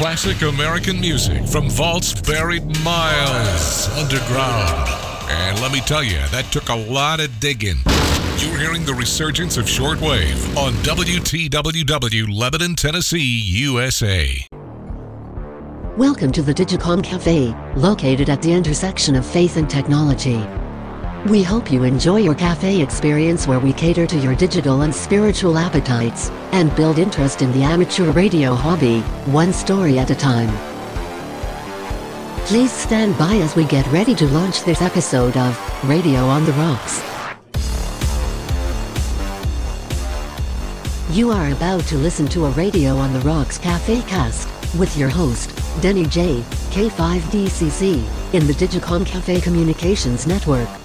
classic 0.00 0.40
American 0.40 0.98
music 0.98 1.46
from 1.46 1.68
vaults 1.68 2.18
buried 2.22 2.64
miles 2.82 3.86
underground. 3.98 4.88
And 5.28 5.60
let 5.60 5.72
me 5.72 5.80
tell 5.80 6.02
you, 6.02 6.16
that 6.28 6.46
took 6.50 6.70
a 6.70 6.74
lot 6.74 7.20
of 7.20 7.38
digging. 7.38 7.76
You're 8.38 8.58
hearing 8.58 8.86
the 8.86 8.94
resurgence 8.94 9.58
of 9.58 9.66
shortwave 9.66 10.56
on 10.56 10.72
WTWW 10.84 12.34
Lebanon, 12.34 12.76
Tennessee, 12.76 13.42
USA. 13.44 14.46
Welcome 15.98 16.32
to 16.32 16.40
the 16.40 16.54
Digicom 16.54 17.04
Cafe, 17.04 17.54
located 17.76 18.30
at 18.30 18.40
the 18.40 18.54
intersection 18.54 19.14
of 19.16 19.26
faith 19.26 19.58
and 19.58 19.68
technology. 19.68 20.42
We 21.28 21.42
hope 21.42 21.70
you 21.70 21.84
enjoy 21.84 22.20
your 22.20 22.34
cafe 22.34 22.80
experience 22.80 23.46
where 23.46 23.60
we 23.60 23.74
cater 23.74 24.06
to 24.06 24.16
your 24.16 24.34
digital 24.34 24.80
and 24.80 24.94
spiritual 24.94 25.58
appetites 25.58 26.30
and 26.52 26.74
build 26.74 26.98
interest 26.98 27.42
in 27.42 27.52
the 27.52 27.62
amateur 27.62 28.10
radio 28.12 28.54
hobby, 28.54 29.00
one 29.26 29.52
story 29.52 29.98
at 29.98 30.08
a 30.08 30.14
time. 30.14 30.48
Please 32.46 32.72
stand 32.72 33.18
by 33.18 33.34
as 33.36 33.54
we 33.54 33.64
get 33.64 33.86
ready 33.88 34.14
to 34.14 34.26
launch 34.28 34.64
this 34.64 34.80
episode 34.80 35.36
of 35.36 35.84
Radio 35.86 36.20
on 36.20 36.46
the 36.46 36.52
Rocks. 36.52 37.02
You 41.14 41.32
are 41.32 41.52
about 41.52 41.82
to 41.88 41.96
listen 41.98 42.28
to 42.28 42.46
a 42.46 42.50
Radio 42.52 42.96
on 42.96 43.12
the 43.12 43.20
Rocks 43.20 43.58
Cafe 43.58 44.00
cast 44.02 44.48
with 44.78 44.96
your 44.96 45.10
host, 45.10 45.50
Denny 45.82 46.06
J, 46.06 46.40
K5DCC, 46.70 48.32
in 48.32 48.46
the 48.46 48.54
Digicom 48.54 49.04
Cafe 49.04 49.42
Communications 49.42 50.26
Network. 50.26 50.79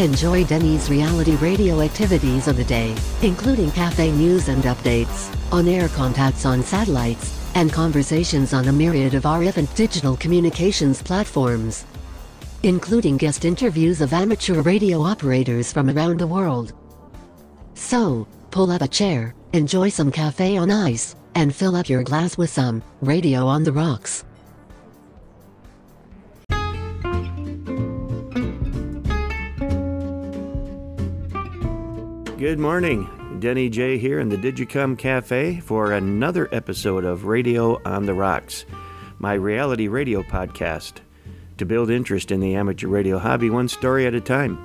Enjoy 0.00 0.44
Denny's 0.44 0.88
reality 0.88 1.36
radio 1.36 1.82
activities 1.82 2.48
of 2.48 2.56
the 2.56 2.64
day, 2.64 2.96
including 3.20 3.70
cafe 3.72 4.10
news 4.10 4.48
and 4.48 4.64
updates, 4.64 5.30
on-air 5.52 5.88
contacts 5.88 6.46
on 6.46 6.62
satellites, 6.62 7.38
and 7.54 7.70
conversations 7.70 8.54
on 8.54 8.68
a 8.68 8.72
myriad 8.72 9.12
of 9.12 9.24
RF 9.24 9.58
and 9.58 9.74
digital 9.74 10.16
communications 10.16 11.02
platforms, 11.02 11.84
including 12.62 13.18
guest 13.18 13.44
interviews 13.44 14.00
of 14.00 14.14
amateur 14.14 14.62
radio 14.62 15.02
operators 15.02 15.70
from 15.70 15.90
around 15.90 16.18
the 16.18 16.26
world. 16.26 16.72
So, 17.74 18.26
pull 18.50 18.70
up 18.70 18.80
a 18.80 18.88
chair, 18.88 19.34
enjoy 19.52 19.90
some 19.90 20.10
cafe 20.10 20.56
on 20.56 20.70
ice, 20.70 21.14
and 21.34 21.54
fill 21.54 21.76
up 21.76 21.90
your 21.90 22.04
glass 22.04 22.38
with 22.38 22.48
some 22.48 22.82
radio 23.02 23.46
on 23.46 23.64
the 23.64 23.72
rocks. 23.72 24.24
Good 32.40 32.58
morning. 32.58 33.38
Denny 33.38 33.68
J 33.68 33.98
here 33.98 34.18
in 34.18 34.30
the 34.30 34.38
Digicom 34.38 34.96
Cafe 34.96 35.60
for 35.60 35.92
another 35.92 36.48
episode 36.52 37.04
of 37.04 37.26
Radio 37.26 37.78
on 37.84 38.06
the 38.06 38.14
Rocks, 38.14 38.64
my 39.18 39.34
reality 39.34 39.88
radio 39.88 40.22
podcast 40.22 41.00
to 41.58 41.66
build 41.66 41.90
interest 41.90 42.30
in 42.30 42.40
the 42.40 42.54
amateur 42.54 42.88
radio 42.88 43.18
hobby 43.18 43.50
one 43.50 43.68
story 43.68 44.06
at 44.06 44.14
a 44.14 44.22
time. 44.22 44.58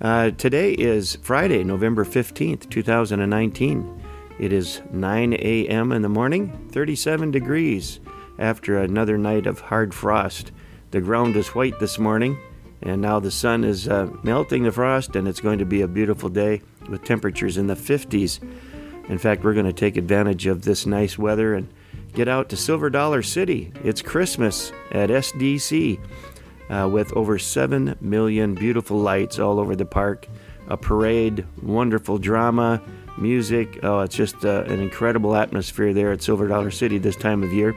Uh, 0.00 0.30
today 0.30 0.72
is 0.72 1.16
Friday, 1.16 1.64
November 1.64 2.04
15th, 2.04 2.70
2019. 2.70 4.00
It 4.38 4.52
is 4.52 4.80
9 4.92 5.32
a.m. 5.32 5.90
in 5.90 6.02
the 6.02 6.08
morning, 6.08 6.68
37 6.70 7.32
degrees 7.32 7.98
after 8.38 8.78
another 8.78 9.18
night 9.18 9.48
of 9.48 9.58
hard 9.58 9.92
frost. 9.92 10.52
The 10.92 11.00
ground 11.00 11.34
is 11.34 11.56
white 11.56 11.80
this 11.80 11.98
morning, 11.98 12.38
and 12.82 13.02
now 13.02 13.18
the 13.20 13.30
sun 13.30 13.64
is 13.64 13.88
uh, 13.88 14.08
melting 14.22 14.62
the 14.62 14.72
frost, 14.72 15.16
and 15.16 15.26
it's 15.26 15.40
going 15.40 15.58
to 15.58 15.64
be 15.64 15.82
a 15.82 15.88
beautiful 15.88 16.28
day 16.28 16.62
with 16.88 17.04
temperatures 17.04 17.56
in 17.56 17.66
the 17.66 17.74
50s. 17.74 18.40
In 19.08 19.18
fact, 19.18 19.42
we're 19.42 19.54
going 19.54 19.66
to 19.66 19.72
take 19.72 19.96
advantage 19.96 20.46
of 20.46 20.62
this 20.62 20.86
nice 20.86 21.18
weather 21.18 21.54
and 21.54 21.68
get 22.12 22.28
out 22.28 22.48
to 22.50 22.56
Silver 22.56 22.90
Dollar 22.90 23.22
City. 23.22 23.72
It's 23.82 24.02
Christmas 24.02 24.72
at 24.92 25.10
SDC 25.10 25.98
uh, 26.70 26.88
with 26.90 27.12
over 27.14 27.38
7 27.38 27.96
million 28.00 28.54
beautiful 28.54 28.98
lights 28.98 29.38
all 29.38 29.58
over 29.58 29.74
the 29.74 29.86
park, 29.86 30.28
a 30.68 30.76
parade, 30.76 31.46
wonderful 31.62 32.18
drama, 32.18 32.82
music. 33.16 33.80
Oh, 33.82 34.00
it's 34.00 34.14
just 34.14 34.44
uh, 34.44 34.64
an 34.64 34.80
incredible 34.80 35.34
atmosphere 35.34 35.92
there 35.92 36.12
at 36.12 36.22
Silver 36.22 36.46
Dollar 36.46 36.70
City 36.70 36.98
this 36.98 37.16
time 37.16 37.42
of 37.42 37.52
year. 37.52 37.74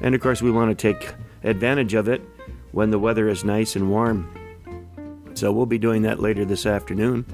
And 0.00 0.14
of 0.14 0.20
course, 0.20 0.42
we 0.42 0.50
want 0.50 0.76
to 0.76 0.92
take 0.92 1.14
advantage 1.42 1.94
of 1.94 2.08
it 2.08 2.22
when 2.72 2.90
the 2.90 2.98
weather 2.98 3.28
is 3.28 3.44
nice 3.44 3.76
and 3.76 3.90
warm. 3.90 4.34
So 5.34 5.52
we'll 5.52 5.66
be 5.66 5.78
doing 5.78 6.02
that 6.02 6.18
later 6.20 6.44
this 6.44 6.66
afternoon. 6.66 7.24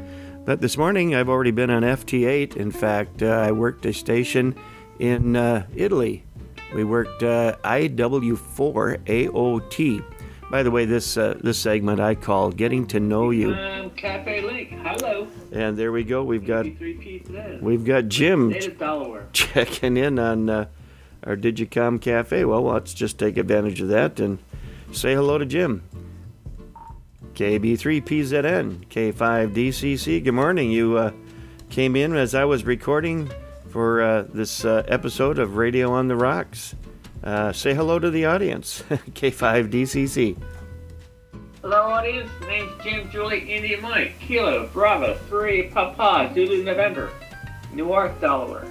But 0.44 0.60
this 0.60 0.76
morning, 0.76 1.14
I've 1.14 1.30
already 1.30 1.52
been 1.52 1.70
on 1.70 1.82
FT8. 1.82 2.56
In 2.56 2.70
fact, 2.70 3.22
uh, 3.22 3.28
I 3.28 3.52
worked 3.52 3.86
a 3.86 3.94
station 3.94 4.54
in 4.98 5.36
uh, 5.36 5.66
Italy. 5.74 6.24
We 6.74 6.84
worked 6.84 7.22
uh, 7.22 7.56
IW4AOT. 7.64 10.04
By 10.50 10.62
the 10.62 10.70
way, 10.70 10.84
this 10.84 11.16
uh, 11.16 11.38
this 11.42 11.58
segment 11.58 12.00
I 12.00 12.14
call 12.14 12.50
"Getting 12.50 12.86
to 12.88 13.00
Know 13.00 13.30
You." 13.30 13.54
Um, 13.54 13.88
Cafe 13.90 14.42
Link. 14.42 14.72
Hello. 14.82 15.26
And 15.50 15.78
there 15.78 15.92
we 15.92 16.04
go. 16.04 16.22
We've 16.22 16.46
got 16.46 16.66
we've 17.62 17.84
got 17.84 18.08
Jim 18.08 18.54
checking 19.32 19.96
in 19.96 20.18
on 20.18 20.50
uh, 20.50 20.66
our 21.24 21.36
Digicom 21.36 21.98
Cafe. 22.00 22.44
Well, 22.44 22.64
let's 22.64 22.92
just 22.92 23.18
take 23.18 23.38
advantage 23.38 23.80
of 23.80 23.88
that 23.88 24.20
and 24.20 24.38
say 24.94 25.14
hello 25.14 25.38
to 25.38 25.46
Jim. 25.46 25.82
KB3PZN, 27.34 28.86
K5DCC. 28.88 30.22
Good 30.22 30.32
morning. 30.32 30.70
You 30.70 30.96
uh, 30.96 31.12
came 31.68 31.96
in 31.96 32.14
as 32.14 32.34
I 32.34 32.44
was 32.44 32.64
recording 32.64 33.30
for 33.70 34.02
uh, 34.02 34.22
this 34.32 34.64
uh, 34.64 34.84
episode 34.86 35.38
of 35.40 35.56
Radio 35.56 35.90
on 35.92 36.06
the 36.06 36.14
Rocks. 36.16 36.76
Uh, 37.24 37.52
say 37.52 37.74
hello 37.74 37.98
to 37.98 38.10
the 38.10 38.24
audience, 38.26 38.84
K5DCC. 38.90 40.36
Hello, 41.60 41.76
audience. 41.76 42.30
Name's 42.46 42.70
Jim 42.84 43.10
Julie 43.10 43.52
India 43.52 43.80
Mike. 43.80 44.18
Kilo 44.20 44.68
Bravo 44.68 45.14
3 45.14 45.70
Papa 45.70 46.30
Zulu 46.34 46.62
November. 46.62 47.10
Newark, 47.72 48.20
Delaware. 48.20 48.68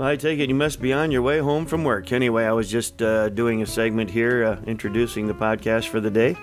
I 0.00 0.16
take 0.16 0.38
it 0.38 0.48
you 0.48 0.54
must 0.54 0.80
be 0.80 0.94
on 0.94 1.10
your 1.10 1.20
way 1.20 1.40
home 1.40 1.66
from 1.66 1.84
work. 1.84 2.10
Anyway, 2.10 2.44
I 2.44 2.52
was 2.52 2.70
just 2.70 3.02
uh, 3.02 3.28
doing 3.28 3.60
a 3.60 3.66
segment 3.66 4.10
here, 4.10 4.44
uh, 4.44 4.60
introducing 4.66 5.26
the 5.26 5.34
podcast 5.34 5.88
for 5.88 6.00
the 6.00 6.10
day. 6.10 6.36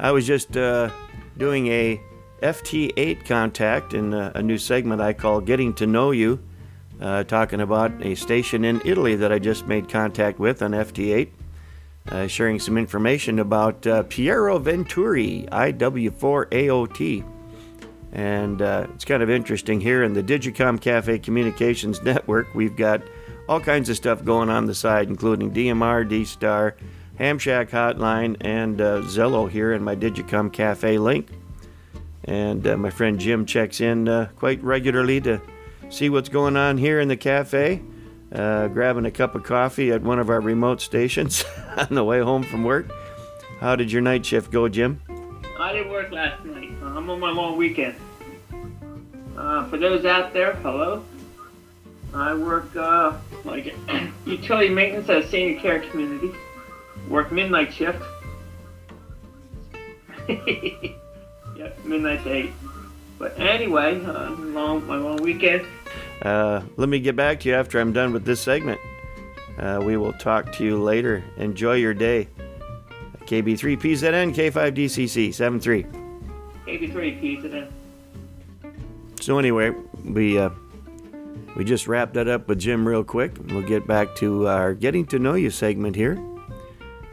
I 0.00 0.10
was 0.10 0.26
just 0.26 0.56
uh, 0.56 0.90
doing 1.36 1.68
a 1.68 2.00
FT8 2.42 3.24
contact 3.24 3.94
in 3.94 4.14
uh, 4.14 4.32
a 4.34 4.42
new 4.42 4.58
segment 4.58 5.00
I 5.00 5.12
call 5.12 5.40
Getting 5.40 5.74
to 5.74 5.86
Know 5.86 6.10
You, 6.10 6.40
uh, 7.00 7.22
talking 7.22 7.60
about 7.60 7.92
a 8.04 8.16
station 8.16 8.64
in 8.64 8.82
Italy 8.84 9.14
that 9.14 9.30
I 9.30 9.38
just 9.38 9.68
made 9.68 9.88
contact 9.88 10.40
with 10.40 10.60
on 10.60 10.72
FT8, 10.72 11.28
uh, 12.08 12.26
sharing 12.26 12.58
some 12.58 12.76
information 12.76 13.38
about 13.38 13.86
uh, 13.86 14.02
Piero 14.04 14.58
Venturi, 14.58 15.46
IW4AOT. 15.52 17.37
And 18.12 18.62
uh, 18.62 18.86
it's 18.94 19.04
kind 19.04 19.22
of 19.22 19.30
interesting 19.30 19.80
here 19.80 20.02
in 20.02 20.14
the 20.14 20.22
Digicom 20.22 20.80
Cafe 20.80 21.18
Communications 21.18 22.02
Network. 22.04 22.54
We've 22.54 22.76
got 22.76 23.02
all 23.48 23.60
kinds 23.60 23.88
of 23.88 23.96
stuff 23.96 24.24
going 24.24 24.48
on 24.48 24.66
the 24.66 24.74
side, 24.74 25.08
including 25.08 25.52
DMR, 25.52 26.08
D 26.08 26.24
Star, 26.24 26.76
Ham 27.16 27.38
Shack 27.38 27.70
Hotline, 27.70 28.36
and 28.40 28.80
uh, 28.80 29.02
Zello 29.02 29.50
here 29.50 29.72
in 29.72 29.82
my 29.82 29.96
Digicom 29.96 30.52
Cafe 30.52 30.98
link. 30.98 31.30
And 32.24 32.66
uh, 32.66 32.76
my 32.76 32.90
friend 32.90 33.18
Jim 33.18 33.46
checks 33.46 33.80
in 33.80 34.08
uh, 34.08 34.28
quite 34.36 34.62
regularly 34.62 35.20
to 35.22 35.40
see 35.88 36.10
what's 36.10 36.28
going 36.28 36.56
on 36.56 36.76
here 36.76 37.00
in 37.00 37.08
the 37.08 37.16
cafe, 37.16 37.82
uh, 38.32 38.68
grabbing 38.68 39.06
a 39.06 39.10
cup 39.10 39.34
of 39.34 39.44
coffee 39.44 39.90
at 39.92 40.02
one 40.02 40.18
of 40.18 40.28
our 40.28 40.40
remote 40.40 40.82
stations 40.82 41.44
on 41.76 41.94
the 41.94 42.04
way 42.04 42.20
home 42.20 42.42
from 42.42 42.64
work. 42.64 42.90
How 43.60 43.76
did 43.76 43.90
your 43.90 44.02
night 44.02 44.26
shift 44.26 44.50
go, 44.50 44.68
Jim? 44.68 45.00
I 45.58 45.72
didn't 45.72 45.90
work 45.90 46.12
last 46.12 46.44
night. 46.44 46.67
I'm 46.96 47.08
on 47.10 47.20
my 47.20 47.30
long 47.30 47.56
weekend. 47.56 47.94
Uh, 49.36 49.68
for 49.68 49.76
those 49.76 50.04
out 50.04 50.32
there, 50.32 50.54
hello. 50.56 51.04
I 52.14 52.34
work 52.34 52.74
uh, 52.74 53.16
like 53.44 53.74
utility 54.26 54.68
maintenance 54.68 55.08
at 55.08 55.18
a 55.18 55.28
senior 55.28 55.60
care 55.60 55.80
community. 55.80 56.32
Work 57.08 57.30
midnight 57.32 57.72
shift. 57.72 58.02
yep, 60.28 61.84
midnight 61.84 62.24
to 62.24 62.32
eight. 62.32 62.50
But 63.18 63.38
anyway, 63.38 64.04
uh, 64.04 64.30
long, 64.30 64.86
my 64.86 64.96
long 64.96 65.16
weekend. 65.18 65.66
Uh, 66.22 66.62
let 66.76 66.88
me 66.88 67.00
get 67.00 67.16
back 67.16 67.40
to 67.40 67.48
you 67.48 67.54
after 67.54 67.80
I'm 67.80 67.92
done 67.92 68.12
with 68.12 68.24
this 68.24 68.40
segment. 68.40 68.80
Uh, 69.58 69.80
we 69.82 69.96
will 69.96 70.12
talk 70.14 70.52
to 70.52 70.64
you 70.64 70.80
later. 70.82 71.22
Enjoy 71.36 71.74
your 71.74 71.94
day. 71.94 72.28
KB3PZN, 73.26 74.34
K5DCC, 74.34 75.34
73 75.34 76.07
maybe 76.68 76.86
three. 76.86 77.40
So 79.20 79.38
anyway, 79.38 79.70
we 80.04 80.38
uh, 80.38 80.50
we 81.56 81.64
just 81.64 81.88
wrapped 81.88 82.12
that 82.14 82.28
up 82.28 82.46
with 82.46 82.58
Jim 82.58 82.86
real 82.86 83.02
quick. 83.02 83.32
We'll 83.46 83.62
get 83.62 83.86
back 83.86 84.14
to 84.16 84.46
our 84.46 84.74
getting 84.74 85.06
to 85.06 85.18
know 85.18 85.32
you 85.34 85.48
segment 85.50 85.96
here. 85.96 86.16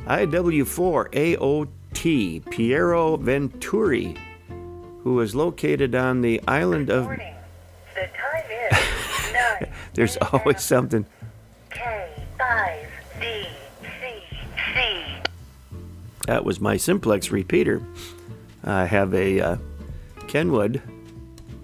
IW4AOT 0.08 2.52
Piero 2.52 3.16
Venturi, 3.18 4.18
who 5.02 5.20
is 5.22 5.34
located 5.34 5.96
on 5.96 6.22
the 6.22 6.42
island 6.48 6.90
of. 6.90 7.08
The 7.08 7.16
time 7.16 8.44
is 8.50 9.34
nine. 9.34 9.72
There's 9.94 10.18
always 10.18 10.62
something. 10.62 11.06
K5DC. 11.72 13.48
That 16.28 16.44
was 16.44 16.60
my 16.60 16.76
simplex 16.76 17.32
repeater. 17.32 17.82
I 18.66 18.86
have 18.86 19.14
a 19.14 19.40
uh, 19.40 19.58
Kenwood 20.28 20.82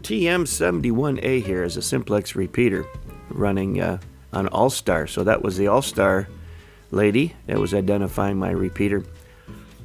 TM71A 0.04 1.44
here 1.44 1.64
as 1.64 1.78
a 1.78 1.82
simplex 1.82 2.36
repeater 2.36 2.86
running 3.30 3.82
uh, 3.82 3.98
on 4.34 4.48
All 4.48 4.70
Star. 4.70 5.08
So 5.08 5.24
that 5.24 5.42
was 5.42 5.58
the 5.58 5.68
All 5.68 5.82
Star 5.82 6.28
lady 6.92 7.34
that 7.48 7.58
was 7.58 7.74
identifying 7.74 8.38
my 8.38 8.52
repeater. 8.52 9.04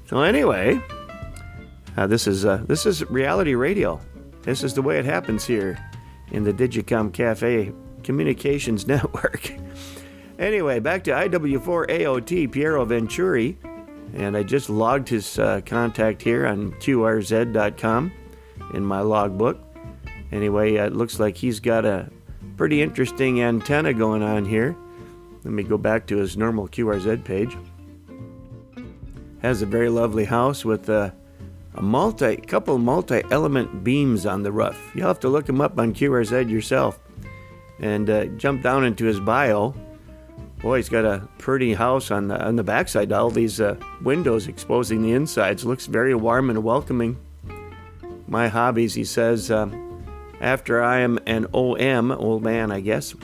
So 0.09 0.23
anyway, 0.23 0.81
uh, 1.97 2.07
this 2.07 2.27
is 2.27 2.45
uh, 2.45 2.63
this 2.67 2.87
is 2.87 3.09
reality 3.11 3.55
radio. 3.55 4.01
This 4.43 4.63
is 4.63 4.75
the 4.75 4.83
way 4.83 4.99
it 4.99 5.05
happens 5.05 5.45
here 5.45 5.79
in 6.31 6.45
the 6.45 6.53
Digicom 6.53 7.13
Cafe 7.13 7.73
Communications 8.03 8.87
Network. 8.89 9.53
anyway, 10.39 10.81
back 10.81 11.03
to 11.05 11.11
IW4AOT 11.11 12.53
Piero 12.53 12.85
Venturi, 12.85 13.59
and 14.15 14.37
I 14.37 14.43
just 14.43 14.71
logged 14.71 15.09
his 15.09 15.39
uh, 15.39 15.61
contact 15.65 16.23
here 16.23 16.47
on 16.47 16.73
QRZ.com 16.73 18.13
in 18.75 18.85
my 18.85 19.01
logbook. 19.01 19.59
Anyway, 20.33 20.75
it 20.75 20.95
looks 20.95 21.21
like 21.21 21.37
he's 21.37 21.61
got 21.61 21.85
a 21.85 22.11
pretty 22.57 22.83
interesting 22.83 23.43
antenna 23.43 23.93
going 23.93 24.23
on 24.23 24.45
here. 24.45 24.77
Let 25.45 25.53
me 25.53 25.63
go 25.63 25.79
back 25.79 26.07
to 26.09 26.17
his 26.17 26.37
normal 26.37 26.69
QRZ 26.69 27.25
page. 27.25 27.57
Has 29.43 29.63
a 29.63 29.67
very 29.67 29.89
lovely 29.89 30.25
house 30.25 30.65
with 30.65 30.89
a, 30.89 31.15
a 31.75 31.83
multi, 31.83 32.37
couple 32.37 32.79
multi-element 32.79 33.85
beams 33.85 34.27
on 34.27 34.43
the 34.43 34.51
roof. 34.51 34.91
You'll 34.95 35.07
have 35.07 35.21
to 35.21 35.29
look 35.29 35.49
him 35.49 35.61
up 35.61 35.79
on 35.79 35.95
QRZ 35.95 36.51
yourself 36.51 36.99
and 37.79 38.11
uh, 38.11 38.25
jump 38.37 38.63
down 38.63 38.85
into 38.85 39.05
his 39.05 39.21
bio. 39.21 39.75
Boy, 40.61 40.79
he's 40.79 40.89
got 40.89 41.05
a 41.05 41.29
pretty 41.39 41.75
house 41.75 42.11
on 42.11 42.29
the 42.29 42.45
on 42.45 42.57
the 42.57 42.65
backside. 42.65 43.13
All 43.13 43.31
these 43.31 43.61
uh, 43.61 43.77
windows 44.03 44.49
exposing 44.49 45.03
the 45.03 45.13
insides 45.13 45.65
looks 45.65 45.87
very 45.87 46.15
warm 46.15 46.51
and 46.51 46.65
welcoming. 46.65 47.19
My 48.27 48.49
hobbies, 48.49 48.95
he 48.95 49.05
says. 49.05 49.51
Uh, 49.51 49.71
after 50.41 50.83
I 50.83 50.99
am 50.99 51.19
an 51.27 51.47
OM, 51.55 52.11
old 52.11 52.43
man, 52.43 52.71
I 52.71 52.81
guess, 52.81 53.15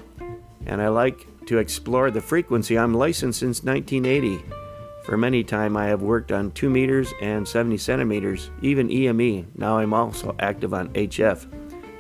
and 0.67 0.81
I 0.81 0.89
like 0.89 1.27
to 1.47 1.59
explore 1.59 2.11
the 2.11 2.21
frequency. 2.21 2.79
I'm 2.79 2.95
licensed 2.95 3.41
since 3.41 3.63
1980. 3.63 4.43
For 5.05 5.17
many 5.17 5.43
time, 5.43 5.77
I 5.77 5.87
have 5.87 6.01
worked 6.01 6.31
on 6.31 6.53
2 6.53 6.71
meters 6.71 7.13
and 7.21 7.47
70 7.47 7.77
centimeters, 7.77 8.51
even 8.63 8.91
EME. 8.91 9.51
Now 9.57 9.79
I'm 9.79 9.93
also 9.93 10.35
active 10.39 10.73
on 10.73 10.91
HF, 10.91 11.47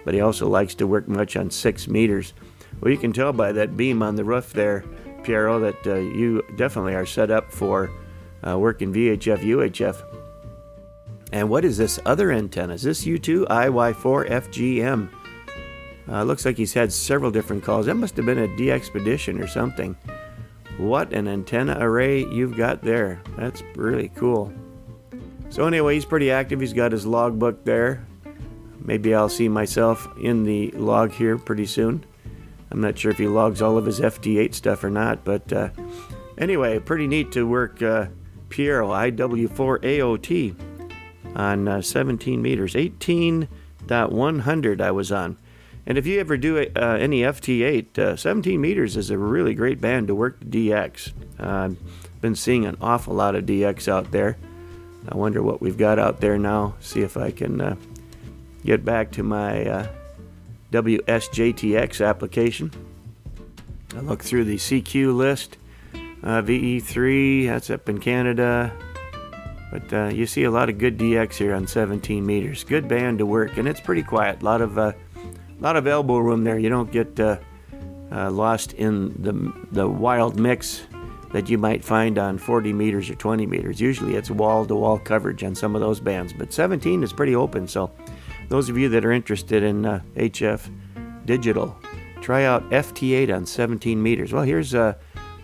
but 0.04 0.14
he 0.14 0.20
also 0.20 0.48
likes 0.48 0.74
to 0.76 0.86
work 0.86 1.08
much 1.08 1.36
on 1.36 1.50
6 1.50 1.88
meters. 1.88 2.32
Well, 2.80 2.92
you 2.92 2.98
can 2.98 3.12
tell 3.12 3.32
by 3.32 3.52
that 3.52 3.76
beam 3.76 4.02
on 4.02 4.14
the 4.14 4.24
roof 4.24 4.52
there, 4.52 4.84
Piero, 5.24 5.60
that 5.60 5.86
uh, 5.86 5.94
you 5.96 6.44
definitely 6.56 6.94
are 6.94 7.06
set 7.06 7.30
up 7.30 7.52
for 7.52 7.90
uh, 8.46 8.58
working 8.58 8.92
VHF, 8.92 9.38
UHF. 9.38 10.02
And 11.32 11.48
what 11.48 11.64
is 11.64 11.78
this 11.78 11.98
other 12.04 12.30
antenna? 12.30 12.74
Is 12.74 12.82
this 12.82 13.04
U2 13.04 13.46
IY4FGM? 13.46 15.08
Uh, 16.08 16.22
looks 16.24 16.44
like 16.44 16.56
he's 16.56 16.74
had 16.74 16.92
several 16.92 17.30
different 17.30 17.64
calls. 17.64 17.86
That 17.86 17.94
must 17.94 18.16
have 18.16 18.26
been 18.26 18.38
a 18.38 18.48
DXpedition 18.48 19.42
or 19.42 19.46
something. 19.46 19.96
What 20.76 21.12
an 21.12 21.28
antenna 21.28 21.76
array 21.78 22.24
you've 22.26 22.56
got 22.56 22.82
there. 22.82 23.22
That's 23.36 23.62
really 23.76 24.08
cool. 24.16 24.52
So, 25.48 25.66
anyway, 25.66 25.94
he's 25.94 26.04
pretty 26.04 26.30
active. 26.30 26.60
He's 26.60 26.72
got 26.72 26.92
his 26.92 27.06
logbook 27.06 27.64
there. 27.64 28.06
Maybe 28.80 29.14
I'll 29.14 29.28
see 29.28 29.48
myself 29.48 30.08
in 30.20 30.44
the 30.44 30.70
log 30.72 31.12
here 31.12 31.38
pretty 31.38 31.66
soon. 31.66 32.04
I'm 32.72 32.80
not 32.80 32.98
sure 32.98 33.10
if 33.10 33.18
he 33.18 33.26
logs 33.26 33.60
all 33.60 33.76
of 33.76 33.84
his 33.84 34.00
FT8 34.00 34.54
stuff 34.54 34.82
or 34.82 34.88
not, 34.88 35.24
but 35.24 35.52
uh, 35.52 35.68
anyway, 36.38 36.78
pretty 36.78 37.06
neat 37.06 37.30
to 37.32 37.46
work 37.46 37.82
uh, 37.82 38.06
Piero 38.48 38.88
IW4AOT 38.88 40.56
on 41.36 41.68
uh, 41.68 41.82
17 41.82 42.40
meters. 42.40 42.72
18.100 42.72 44.80
I 44.80 44.90
was 44.90 45.12
on. 45.12 45.36
And 45.84 45.98
if 45.98 46.06
you 46.06 46.18
ever 46.18 46.38
do 46.38 46.56
uh, 46.58 46.62
any 46.80 47.20
FT8, 47.20 47.98
uh, 47.98 48.16
17 48.16 48.58
meters 48.58 48.96
is 48.96 49.10
a 49.10 49.18
really 49.18 49.52
great 49.54 49.78
band 49.78 50.08
to 50.08 50.14
work 50.14 50.40
the 50.40 50.70
DX. 50.70 51.12
I've 51.38 51.76
been 52.22 52.36
seeing 52.36 52.64
an 52.64 52.78
awful 52.80 53.14
lot 53.14 53.34
of 53.34 53.44
DX 53.44 53.86
out 53.86 54.12
there. 54.12 54.38
I 55.06 55.14
wonder 55.16 55.42
what 55.42 55.60
we've 55.60 55.76
got 55.76 55.98
out 55.98 56.20
there 56.20 56.38
now. 56.38 56.76
See 56.80 57.02
if 57.02 57.18
I 57.18 57.32
can 57.32 57.60
uh, 57.60 57.76
get 58.64 58.82
back 58.82 59.10
to 59.12 59.22
my 59.22 59.66
uh, 59.66 59.88
WSJTX 60.72 62.04
application. 62.04 62.70
I 63.94 64.00
look 64.00 64.22
through 64.22 64.44
the 64.44 64.56
CQ 64.56 65.14
list. 65.14 65.58
Uh, 66.22 66.40
VE3, 66.40 67.46
that's 67.46 67.68
up 67.70 67.88
in 67.88 67.98
Canada. 67.98 68.72
But 69.70 69.92
uh, 69.92 70.06
you 70.08 70.26
see 70.26 70.44
a 70.44 70.50
lot 70.50 70.68
of 70.68 70.78
good 70.78 70.98
DX 70.98 71.34
here 71.34 71.54
on 71.54 71.66
17 71.66 72.24
meters. 72.24 72.64
Good 72.64 72.88
band 72.88 73.18
to 73.18 73.26
work, 73.26 73.56
and 73.56 73.68
it's 73.68 73.80
pretty 73.80 74.02
quiet. 74.02 74.42
A 74.42 74.44
lot 74.44 74.60
of 74.60 74.78
uh, 74.78 74.92
lot 75.60 75.76
of 75.76 75.86
elbow 75.86 76.18
room 76.18 76.44
there. 76.44 76.58
You 76.58 76.68
don't 76.68 76.92
get 76.92 77.18
uh, 77.18 77.38
uh, 78.10 78.30
lost 78.30 78.74
in 78.74 79.14
the 79.22 79.52
the 79.72 79.88
wild 79.88 80.38
mix 80.38 80.82
that 81.32 81.48
you 81.48 81.56
might 81.56 81.82
find 81.82 82.18
on 82.18 82.36
40 82.36 82.74
meters 82.74 83.08
or 83.08 83.14
20 83.14 83.46
meters. 83.46 83.80
Usually 83.80 84.16
it's 84.16 84.30
wall-to-wall 84.30 84.98
coverage 84.98 85.42
on 85.42 85.54
some 85.54 85.74
of 85.74 85.80
those 85.80 85.98
bands, 85.98 86.34
but 86.34 86.52
17 86.52 87.02
is 87.02 87.10
pretty 87.10 87.34
open. 87.34 87.66
So 87.66 87.90
those 88.52 88.68
of 88.68 88.76
you 88.76 88.90
that 88.90 89.02
are 89.02 89.12
interested 89.12 89.62
in 89.62 89.82
HF 90.14 90.66
uh, 90.66 91.00
digital, 91.24 91.74
try 92.20 92.44
out 92.44 92.68
FT8 92.68 93.34
on 93.34 93.46
17 93.46 94.02
meters. 94.02 94.30
Well, 94.30 94.42
here's 94.42 94.74
uh, 94.74 94.92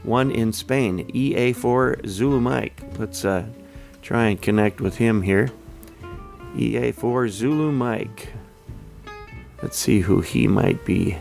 one 0.02 0.30
in 0.30 0.52
Spain, 0.52 1.10
EA4 1.14 2.06
Zulu 2.06 2.38
Mike. 2.38 2.82
Let's 2.98 3.24
uh, 3.24 3.46
try 4.02 4.26
and 4.26 4.42
connect 4.42 4.82
with 4.82 4.98
him 4.98 5.22
here. 5.22 5.50
EA4 6.54 7.30
Zulu 7.30 7.72
Mike. 7.72 8.28
Let's 9.62 9.78
see 9.78 10.00
who 10.00 10.20
he 10.20 10.46
might 10.46 10.84
be. 10.84 11.16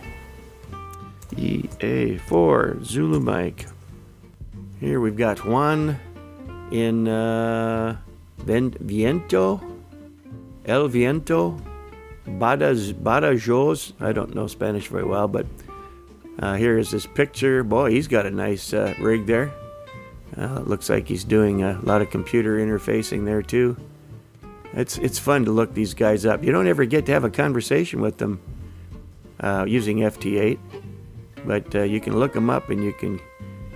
EA4 1.36 2.84
Zulu 2.84 3.22
Mike. 3.22 3.66
Here 4.82 5.00
we've 5.00 5.16
got 5.16 5.46
Juan 5.46 5.98
in 6.70 7.08
uh, 7.08 7.96
Viento, 8.40 9.62
El 10.66 10.90
Viento, 10.90 11.58
Badajoz. 12.28 13.94
I 14.00 14.12
don't 14.12 14.36
know 14.36 14.48
Spanish 14.48 14.88
very 14.88 15.06
well, 15.06 15.28
but 15.28 15.46
uh, 16.40 16.56
here 16.56 16.78
is 16.78 16.92
this 16.92 17.06
picture. 17.06 17.64
Boy, 17.64 17.92
he's 17.92 18.08
got 18.08 18.26
a 18.26 18.32
nice 18.32 18.74
uh, 18.74 18.94
rig 19.00 19.26
there. 19.26 19.52
Uh, 20.38 20.60
looks 20.60 20.90
like 20.90 21.08
he's 21.08 21.24
doing 21.24 21.64
a 21.64 21.80
lot 21.82 22.02
of 22.02 22.10
computer 22.10 22.58
interfacing 22.58 23.26
there 23.26 23.42
too. 23.42 23.78
It's 24.74 24.98
it's 24.98 25.18
fun 25.18 25.46
to 25.46 25.52
look 25.52 25.74
these 25.74 25.94
guys 25.94 26.26
up. 26.26 26.44
You 26.44 26.52
don't 26.52 26.68
ever 26.68 26.86
get 26.86 27.06
to 27.08 27.14
have 27.14 27.24
a 27.24 27.30
conversation 27.30 28.02
with 28.02 28.18
them 28.18 28.40
uh, 29.40 29.66
using 29.68 30.00
FT8, 30.00 30.60
but 31.46 31.74
uh, 31.74 31.84
you 31.84 32.00
can 32.00 32.20
look 32.20 32.34
them 32.34 32.50
up 32.50 32.70
and 32.70 32.84
you 32.84 32.94
can 32.94 33.20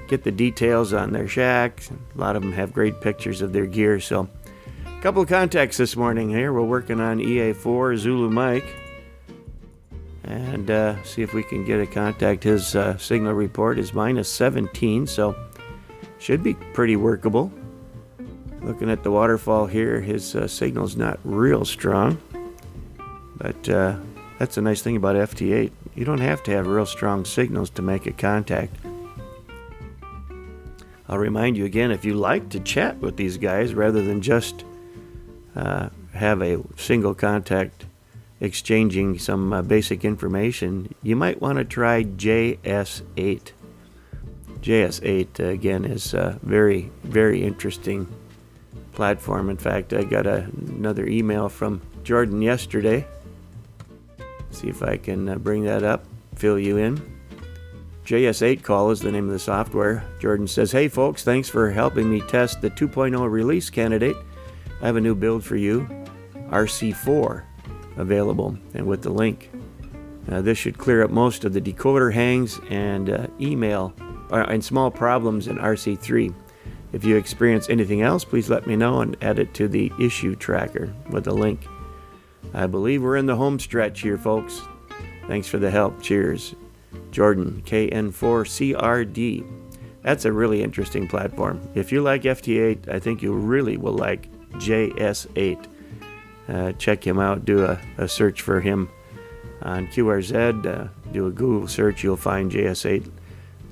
get 0.08 0.24
the 0.24 0.32
details 0.32 0.94
on 0.94 1.14
their 1.14 1.28
shacks. 1.28 1.90
A 1.90 2.20
lot 2.20 2.36
of 2.36 2.42
them 2.42 2.52
have 2.52 2.74
great 2.74 3.00
pictures 3.00 3.42
of 3.42 3.54
their 3.54 3.66
gear. 3.66 4.00
So, 4.00 4.28
couple 5.02 5.24
of 5.24 5.28
contacts 5.28 5.78
this 5.78 5.96
morning 5.96 6.30
here. 6.30 6.54
We're 6.54 6.62
working 6.62 7.00
on 7.00 7.18
EA4 7.18 7.98
Zulu 7.98 8.30
Mike, 8.30 8.68
and 10.24 10.70
uh, 10.70 11.02
see 11.04 11.24
if 11.24 11.34
we 11.34 11.42
can 11.42 11.66
get 11.66 11.80
a 11.80 11.88
contact. 11.88 12.44
His 12.44 12.76
uh, 12.76 12.96
signal 12.98 13.34
report 13.34 13.80
is 13.80 13.96
minus 13.96 14.32
17, 14.32 15.08
so 15.08 15.36
should 16.20 16.44
be 16.44 16.54
pretty 16.54 16.98
workable. 16.98 17.52
Looking 18.62 18.92
at 18.92 19.02
the 19.02 19.10
waterfall 19.10 19.66
here, 19.66 20.00
his 20.00 20.36
uh, 20.36 20.48
signal's 20.48 20.96
not 20.96 21.20
real 21.24 21.66
strong. 21.66 22.22
But 23.38 23.70
uh, 23.70 23.96
that's 24.38 24.58
a 24.58 24.62
nice 24.62 24.84
thing 24.84 24.98
about 24.98 25.16
FT8. 25.16 25.72
You 25.96 26.06
don't 26.06 26.22
have 26.22 26.44
to 26.44 26.52
have 26.52 26.68
real 26.68 26.86
strong 26.86 27.26
signals 27.26 27.72
to 27.72 27.82
make 27.82 28.06
a 28.06 28.12
contact. 28.12 28.76
I'll 31.10 31.18
remind 31.18 31.58
you 31.58 31.66
again 31.66 31.90
if 31.90 32.06
you 32.06 32.14
like 32.14 32.50
to 32.50 32.60
chat 32.60 33.00
with 33.00 33.18
these 33.18 33.38
guys 33.38 33.74
rather 33.74 34.04
than 34.04 34.22
just 34.22 34.64
uh, 35.56 35.90
have 36.14 36.42
a 36.42 36.62
single 36.78 37.14
contact 37.14 37.86
exchanging 38.42 39.20
some 39.20 39.54
uh, 39.54 39.62
basic 39.62 40.04
information, 40.04 40.94
you 41.04 41.16
might 41.16 41.40
want 41.40 41.60
to 41.60 41.64
try 41.64 42.04
JS8. 42.04 43.52
JS8 44.62 45.40
uh, 45.40 45.44
again 45.46 45.86
is 45.86 46.14
a 46.14 46.40
very, 46.42 46.92
very 47.04 47.44
interesting 47.44 48.08
platform. 48.94 49.50
In 49.50 49.58
fact, 49.58 49.94
I 49.94 50.04
got 50.04 50.26
a, 50.26 50.50
another 50.68 51.08
email 51.08 51.50
from 51.50 51.82
Jordan 52.04 52.42
yesterday. 52.42 53.06
See 54.50 54.68
if 54.68 54.84
I 54.84 54.98
can 54.98 55.30
uh, 55.30 55.36
bring 55.36 55.64
that 55.64 55.84
up, 55.84 56.06
fill 56.36 56.60
you 56.60 56.78
in. 56.78 57.00
JS8 58.06 58.64
Call 58.64 58.90
is 58.90 59.00
the 59.00 59.12
name 59.12 59.28
of 59.28 59.34
the 59.34 59.40
software. 59.40 60.04
Jordan 60.20 60.48
says, 60.48 60.72
Hey 60.72 60.88
folks, 60.88 61.24
thanks 61.24 61.48
for 61.48 61.70
helping 61.70 62.10
me 62.10 62.22
test 62.22 62.60
the 62.62 62.72
2.0 62.72 63.30
release 63.30 63.70
candidate. 63.70 64.18
I 64.82 64.88
have 64.88 64.96
a 64.96 65.02
new 65.02 65.16
build 65.16 65.44
for 65.44 65.56
you, 65.56 65.88
RC4, 66.50 67.44
available, 67.98 68.58
and 68.74 68.88
with 68.88 69.04
the 69.04 69.12
link. 69.12 69.52
Uh, 70.30 70.42
this 70.42 70.58
should 70.58 70.78
clear 70.78 71.04
up 71.04 71.12
most 71.12 71.46
of 71.46 71.54
the 71.54 71.62
decoder 71.62 72.12
hangs 72.12 72.60
and 72.70 73.10
uh, 73.10 73.28
email 73.40 73.94
uh, 74.32 74.46
and 74.48 74.64
small 74.64 74.90
problems 74.90 75.48
in 75.48 75.58
RC3. 75.58 76.34
If 76.94 77.04
you 77.04 77.16
experience 77.16 77.70
anything 77.70 78.02
else, 78.02 78.24
please 78.26 78.50
let 78.50 78.68
me 78.68 78.76
know 78.76 79.02
and 79.02 79.16
add 79.22 79.40
it 79.40 79.54
to 79.56 79.68
the 79.68 79.92
issue 80.00 80.36
tracker 80.36 80.94
with 81.10 81.28
a 81.28 81.34
link. 81.34 81.66
I 82.54 82.68
believe 82.68 83.02
we're 83.02 83.18
in 83.18 83.28
the 83.28 83.36
home 83.36 83.60
stretch 83.60 84.02
here, 84.02 84.18
folks. 84.18 84.62
Thanks 85.28 85.48
for 85.48 85.58
the 85.58 85.72
help. 85.72 86.02
Cheers. 86.02 86.56
Jordan, 87.12 87.62
KN4CRD. 87.66 89.46
That's 90.02 90.26
a 90.26 90.34
really 90.34 90.64
interesting 90.64 91.08
platform. 91.08 91.70
If 91.76 91.92
you 91.92 92.02
like 92.02 92.24
FT8, 92.24 92.90
I 92.90 93.00
think 93.00 93.22
you 93.22 93.34
really 93.34 93.78
will 93.78 93.94
like 93.94 94.28
JS8. 94.54 95.68
Uh, 96.48 96.72
check 96.74 97.06
him 97.06 97.20
out. 97.20 97.46
Do 97.46 97.66
a, 97.66 97.80
a, 97.98 98.08
search 98.08 98.42
for 98.42 98.60
him 98.62 98.90
on 99.62 99.88
QRZ. 99.88 100.66
Uh, 100.66 100.88
do 101.12 101.28
a 101.28 101.32
Google 101.32 101.68
search. 101.68 102.04
You'll 102.04 102.18
find 102.18 102.52
JS8 102.52 103.10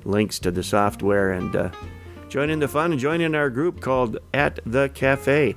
links 0.04 0.38
to 0.40 0.50
the 0.50 0.62
software 0.62 1.32
and 1.32 1.54
uh, 1.54 1.70
join 2.28 2.48
in 2.48 2.60
the 2.60 2.68
fun 2.68 2.92
and 2.92 3.00
join 3.00 3.20
in 3.20 3.34
our 3.34 3.50
group 3.50 3.80
called 3.80 4.18
At 4.32 4.60
the 4.64 4.88
Cafe. 4.88 5.56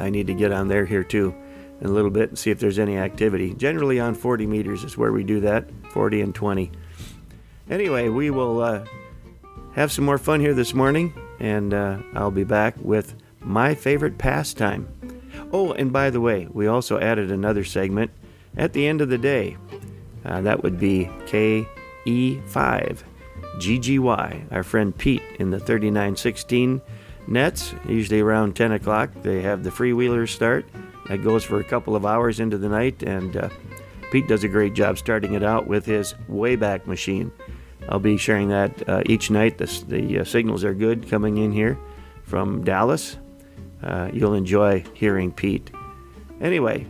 I 0.00 0.10
need 0.10 0.26
to 0.28 0.34
get 0.34 0.52
on 0.52 0.68
there 0.68 0.86
here 0.86 1.04
too 1.04 1.34
in 1.80 1.86
a 1.86 1.90
little 1.90 2.10
bit 2.10 2.30
and 2.30 2.38
see 2.38 2.50
if 2.50 2.58
there's 2.58 2.78
any 2.78 2.96
activity. 2.96 3.54
Generally 3.54 4.00
on 4.00 4.14
40 4.14 4.46
meters 4.46 4.84
is 4.84 4.96
where 4.96 5.12
we 5.12 5.24
do 5.24 5.40
that, 5.40 5.68
40 5.90 6.22
and 6.22 6.34
20. 6.34 6.70
Anyway, 7.70 8.08
we 8.08 8.30
will 8.30 8.60
uh, 8.60 8.84
have 9.74 9.92
some 9.92 10.04
more 10.04 10.18
fun 10.18 10.40
here 10.40 10.54
this 10.54 10.74
morning, 10.74 11.12
and 11.38 11.72
uh, 11.72 11.98
I'll 12.14 12.30
be 12.30 12.44
back 12.44 12.74
with 12.78 13.14
my 13.40 13.74
favorite 13.74 14.18
pastime. 14.18 14.88
Oh, 15.52 15.72
and 15.72 15.92
by 15.92 16.10
the 16.10 16.20
way, 16.20 16.46
we 16.50 16.66
also 16.66 16.98
added 16.98 17.30
another 17.30 17.64
segment 17.64 18.10
at 18.56 18.72
the 18.72 18.86
end 18.86 19.00
of 19.00 19.08
the 19.08 19.18
day. 19.18 19.56
Uh, 20.24 20.40
that 20.42 20.62
would 20.62 20.78
be 20.78 21.06
KE5 21.26 23.02
GGY, 23.58 24.52
our 24.52 24.62
friend 24.62 24.96
Pete 24.96 25.22
in 25.38 25.50
the 25.50 25.58
3916 25.58 26.80
nets, 27.26 27.74
usually 27.88 28.20
around 28.20 28.56
10 28.56 28.72
o'clock. 28.72 29.10
They 29.22 29.42
have 29.42 29.64
the 29.64 29.70
freewheelers 29.70 30.30
start. 30.30 30.66
That 31.08 31.22
goes 31.24 31.44
for 31.44 31.60
a 31.60 31.64
couple 31.64 31.96
of 31.96 32.06
hours 32.06 32.40
into 32.40 32.58
the 32.58 32.68
night, 32.68 33.02
and 33.02 33.36
uh, 33.36 33.48
Pete 34.10 34.28
does 34.28 34.44
a 34.44 34.48
great 34.48 34.74
job 34.74 34.98
starting 34.98 35.34
it 35.34 35.42
out 35.42 35.66
with 35.66 35.86
his 35.86 36.14
Wayback 36.28 36.86
Machine. 36.86 37.32
I'll 37.88 37.98
be 37.98 38.16
sharing 38.16 38.48
that 38.48 38.88
uh, 38.88 39.02
each 39.06 39.30
night. 39.30 39.58
The, 39.58 39.84
the 39.88 40.20
uh, 40.20 40.24
signals 40.24 40.64
are 40.64 40.74
good 40.74 41.08
coming 41.08 41.38
in 41.38 41.52
here 41.52 41.78
from 42.24 42.62
Dallas. 42.62 43.16
Uh, 43.82 44.10
you'll 44.12 44.34
enjoy 44.34 44.84
hearing 44.94 45.32
Pete. 45.32 45.70
Anyway, 46.40 46.86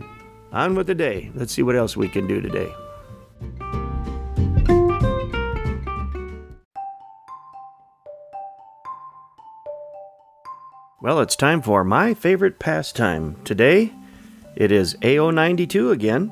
on 0.52 0.74
with 0.74 0.86
the 0.86 0.94
day. 0.94 1.30
Let's 1.34 1.52
see 1.52 1.62
what 1.62 1.76
else 1.76 1.96
we 1.96 2.08
can 2.08 2.26
do 2.26 2.40
today. 2.40 2.72
Well, 11.00 11.20
it's 11.20 11.36
time 11.36 11.62
for 11.62 11.84
my 11.84 12.12
favorite 12.12 12.58
pastime. 12.58 13.36
Today, 13.44 13.92
it 14.56 14.72
is 14.72 14.94
AO92 14.96 15.92
again 15.92 16.30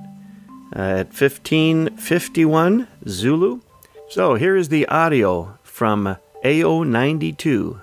uh, 0.75 0.81
at 0.81 1.07
1551 1.07 2.89
Zulu. 3.07 3.61
So 4.09 4.35
here 4.35 4.57
is 4.57 4.69
the 4.69 4.87
audio 4.89 5.59
from 5.63 6.17
AO92, 6.45 7.83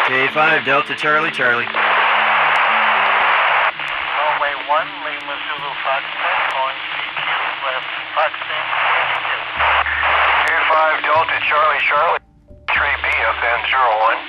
K5 0.11 0.67
Delta 0.67 0.91
Charlie 0.91 1.31
Charlie. 1.31 1.63
Runway 1.63 1.71
1 4.67 5.07
Lima 5.07 5.35
Zulu 5.39 5.71
Foxtrot 5.87 6.51
calling 6.51 6.75
CQ 6.83 7.31
left 7.63 7.87
Foxtrot 8.11 8.67
K5 10.43 10.75
Delta 11.07 11.39
Charlie 11.47 11.79
Charlie. 11.87 12.19
3B 12.67 13.07
FN 13.39 13.63
01. 13.71 14.19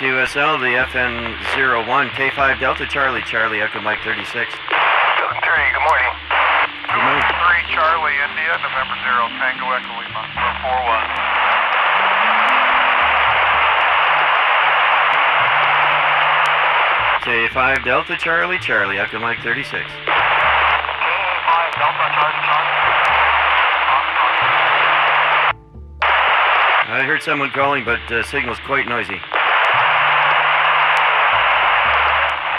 QSL 0.00 0.64
the 0.64 0.80
FN 0.88 1.36
01 1.84 2.08
K5 2.16 2.58
Delta 2.58 2.86
Charlie 2.86 3.20
Charlie 3.20 3.60
Echo 3.60 3.82
Mike 3.82 4.00
36. 4.00 4.32
30, 4.32 4.48
good 4.48 5.84
morning. 5.84 6.08
Good 6.88 7.04
morning. 7.04 7.20
3 7.20 7.68
Charlie 7.76 8.16
India, 8.16 8.56
November 8.64 8.96
0, 9.04 9.28
Tango 9.44 9.68
Echo 9.76 9.92
Lima, 10.00 10.24
41. 10.64 11.05
K5 17.26 17.82
Delta 17.82 18.16
Charlie 18.16 18.58
Charlie 18.60 18.98
Echo 18.98 19.18
Mike 19.18 19.42
36. 19.42 19.74
K5 19.74 19.82
Delta 21.74 22.06
Charlie 22.14 22.38
Charlie. 22.46 22.86
I 26.88 27.02
heard 27.04 27.22
someone 27.22 27.50
calling, 27.50 27.84
but 27.84 27.98
uh, 28.12 28.22
signal's 28.22 28.60
quite 28.60 28.86
noisy. 28.86 29.18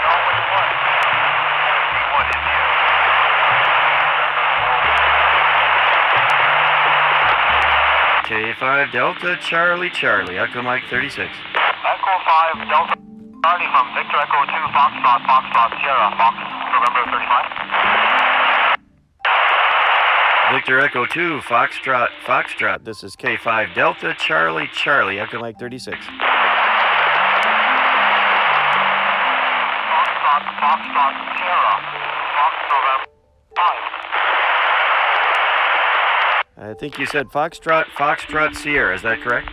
Runway 0.03 0.36
1. 0.51 0.67
C1 1.95 2.27
India. 8.36 8.53
K5 8.59 8.91
Delta 8.91 9.38
Charlie 9.39 9.91
Charlie 9.91 10.38
Echo 10.38 10.62
Mike 10.62 10.83
36. 10.89 11.31
Echo 11.55 12.19
5 12.59 12.67
Delta 12.67 13.07
Charlie 13.58 13.72
from 13.72 13.88
Victor 13.96 14.18
Echo 14.18 14.46
2 14.46 14.52
Foxtrot 14.70 15.26
Foxtrot 15.26 15.82
Sierra 15.82 16.14
Fox 16.18 16.38
November 16.74 17.04
35. 17.10 18.78
Victor 20.54 20.80
Echo 20.80 21.06
2 21.06 21.42
Foxtrot 21.42 22.08
Foxtrot. 22.24 22.86
This 22.86 23.04
is 23.04 23.16
K5 23.16 23.74
Delta 23.74 24.14
Charlie 24.20 24.70
Charlie 24.74 25.20
Echo 25.20 25.40
Mike 25.40 25.58
36. 25.60 25.98
Foxtrot 25.98 26.14
Foxtrot 30.62 31.16
Sierra 31.38 31.82
Fox 32.38 32.56
November 32.70 33.06
5. 36.58 36.70
I 36.70 36.74
think 36.80 37.00
you 37.00 37.08
said 37.08 37.26
Foxtrot 37.28 37.86
Foxtrot 37.98 38.56
Sierra. 38.56 38.94
Is 38.94 39.02
that 39.02 39.22
correct? 39.22 39.50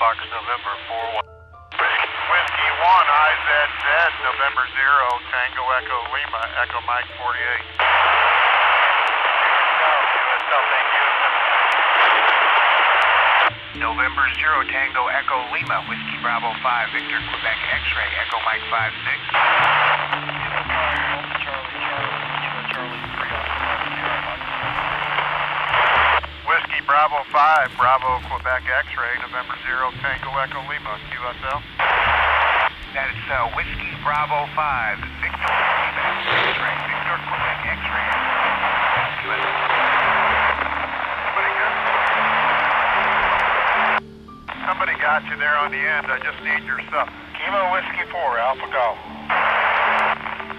Fox 0.00 0.16
November 0.32 0.72
41. 0.88 1.20
Whiskey 1.76 2.70
1 2.80 2.88
IZZ, 2.88 3.84
November 4.24 4.64
0, 4.64 4.80
Tango 5.28 5.64
Echo 5.76 5.98
Lima, 6.08 6.42
Echo 6.64 6.80
Mike 6.88 7.04
48. 7.20 7.84
thank 10.72 10.88
you. 10.88 11.04
November 13.84 14.24
0, 14.40 14.64
Tango 14.72 15.04
Echo 15.12 15.36
Lima, 15.52 15.84
Whiskey 15.84 16.16
Bravo 16.24 16.54
5, 16.64 16.88
Victor 16.96 17.20
Quebec 17.28 17.58
X-Ray, 17.84 18.08
Echo 18.24 18.40
Mike 18.48 18.64
56. 18.72 20.24
Whiskey 26.48 26.73
Bravo 26.86 27.24
5, 27.32 27.80
Bravo 27.80 28.20
Quebec 28.28 28.68
X-Ray, 28.68 29.16
November 29.24 29.56
0, 29.64 29.88
Tango 30.04 30.36
Echo 30.36 30.60
Lima, 30.68 31.00
QSL. 31.08 31.60
That's 32.92 33.24
uh, 33.32 33.48
Whiskey 33.56 33.96
Bravo 34.04 34.44
5. 34.52 35.00
Victor 35.24 35.48
X-ray. 35.48 36.76
Victor 36.84 37.16
Quebec 37.24 37.58
X-ray. 37.72 38.08
Good. 39.24 39.40
Somebody 44.68 44.94
got 45.00 45.24
you 45.32 45.40
there 45.40 45.56
on 45.56 45.72
the 45.72 45.80
end. 45.80 46.12
I 46.12 46.20
just 46.20 46.36
need 46.44 46.68
your 46.68 46.84
stuff. 46.92 47.08
Kilo 47.40 47.64
Whiskey 47.72 48.04
4, 48.12 48.38
Alpha 48.44 48.68
Golf. 48.68 49.00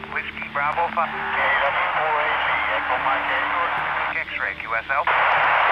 Whiskey 0.09 0.49
Bravo 0.57 0.89
5. 0.89 1.05
KW4AG. 1.05 2.45
Echo 2.81 2.95
Mike 3.05 3.29
Quebec 3.29 4.25
X-ray. 4.25 4.53
QSL. 4.65 5.64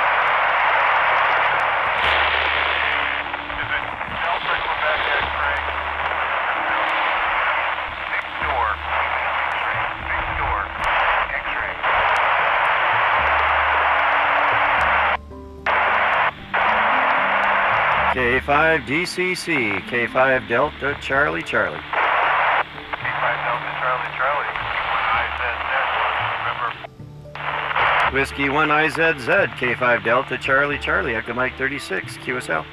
K5 18.44 18.86
DCC, 18.86 19.80
K5 19.88 20.50
Delta 20.50 20.98
Charlie 21.00 21.44
Charlie. 21.44 21.78
K5 21.78 23.24
Delta 23.46 23.72
Charlie 23.80 24.12
Charlie. 24.18 24.52
Remember, 27.32 28.12
Whiskey 28.12 28.50
1 28.50 28.68
IZZ, 28.68 29.48
K5 29.56 30.04
Delta 30.04 30.38
Charlie 30.38 30.78
Charlie, 30.78 31.16
Echo 31.16 31.34
Mike 31.34 31.58
36, 31.58 32.18
QSL. 32.18 32.66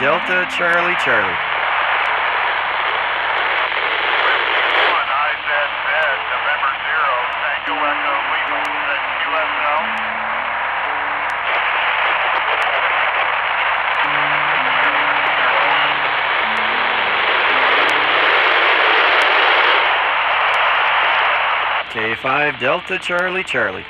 Delta 0.00 0.48
Charlie 0.48 0.96
Charlie. 1.04 1.28
one 4.88 5.10
IZZ, 5.12 5.92
November 6.32 6.72
0, 6.88 7.28
Tango 7.36 7.76
Echo 7.84 8.16
Lima. 8.24 8.64
Is 9.12 9.28
that 9.28 9.76
K5 21.92 22.58
Delta 22.58 22.98
Charlie 22.98 23.44
Charlie. 23.44 23.84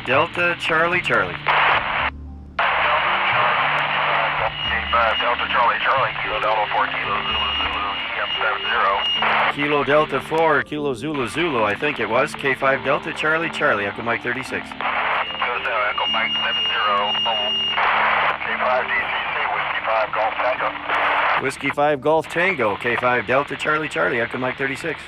K5 0.00 0.06
Delta 0.06 0.56
Charlie 0.58 1.00
Charlie. 1.02 1.34
K5 1.34 1.44
Delta 5.20 5.46
Charlie 5.50 5.78
Charlie, 5.80 6.12
Kilo 6.22 6.40
Delta 6.40 6.66
4 6.72 6.86
Kilo 6.86 7.04
Zulu 7.22 7.44
Zulu, 7.60 7.90
EM70. 8.16 9.54
Kilo 9.54 9.84
Delta 9.84 10.20
4, 10.20 10.62
Kilo 10.62 10.94
Zulu 10.94 11.28
Zulu, 11.28 11.64
I 11.64 11.74
think 11.74 12.00
it 12.00 12.08
was. 12.08 12.32
K5 12.34 12.84
Delta 12.84 13.12
Charlie 13.12 13.50
Charlie, 13.50 13.84
Echo 13.84 14.02
Mike 14.02 14.22
36. 14.22 14.50
Goes 14.50 14.72
down, 14.72 14.86
Echo 15.90 16.06
Mike 16.12 16.32
70. 16.32 16.60
K5 18.40 18.86
DCC, 18.86 19.34
Whiskey 19.54 19.80
5 19.86 20.12
Golf 20.14 20.34
Tango. 20.34 20.70
Whiskey 21.42 21.70
5 21.70 22.00
Golf 22.00 22.28
Tango, 22.28 22.76
K5 22.76 23.26
Delta 23.26 23.56
Charlie 23.56 23.88
Charlie, 23.88 24.20
Echo 24.20 24.38
Mike 24.38 24.56
36. 24.56 25.00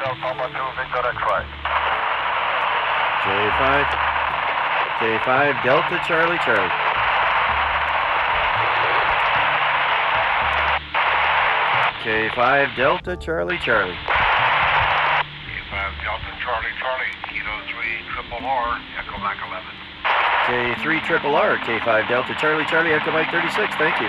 Hotel 0.00 0.16
Papa 0.16 0.48
2, 0.48 0.56
Victor 0.80 1.04
X-Ray. 1.12 1.44
K5. 3.20 3.84
K5 4.96 5.28
Delta 5.62 6.00
Charlie 6.08 6.40
Charlie. 6.40 6.72
K5 12.00 12.76
Delta 12.76 13.16
Charlie 13.18 13.58
Charlie. 13.58 13.92
K5 15.44 15.76
Delta 16.00 16.32
Charlie 16.40 16.72
Charlie, 16.80 17.12
Kilo 17.28 17.60
3 17.68 18.00
Triple 18.14 18.46
R, 18.46 18.80
Echo 18.96 19.18
Mac 19.20 19.36
11. 19.36 20.80
K3 20.80 21.04
Triple 21.04 21.34
R, 21.34 21.58
K5 21.58 22.08
Delta 22.08 22.34
Charlie 22.40 22.64
Charlie, 22.64 22.92
Echo 22.92 23.12
Mike 23.12 23.30
36. 23.30 23.74
Thank 23.76 24.00
you. 24.00 24.08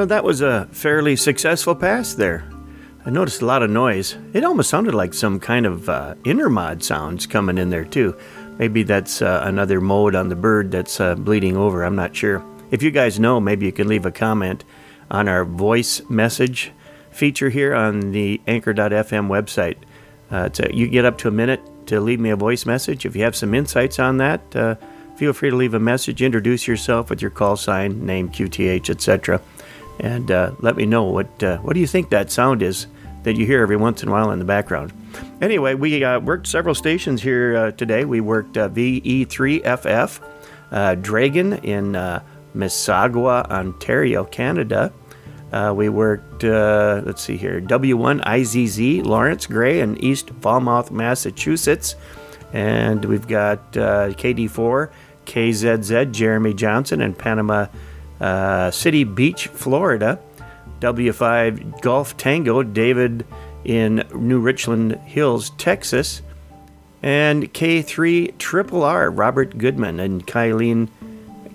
So 0.00 0.06
that 0.06 0.24
was 0.24 0.40
a 0.40 0.66
fairly 0.72 1.14
successful 1.14 1.74
pass 1.74 2.14
there. 2.14 2.50
I 3.04 3.10
noticed 3.10 3.42
a 3.42 3.44
lot 3.44 3.62
of 3.62 3.68
noise. 3.68 4.16
It 4.32 4.44
almost 4.44 4.70
sounded 4.70 4.94
like 4.94 5.12
some 5.12 5.38
kind 5.38 5.66
of 5.66 5.90
uh, 5.90 6.14
intermod 6.24 6.82
sounds 6.82 7.26
coming 7.26 7.58
in 7.58 7.68
there 7.68 7.84
too. 7.84 8.16
Maybe 8.56 8.82
that's 8.82 9.20
uh, 9.20 9.42
another 9.44 9.78
mode 9.78 10.14
on 10.14 10.30
the 10.30 10.36
bird 10.36 10.70
that's 10.70 11.00
uh, 11.00 11.16
bleeding 11.16 11.54
over. 11.54 11.84
I'm 11.84 11.96
not 11.96 12.16
sure. 12.16 12.42
If 12.70 12.82
you 12.82 12.90
guys 12.90 13.20
know, 13.20 13.40
maybe 13.40 13.66
you 13.66 13.72
can 13.72 13.88
leave 13.88 14.06
a 14.06 14.10
comment 14.10 14.64
on 15.10 15.28
our 15.28 15.44
voice 15.44 16.00
message 16.08 16.72
feature 17.10 17.50
here 17.50 17.74
on 17.74 18.12
the 18.12 18.40
Anchor.fm 18.46 19.28
website. 19.28 19.76
Uh, 20.30 20.48
a, 20.60 20.74
you 20.74 20.88
get 20.88 21.04
up 21.04 21.18
to 21.18 21.28
a 21.28 21.30
minute 21.30 21.60
to 21.88 22.00
leave 22.00 22.20
me 22.20 22.30
a 22.30 22.36
voice 22.36 22.64
message. 22.64 23.04
If 23.04 23.14
you 23.14 23.22
have 23.24 23.36
some 23.36 23.52
insights 23.52 23.98
on 23.98 24.16
that, 24.16 24.56
uh, 24.56 24.76
feel 25.16 25.34
free 25.34 25.50
to 25.50 25.56
leave 25.56 25.74
a 25.74 25.78
message. 25.78 26.22
Introduce 26.22 26.66
yourself 26.66 27.10
with 27.10 27.20
your 27.20 27.30
call 27.30 27.58
sign, 27.58 28.06
name, 28.06 28.30
QTH, 28.30 28.88
etc 28.88 29.42
and 30.00 30.30
uh, 30.30 30.52
let 30.60 30.76
me 30.76 30.86
know 30.86 31.04
what 31.04 31.42
uh, 31.42 31.58
what 31.58 31.74
do 31.74 31.80
you 31.80 31.86
think 31.86 32.10
that 32.10 32.30
sound 32.30 32.62
is 32.62 32.86
that 33.22 33.36
you 33.36 33.44
hear 33.44 33.62
every 33.62 33.76
once 33.76 34.02
in 34.02 34.08
a 34.08 34.12
while 34.12 34.30
in 34.30 34.38
the 34.38 34.44
background. 34.44 34.92
Anyway, 35.40 35.74
we 35.74 36.02
uh, 36.02 36.18
worked 36.20 36.46
several 36.46 36.74
stations 36.74 37.22
here 37.22 37.56
uh, 37.56 37.70
today. 37.72 38.04
We 38.04 38.20
worked 38.20 38.56
uh, 38.56 38.70
VE3FF, 38.70 40.20
uh, 40.70 40.94
Dragon 40.96 41.52
in 41.54 41.92
Mississauga, 42.56 43.44
Ontario, 43.50 44.24
Canada. 44.24 44.90
we 45.74 45.90
worked, 45.90 46.44
let's 46.44 47.22
see 47.22 47.36
here, 47.36 47.60
W1IZZ, 47.60 49.04
Lawrence 49.04 49.46
Gray 49.46 49.80
in 49.80 50.02
East 50.02 50.30
Falmouth, 50.40 50.90
Massachusetts. 50.90 51.96
And 52.54 53.04
we've 53.04 53.28
got 53.28 53.72
KD4, 53.72 54.90
KZZ, 55.26 56.12
Jeremy 56.12 56.54
Johnson 56.54 57.02
in 57.02 57.12
Panama, 57.12 57.66
uh, 58.20 58.70
City 58.70 59.04
Beach, 59.04 59.48
Florida. 59.48 60.18
W5 60.80 61.82
Golf 61.82 62.16
Tango, 62.16 62.62
David 62.62 63.26
in 63.64 64.02
New 64.14 64.40
Richland 64.40 64.94
Hills, 65.04 65.50
Texas. 65.50 66.22
And 67.02 67.52
K3 67.52 68.36
Triple 68.38 68.82
R, 68.82 69.10
Robert 69.10 69.56
Goodman 69.56 70.00
and 70.00 70.26
Kylene, 70.26 70.88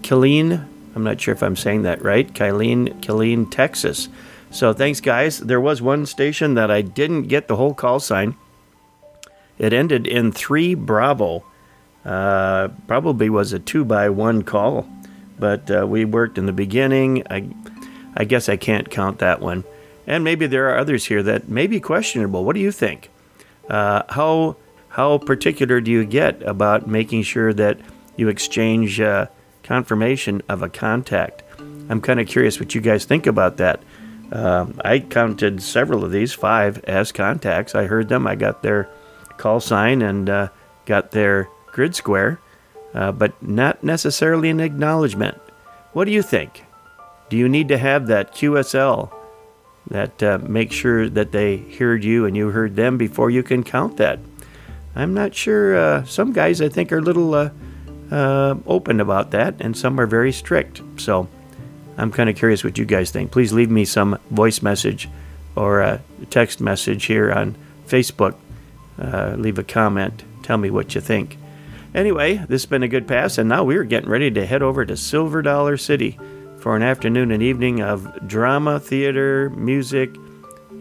Kylene, 0.02 0.66
I'm 0.96 1.04
not 1.04 1.22
sure 1.22 1.34
if 1.34 1.44
I'm 1.44 1.56
saying 1.56 1.84
that 1.84 2.04
right, 2.04 2.32
Kylene, 2.32 3.02
Kylene, 3.02 3.50
Texas. 3.52 4.10
So 4.50 4.74
thanks, 4.74 5.02
guys. 5.02 5.40
There 5.40 5.62
was 5.62 5.82
one 5.82 6.06
station 6.06 6.54
that 6.56 6.72
I 6.72 6.82
didn't 6.82 7.24
get 7.24 7.48
the 7.48 7.58
whole 7.58 7.74
call 7.74 8.00
sign. 8.00 8.36
It 9.60 9.74
ended 9.74 10.08
in 10.08 10.32
3 10.32 10.74
Bravo. 10.76 11.46
Uh, 12.04 12.70
probably 12.88 13.30
was 13.30 13.54
a 13.54 13.60
2 13.60 13.86
by 13.86 14.10
1 14.10 14.44
call 14.44 14.88
but 15.38 15.70
uh, 15.70 15.86
we 15.88 16.06
worked 16.06 16.38
in 16.38 16.46
the 16.46 16.54
beginning. 16.54 17.24
I, 17.30 17.50
I 18.16 18.24
guess 18.24 18.50
I 18.50 18.58
can't 18.58 18.90
count 18.90 19.20
that 19.20 19.42
one. 19.42 19.64
And 20.08 20.24
maybe 20.24 20.48
there 20.48 20.70
are 20.70 20.78
others 20.78 21.06
here 21.06 21.24
that 21.24 21.50
may 21.50 21.68
be 21.68 21.80
questionable. 21.80 22.46
What 22.46 22.54
do 22.54 22.62
you 22.62 22.72
think? 22.72 23.10
Uh, 23.70 24.04
how 24.10 24.58
how 24.90 25.18
particular 25.18 25.82
do 25.82 25.92
you 25.92 26.06
get 26.06 26.42
about 26.44 26.88
making 26.88 27.24
sure 27.24 27.52
that 27.54 27.80
you 28.16 28.30
exchange 28.30 29.02
uh, 29.02 29.28
confirmation 29.64 30.42
of 30.48 30.62
a 30.62 30.70
contact? 30.70 31.44
I'm 31.90 32.00
kind 32.02 32.20
of 32.20 32.28
curious 32.28 32.60
what 32.60 32.74
you 32.74 32.82
guys 32.82 33.06
think 33.06 33.28
about 33.28 33.58
that. 33.58 33.82
Um, 34.32 34.80
I 34.84 35.00
counted 35.00 35.62
several 35.62 36.04
of 36.04 36.12
these, 36.12 36.34
five 36.34 36.84
as 36.86 37.12
contacts. 37.12 37.76
I 37.76 37.86
heard 37.86 38.10
them. 38.10 38.26
I 38.26 38.36
got 38.36 38.64
their 38.64 38.90
call 39.38 39.60
sign 39.60 40.02
and 40.02 40.30
uh, 40.30 40.48
got 40.86 41.12
their 41.12 41.50
grid 41.68 41.96
square 41.96 42.40
uh, 42.96 43.12
but 43.12 43.42
not 43.44 43.84
necessarily 43.84 44.50
an 44.50 44.60
acknowledgement. 44.60 45.38
What 45.94 46.06
do 46.06 46.12
you 46.12 46.22
think? 46.22 46.64
Do 47.30 47.38
you 47.38 47.50
need 47.50 47.68
to 47.68 47.78
have 47.78 48.08
that 48.08 48.34
QSL 48.34 49.12
that 49.88 50.24
uh, 50.24 50.40
makes 50.42 50.76
sure 50.76 51.10
that 51.10 51.32
they 51.32 51.58
heard 51.58 52.04
you 52.04 52.26
and 52.26 52.36
you 52.36 52.50
heard 52.50 52.76
them 52.76 52.98
before 52.98 53.30
you 53.30 53.44
can 53.44 53.64
count 53.64 53.98
that? 53.98 54.20
I'm 54.96 55.14
not 55.14 55.36
sure. 55.36 55.78
Uh, 55.78 56.06
some 56.06 56.32
guys, 56.32 56.62
I 56.62 56.70
think, 56.70 56.92
are 56.94 57.00
a 57.00 57.02
little 57.02 57.34
uh, 57.34 57.50
uh, 58.10 58.56
open 58.66 59.02
about 59.02 59.32
that, 59.32 59.56
and 59.60 59.76
some 59.76 60.00
are 60.00 60.08
very 60.08 60.32
strict. 60.32 60.82
So 60.98 61.28
I'm 61.98 62.12
kind 62.12 62.30
of 62.30 62.38
curious 62.38 62.64
what 62.64 62.78
you 62.78 62.86
guys 62.86 63.12
think. 63.12 63.32
Please 63.32 63.52
leave 63.52 63.70
me 63.70 63.84
some 63.84 64.18
voice 64.32 64.62
message 64.62 65.10
or 65.56 65.82
a 65.82 66.02
text 66.30 66.62
message 66.62 67.06
here 67.06 67.32
on 67.32 67.58
Facebook. 67.88 68.36
Uh, 68.98 69.36
leave 69.38 69.60
a 69.60 69.64
comment. 69.64 70.24
Tell 70.44 70.58
me 70.58 70.70
what 70.70 70.96
you 70.96 71.02
think. 71.02 71.38
Anyway, 71.96 72.36
this 72.50 72.64
has 72.64 72.66
been 72.66 72.84
a 72.84 72.90
good 72.90 73.08
pass, 73.08 73.38
and 73.38 73.48
now 73.48 73.64
we're 73.64 73.86
getting 73.86 74.10
ready 74.10 74.30
to 74.30 74.46
head 74.46 74.62
over 74.62 74.86
to 74.86 74.98
Silver 74.98 75.42
Dollar 75.42 75.78
City 75.78 76.20
for 76.58 76.76
an 76.76 76.84
afternoon 76.84 77.32
and 77.32 77.42
evening 77.42 77.82
of 77.82 78.28
drama, 78.28 78.82
theater, 78.82 79.50
music, 79.52 80.14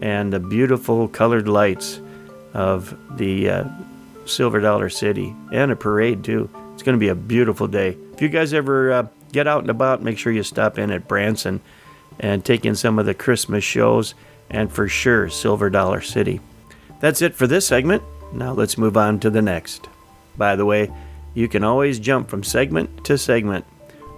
and 0.01 0.33
the 0.33 0.41
beautiful 0.41 1.07
colored 1.07 1.47
lights 1.47 2.01
of 2.53 2.97
the 3.15 3.49
uh, 3.49 3.63
Silver 4.25 4.59
Dollar 4.59 4.89
City, 4.89 5.33
and 5.53 5.71
a 5.71 5.75
parade 5.77 6.21
too. 6.21 6.49
It's 6.73 6.83
going 6.83 6.97
to 6.97 6.99
be 6.99 7.07
a 7.07 7.15
beautiful 7.15 7.67
day. 7.67 7.95
If 8.11 8.21
you 8.21 8.27
guys 8.27 8.53
ever 8.53 8.91
uh, 8.91 9.07
get 9.31 9.47
out 9.47 9.61
and 9.61 9.69
about, 9.69 10.03
make 10.03 10.17
sure 10.17 10.33
you 10.33 10.43
stop 10.43 10.77
in 10.77 10.91
at 10.91 11.07
Branson 11.07 11.61
and 12.19 12.43
take 12.43 12.65
in 12.65 12.75
some 12.75 12.99
of 12.99 13.05
the 13.05 13.13
Christmas 13.13 13.63
shows, 13.63 14.15
and 14.49 14.69
for 14.69 14.89
sure, 14.89 15.29
Silver 15.29 15.69
Dollar 15.69 16.01
City. 16.01 16.41
That's 16.99 17.21
it 17.21 17.35
for 17.35 17.47
this 17.47 17.65
segment. 17.65 18.03
Now 18.33 18.51
let's 18.51 18.77
move 18.77 18.97
on 18.97 19.21
to 19.21 19.29
the 19.29 19.41
next. 19.41 19.87
By 20.37 20.57
the 20.57 20.65
way, 20.65 20.91
you 21.35 21.47
can 21.47 21.63
always 21.63 21.99
jump 21.99 22.29
from 22.29 22.43
segment 22.43 23.05
to 23.05 23.17
segment 23.17 23.65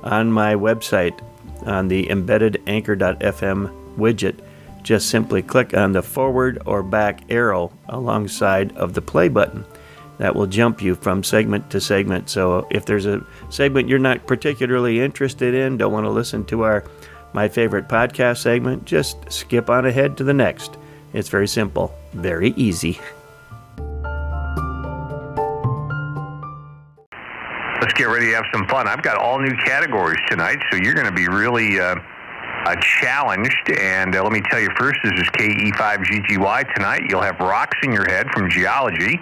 on 0.03 0.31
my 0.31 0.55
website 0.55 1.19
on 1.65 1.87
the 1.87 2.09
embedded 2.09 2.61
anchor.fm 2.67 3.95
widget. 3.97 4.39
Just 4.83 5.09
simply 5.09 5.41
click 5.41 5.75
on 5.75 5.91
the 5.91 6.01
forward 6.01 6.61
or 6.65 6.81
back 6.81 7.21
arrow 7.29 7.73
alongside 7.89 8.75
of 8.77 8.93
the 8.93 9.01
play 9.01 9.27
button. 9.27 9.65
That 10.19 10.35
will 10.35 10.47
jump 10.47 10.81
you 10.81 10.95
from 10.95 11.23
segment 11.23 11.69
to 11.71 11.81
segment. 11.81 12.29
So 12.29 12.67
if 12.71 12.85
there's 12.85 13.05
a 13.05 13.25
segment 13.49 13.89
you're 13.89 13.99
not 13.99 14.25
particularly 14.25 15.01
interested 15.01 15.53
in, 15.53 15.77
don't 15.77 15.91
want 15.91 16.05
to 16.05 16.11
listen 16.11 16.45
to 16.45 16.63
our 16.63 16.83
my 17.33 17.47
favorite 17.47 17.87
podcast 17.87 18.37
segment, 18.37 18.85
just 18.85 19.31
skip 19.31 19.69
on 19.69 19.85
ahead 19.85 20.17
to 20.17 20.23
the 20.23 20.33
next. 20.33 20.77
It's 21.13 21.29
very 21.29 21.47
simple, 21.47 21.93
very 22.13 22.51
easy. 22.55 22.99
get 27.97 28.05
ready 28.05 28.27
to 28.27 28.35
have 28.35 28.45
some 28.53 28.67
fun. 28.67 28.87
I've 28.87 29.01
got 29.01 29.17
all 29.17 29.39
new 29.39 29.55
categories 29.65 30.19
tonight, 30.27 30.59
so 30.71 30.77
you're 30.77 30.93
going 30.93 31.07
to 31.07 31.11
be 31.11 31.27
really 31.27 31.79
uh, 31.79 31.95
uh, 32.65 32.75
challenged. 33.01 33.71
And 33.79 34.15
uh, 34.15 34.23
let 34.23 34.31
me 34.31 34.41
tell 34.41 34.59
you 34.59 34.69
first, 34.77 34.99
this 35.03 35.13
is 35.13 35.27
KE5GGY 35.29 36.75
tonight. 36.75 37.01
You'll 37.09 37.23
have 37.23 37.39
rocks 37.39 37.77
in 37.81 37.91
your 37.91 38.07
head 38.07 38.27
from 38.33 38.49
geology. 38.51 39.19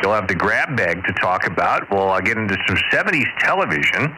You'll 0.00 0.14
have 0.14 0.28
the 0.28 0.34
grab 0.34 0.76
bag 0.76 1.04
to 1.04 1.12
talk 1.14 1.46
about. 1.46 1.90
We'll 1.90 2.10
uh, 2.10 2.20
get 2.20 2.38
into 2.38 2.56
some 2.68 2.76
70s 2.92 3.26
television. 3.40 4.16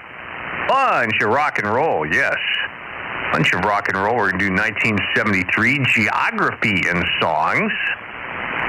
Bunch 0.69 1.15
of 1.23 1.31
rock 1.31 1.59
and 1.59 1.69
roll, 1.69 2.07
yes. 2.07 2.37
Bunch 3.33 3.55
of 3.55 3.61
rock 3.61 3.89
and 3.89 3.97
roll. 3.97 4.17
We're 4.17 4.31
going 4.31 4.41
to 4.41 4.47
do 4.47 4.53
1973 4.53 5.85
geography 5.87 6.83
and 6.89 7.03
songs. 7.21 7.73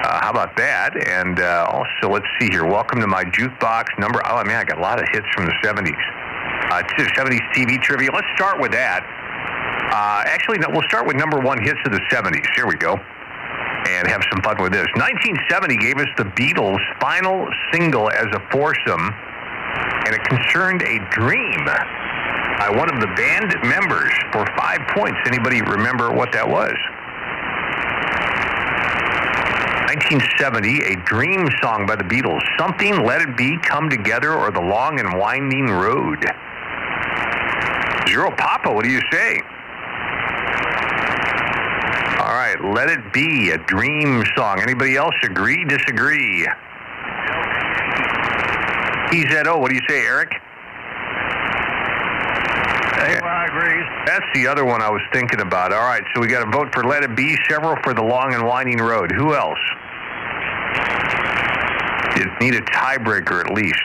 Uh, 0.04 0.20
how 0.22 0.32
about 0.32 0.56
that? 0.58 0.96
And 1.08 1.40
uh, 1.40 1.68
also, 1.70 2.14
let's 2.14 2.28
see 2.40 2.48
here. 2.48 2.66
Welcome 2.66 3.00
to 3.02 3.08
my 3.08 3.24
jukebox 3.24 3.98
number. 4.00 4.22
Oh, 4.26 4.44
man, 4.44 4.56
I 4.56 4.64
got 4.64 4.78
a 4.78 4.82
lot 4.82 5.00
of 5.00 5.08
hits 5.12 5.28
from 5.36 5.46
the 5.46 5.56
70s. 5.64 5.96
Uh, 6.70 6.84
70s 7.16 7.42
TV 7.56 7.82
trivia. 7.82 8.12
Let's 8.12 8.28
start 8.36 8.60
with 8.60 8.72
that. 8.72 9.04
Uh, 9.92 10.24
actually, 10.28 10.60
no, 10.60 10.68
we'll 10.70 10.88
start 10.88 11.08
with 11.08 11.16
number 11.16 11.40
one 11.40 11.62
hits 11.64 11.80
of 11.86 11.92
the 11.92 12.02
70s. 12.12 12.46
Here 12.56 12.68
we 12.68 12.76
go. 12.76 12.96
And 12.96 14.08
have 14.08 14.22
some 14.32 14.44
fun 14.44 14.62
with 14.62 14.74
this. 14.74 14.88
1970 15.00 15.78
gave 15.78 15.98
us 15.98 16.12
the 16.18 16.28
Beatles' 16.36 16.84
final 17.00 17.48
single 17.72 18.12
as 18.12 18.28
a 18.36 18.42
foursome, 18.52 19.16
and 20.06 20.12
it 20.12 20.24
concerned 20.28 20.84
a 20.84 21.00
dream 21.16 21.64
by 22.60 22.70
one 22.70 22.92
of 22.92 23.00
the 23.00 23.08
band 23.16 23.56
members 23.64 24.12
for 24.32 24.46
five 24.58 24.82
points. 24.96 25.18
Anybody 25.26 25.62
remember 25.62 26.12
what 26.12 26.32
that 26.34 26.48
was? 26.48 26.76
1970, 29.88 30.84
a 30.84 30.96
dream 31.06 31.48
song 31.62 31.86
by 31.86 31.96
the 31.96 32.04
Beatles. 32.04 32.42
Something, 32.60 33.06
Let 33.06 33.22
It 33.22 33.38
Be, 33.38 33.58
Come 33.64 33.90
Together, 33.90 34.34
or 34.34 34.52
The 34.52 34.60
Long 34.60 35.00
and 35.00 35.18
Winding 35.18 35.68
Road. 35.68 36.26
Zero 38.10 38.30
Papa, 38.36 38.70
what 38.74 38.84
do 38.84 38.92
you 38.92 39.00
say? 39.10 39.40
All 42.20 42.36
right, 42.36 42.58
Let 42.76 42.90
It 42.90 43.14
Be, 43.14 43.52
a 43.52 43.58
dream 43.60 44.26
song. 44.36 44.60
Anybody 44.60 44.98
else 44.98 45.16
agree, 45.24 45.64
disagree? 45.64 46.46
EZO, 49.14 49.44
oh, 49.48 49.58
what 49.60 49.70
do 49.70 49.76
you 49.76 49.84
say, 49.88 50.06
Eric? 50.06 50.34
That's 54.06 54.26
the 54.34 54.48
other 54.48 54.66
one 54.66 54.82
I 54.82 54.90
was 54.90 55.02
thinking 55.12 55.42
about. 55.42 55.74
All 55.74 55.82
right, 55.82 56.04
so 56.14 56.22
we 56.22 56.28
got 56.28 56.48
a 56.48 56.52
vote 56.52 56.74
for 56.74 56.84
Let 56.84 57.04
It 57.04 57.16
Be, 57.16 57.38
several 57.50 57.76
for 57.84 57.94
The 57.94 58.04
Long 58.04 58.34
and 58.34 58.46
Winding 58.46 58.80
Road. 58.80 59.12
Who 59.12 59.36
else? 59.36 59.60
You 62.18 62.26
need 62.40 62.56
a 62.56 62.62
tiebreaker 62.62 63.46
at 63.46 63.54
least. 63.54 63.84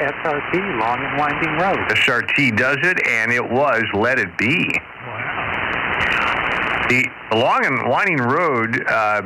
SRT, 0.00 0.80
Long 0.80 0.98
and 1.04 1.18
Winding 1.18 1.52
Road. 1.58 1.78
SRT 1.90 2.56
does 2.56 2.78
it, 2.82 3.06
and 3.06 3.32
it 3.32 3.48
was 3.48 3.82
Let 3.94 4.18
It 4.18 4.36
Be. 4.38 4.68
Wow. 5.06 6.86
The 6.88 7.06
Long 7.36 7.64
and 7.64 7.88
Winding 7.88 8.18
Road 8.18 8.82
uh, 8.88 9.22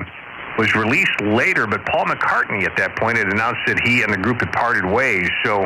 was 0.59 0.75
released 0.75 1.21
later, 1.23 1.67
but 1.67 1.87
Paul 1.87 2.05
McCartney 2.07 2.65
at 2.65 2.77
that 2.77 2.97
point 2.97 3.17
had 3.19 3.29
announced 3.29 3.61
that 3.67 3.81
he 3.85 4.03
and 4.03 4.13
the 4.13 4.19
group 4.19 4.41
had 4.41 4.53
parted 4.53 4.85
ways. 4.85 5.29
So 5.45 5.63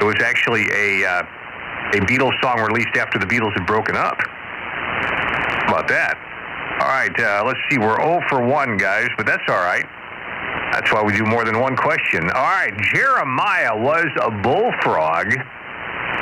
it 0.00 0.04
was 0.04 0.16
actually 0.22 0.66
a 0.72 1.04
uh, 1.04 1.22
a 1.94 2.00
Beatles 2.04 2.38
song 2.42 2.60
released 2.60 2.96
after 2.96 3.18
the 3.18 3.26
Beatles 3.26 3.52
had 3.56 3.66
broken 3.66 3.96
up. 3.96 4.20
How 4.20 5.74
about 5.74 5.88
that? 5.88 6.16
All 6.80 6.88
right, 6.88 7.12
uh, 7.18 7.42
let's 7.44 7.58
see. 7.70 7.78
We're 7.78 7.96
0 7.96 8.20
for 8.28 8.42
1, 8.44 8.76
guys, 8.76 9.08
but 9.16 9.26
that's 9.26 9.42
all 9.48 9.60
right. 9.60 9.86
That's 10.72 10.92
why 10.92 11.02
we 11.02 11.16
do 11.16 11.24
more 11.24 11.44
than 11.44 11.58
one 11.58 11.76
question. 11.76 12.30
All 12.30 12.52
right, 12.52 12.76
Jeremiah 12.92 13.76
was 13.76 14.06
a 14.20 14.30
bullfrog, 14.30 15.34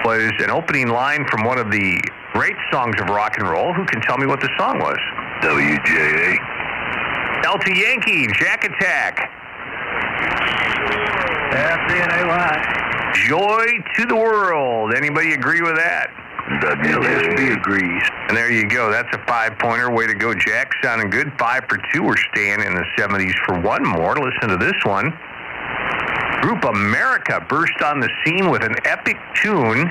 was 0.04 0.32
an 0.38 0.50
opening 0.50 0.88
line 0.88 1.26
from 1.28 1.44
one 1.44 1.58
of 1.58 1.70
the 1.70 2.00
great 2.32 2.56
songs 2.72 2.94
of 3.00 3.08
rock 3.08 3.38
and 3.38 3.48
roll. 3.48 3.74
Who 3.74 3.84
can 3.86 4.00
tell 4.02 4.18
me 4.18 4.26
what 4.26 4.40
the 4.40 4.50
song 4.56 4.78
was? 4.78 4.98
WJA. 5.42 6.38
Delta 7.42 7.74
Yankee, 7.74 8.28
Jack 8.38 8.64
Attack. 8.64 9.30
FDNAY. 11.52 12.85
Joy 13.14 13.66
to 13.96 14.06
the 14.06 14.16
world. 14.16 14.94
Anybody 14.94 15.32
agree 15.32 15.62
with 15.62 15.76
that? 15.76 16.10
WSB 16.62 17.56
agrees. 17.56 18.02
And 18.28 18.36
there 18.36 18.50
you 18.50 18.68
go. 18.68 18.90
That's 18.90 19.08
a 19.14 19.24
five 19.26 19.58
pointer. 19.58 19.90
Way 19.90 20.06
to 20.06 20.14
go, 20.14 20.34
Jack. 20.34 20.70
Sounding 20.82 21.10
good. 21.10 21.32
Five 21.38 21.64
for 21.68 21.78
two. 21.92 22.02
We're 22.02 22.16
staying 22.32 22.60
in 22.60 22.74
the 22.74 22.84
70s 22.96 23.34
for 23.44 23.58
one 23.58 23.82
more. 23.82 24.16
Listen 24.16 24.50
to 24.50 24.56
this 24.56 24.76
one. 24.84 25.12
Group 26.42 26.64
America 26.64 27.44
burst 27.48 27.82
on 27.84 27.98
the 27.98 28.08
scene 28.24 28.50
with 28.50 28.62
an 28.62 28.76
epic 28.84 29.16
tune 29.34 29.90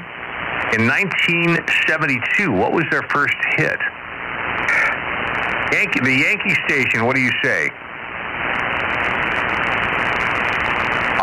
in 0.72 0.88
1972. 0.88 2.52
What 2.52 2.72
was 2.72 2.86
their 2.90 3.04
first 3.10 3.36
hit? 3.58 3.80
Yankee, 5.74 6.00
the 6.00 6.16
Yankee 6.16 6.56
station. 6.68 7.06
What 7.06 7.16
do 7.16 7.22
you 7.22 7.32
say? 7.44 7.70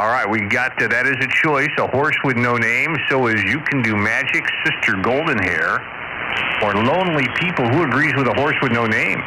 All 0.02 0.08
right, 0.08 0.28
we 0.28 0.40
got 0.40 0.74
that. 0.80 0.90
That 0.90 1.06
is 1.06 1.14
a 1.22 1.30
choice. 1.30 1.70
A 1.78 1.86
horse 1.86 2.18
with 2.24 2.34
no 2.34 2.58
name. 2.58 2.98
So 3.08 3.28
is 3.28 3.38
You 3.46 3.62
Can 3.70 3.86
Do 3.86 3.94
Magic, 3.94 4.42
Sister 4.66 4.98
Golden 4.98 5.38
Hair, 5.38 5.78
or 6.66 6.74
Lonely 6.74 7.22
People. 7.38 7.70
Who 7.70 7.86
agrees 7.86 8.10
with 8.18 8.26
a 8.26 8.34
horse 8.34 8.58
with 8.58 8.74
no 8.74 8.82
name? 8.82 9.22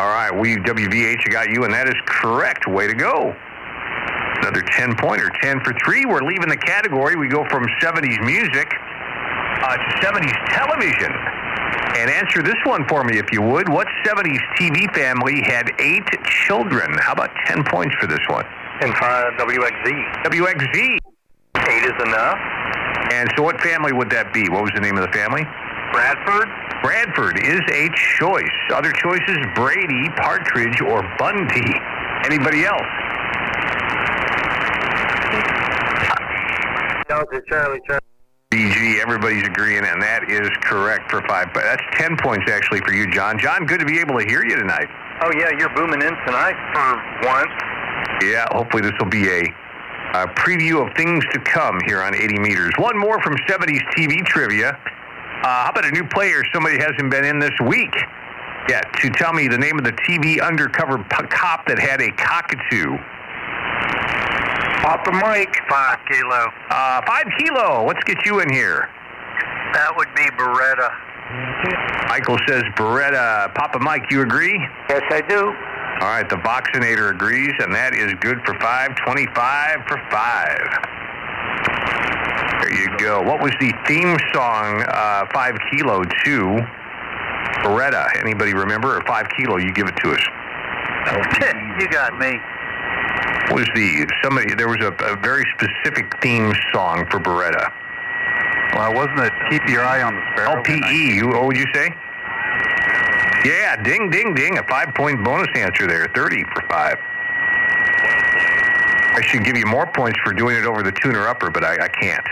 All 0.00 0.08
right, 0.08 0.32
we 0.32 0.56
WVH 0.56 1.28
got 1.28 1.52
you, 1.52 1.68
and 1.68 1.74
that 1.76 1.84
is 1.84 2.00
correct. 2.08 2.64
Way 2.64 2.88
to 2.88 2.96
go. 2.96 3.36
Another 4.40 4.64
10 4.64 4.96
pointer, 4.96 5.28
10 5.44 5.60
for 5.68 5.76
3. 5.84 6.06
We're 6.06 6.24
leaving 6.24 6.48
the 6.48 6.56
category. 6.56 7.14
We 7.16 7.28
go 7.28 7.44
from 7.52 7.68
70s 7.76 8.24
music 8.24 8.72
uh, 8.72 9.76
to 9.76 9.88
70s 10.00 10.32
television. 10.48 11.12
And 11.96 12.10
answer 12.10 12.42
this 12.42 12.60
one 12.64 12.86
for 12.88 13.04
me, 13.04 13.18
if 13.18 13.32
you 13.32 13.40
would. 13.40 13.68
What 13.68 13.86
70s 14.04 14.38
TV 14.60 14.92
family 14.94 15.42
had 15.44 15.72
eight 15.78 16.04
children? 16.46 16.92
How 17.00 17.12
about 17.12 17.30
10 17.46 17.64
points 17.64 17.94
for 17.96 18.06
this 18.06 18.20
one? 18.28 18.44
And 18.82 18.94
five 18.96 19.32
uh, 19.38 19.44
WXZ. 19.44 20.24
WXZ. 20.24 20.98
Eight 21.68 21.84
is 21.84 21.96
enough. 22.04 22.38
And 23.12 23.30
so 23.36 23.42
what 23.42 23.60
family 23.60 23.92
would 23.92 24.10
that 24.10 24.34
be? 24.34 24.48
What 24.50 24.62
was 24.62 24.72
the 24.74 24.80
name 24.80 24.96
of 24.98 25.06
the 25.06 25.12
family? 25.12 25.42
Bradford. 25.92 26.48
Bradford 26.82 27.40
is 27.42 27.60
a 27.72 27.88
choice. 28.18 28.56
Other 28.70 28.92
choices, 28.92 29.38
Brady, 29.54 30.10
Partridge, 30.20 30.80
or 30.82 31.02
Bundy. 31.18 31.72
Anybody 32.24 32.64
else? 32.64 32.90
Delta 37.08 37.40
Charlie 37.48 37.80
Charlie. 37.86 38.15
Everybody's 39.06 39.46
agreeing, 39.46 39.84
and 39.86 40.02
that 40.02 40.26
is 40.26 40.50
correct 40.66 41.10
for 41.14 41.22
five. 41.30 41.54
But 41.54 41.62
that's 41.62 41.82
10 41.94 42.16
points 42.18 42.50
actually 42.50 42.80
for 42.80 42.92
you, 42.92 43.06
John. 43.06 43.38
John, 43.38 43.64
good 43.64 43.78
to 43.78 43.86
be 43.86 44.00
able 44.00 44.18
to 44.18 44.26
hear 44.26 44.42
you 44.42 44.56
tonight. 44.56 44.90
Oh 45.22 45.30
yeah, 45.30 45.54
you're 45.56 45.70
booming 45.78 46.02
in 46.02 46.10
tonight 46.26 46.58
for 46.74 46.98
once. 47.22 47.54
Yeah, 48.26 48.50
hopefully 48.50 48.82
this 48.82 48.98
will 48.98 49.06
be 49.06 49.30
a, 49.30 49.42
a 50.18 50.26
preview 50.34 50.82
of 50.82 50.90
things 50.96 51.22
to 51.32 51.38
come 51.38 51.78
here 51.86 52.02
on 52.02 52.16
80 52.16 52.40
meters. 52.40 52.72
One 52.78 52.98
more 52.98 53.22
from 53.22 53.36
70s 53.46 53.78
TV 53.94 54.26
trivia. 54.26 54.70
Uh, 54.74 55.46
how 55.46 55.70
about 55.70 55.86
a 55.86 55.92
new 55.92 56.04
player 56.08 56.42
somebody 56.52 56.76
hasn't 56.78 57.08
been 57.08 57.24
in 57.24 57.38
this 57.38 57.54
week 57.68 57.94
yet 58.68 58.90
to 59.02 59.10
tell 59.10 59.32
me 59.32 59.46
the 59.46 59.58
name 59.58 59.78
of 59.78 59.84
the 59.84 59.94
TV 60.02 60.42
undercover 60.42 60.98
p- 60.98 61.26
cop 61.30 61.64
that 61.68 61.78
had 61.78 62.00
a 62.02 62.10
cockatoo? 62.18 62.98
Papa 64.82 65.12
Mike. 65.12 65.56
Five 65.68 65.98
kilo. 66.10 66.48
Uh, 66.70 67.02
five 67.06 67.26
kilo. 67.38 67.86
Let's 67.86 68.02
get 68.04 68.24
you 68.24 68.40
in 68.40 68.52
here. 68.52 68.88
That 69.72 69.92
would 69.96 70.08
be 70.14 70.24
Baretta. 70.36 70.90
Michael 72.08 72.38
says 72.46 72.62
Baretta. 72.76 73.52
Papa 73.54 73.78
Mike, 73.78 74.04
you 74.10 74.22
agree? 74.22 74.56
Yes, 74.88 75.02
I 75.10 75.20
do. 75.22 75.52
All 76.00 76.08
right, 76.08 76.28
the 76.28 76.36
Boxinator 76.36 77.10
agrees, 77.10 77.54
and 77.58 77.74
that 77.74 77.94
is 77.94 78.12
good 78.20 78.38
for 78.44 78.54
five. 78.60 78.94
25 79.04 79.80
for 79.88 79.98
five. 80.10 80.96
There 82.60 82.72
you 82.72 82.88
go. 82.98 83.22
What 83.22 83.40
was 83.42 83.52
the 83.60 83.72
theme 83.86 84.16
song, 84.32 84.82
uh, 84.88 85.24
Five 85.32 85.56
Kilo, 85.70 86.04
2? 86.24 86.58
Baretta? 87.64 88.06
Anybody 88.20 88.54
remember? 88.54 88.96
Or 88.96 89.02
Five 89.06 89.26
Kilo, 89.36 89.56
you 89.56 89.72
give 89.72 89.88
it 89.88 89.96
to 90.04 90.12
us. 90.12 90.20
you 91.80 91.88
got 91.88 92.18
me. 92.18 92.40
What 93.48 93.60
was 93.60 93.68
the, 93.74 94.06
somebody, 94.22 94.54
there 94.54 94.68
was 94.68 94.80
a, 94.80 94.92
a 95.04 95.16
very 95.16 95.44
specific 95.54 96.12
theme 96.20 96.52
song 96.72 97.06
for 97.10 97.20
Baretta. 97.20 97.72
Well, 98.74 98.94
wasn't 98.94 99.20
it 99.20 99.32
Keep 99.50 99.68
Your 99.68 99.84
Eye 99.84 100.02
on 100.02 100.14
the 100.14 100.22
Sparrow? 100.34 100.62
LPE, 100.62 101.14
you, 101.14 101.28
what 101.28 101.46
would 101.46 101.56
you 101.56 101.66
say? 101.72 101.94
Yeah, 103.44 103.80
ding, 103.82 104.10
ding, 104.10 104.34
ding. 104.34 104.58
A 104.58 104.62
five 104.64 104.94
point 104.94 105.22
bonus 105.24 105.48
answer 105.54 105.86
there. 105.86 106.08
30 106.14 106.44
for 106.52 106.62
five. 106.68 106.98
I 109.16 109.22
should 109.22 109.44
give 109.44 109.56
you 109.56 109.66
more 109.66 109.86
points 109.86 110.18
for 110.24 110.32
doing 110.32 110.56
it 110.56 110.66
over 110.66 110.82
the 110.82 110.92
tuner 110.92 111.28
upper, 111.28 111.50
but 111.50 111.64
I, 111.64 111.84
I 111.84 111.88
can't. 111.88 112.26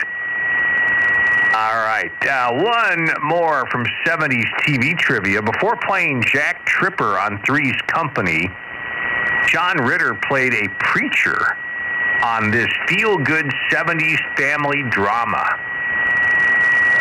All 1.54 1.76
right. 1.76 2.12
Uh, 2.28 2.52
one 2.52 3.08
more 3.22 3.64
from 3.70 3.86
70s 4.04 4.44
TV 4.66 4.98
trivia. 4.98 5.40
Before 5.40 5.76
playing 5.76 6.24
Jack 6.26 6.66
Tripper 6.66 7.18
on 7.18 7.40
Three's 7.46 7.80
Company, 7.86 8.50
John 9.48 9.76
Ritter 9.78 10.14
played 10.14 10.54
a 10.54 10.68
preacher 10.80 11.56
on 12.24 12.50
this 12.50 12.68
feel 12.88 13.18
good 13.18 13.46
70s 13.70 14.18
family 14.36 14.82
drama. 14.90 15.44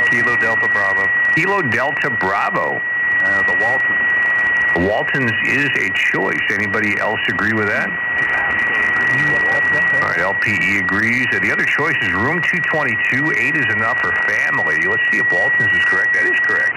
Kilo 0.09 0.35
Delta 0.37 0.67
Bravo. 0.71 1.05
Kilo 1.35 1.61
Delta 1.61 2.09
Bravo. 2.19 2.77
Uh, 2.77 3.43
the 3.47 3.57
Waltons. 3.61 4.89
Waltons 4.89 5.31
is 5.47 5.69
a 5.79 5.89
choice. 6.11 6.43
Anybody 6.51 6.99
else 6.99 7.19
agree 7.29 7.53
with 7.53 7.67
that? 7.67 7.89
All 10.03 10.09
right, 10.09 10.19
LPE 10.19 10.79
agrees. 10.81 11.27
Uh, 11.33 11.39
the 11.39 11.51
other 11.51 11.65
choice 11.65 11.95
is 12.01 12.13
room 12.13 12.41
222. 12.41 13.33
Eight 13.37 13.55
is 13.55 13.65
enough 13.73 13.97
for 13.99 14.11
family. 14.27 14.77
Let's 14.85 15.03
see 15.11 15.19
if 15.19 15.31
Waltons 15.31 15.71
is 15.71 15.85
correct. 15.85 16.13
That 16.13 16.25
is 16.25 16.39
correct. 16.45 16.75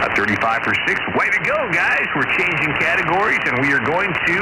Uh, 0.00 0.08
35 0.16 0.64
for 0.64 0.74
six. 0.88 0.96
Way 1.14 1.28
to 1.28 1.40
go, 1.44 1.58
guys. 1.70 2.06
We're 2.16 2.30
changing 2.32 2.72
categories, 2.80 3.40
and 3.44 3.60
we 3.60 3.72
are 3.76 3.84
going 3.84 4.08
to 4.08 4.36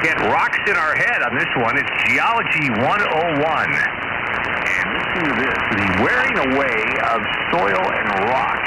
get 0.00 0.16
rocks 0.32 0.58
in 0.66 0.76
our 0.76 0.96
head 0.96 1.20
on 1.20 1.36
this 1.36 1.52
one. 1.60 1.76
It's 1.76 1.92
Geology 2.08 2.72
101. 2.80 2.84
And 2.88 4.86
listen 4.96 5.20
to 5.28 5.34
this. 5.36 5.60
The 5.76 5.88
wearing 6.00 6.36
away 6.48 6.80
of 7.12 7.20
soil 7.52 7.84
and 7.92 8.08
rock 8.32 8.64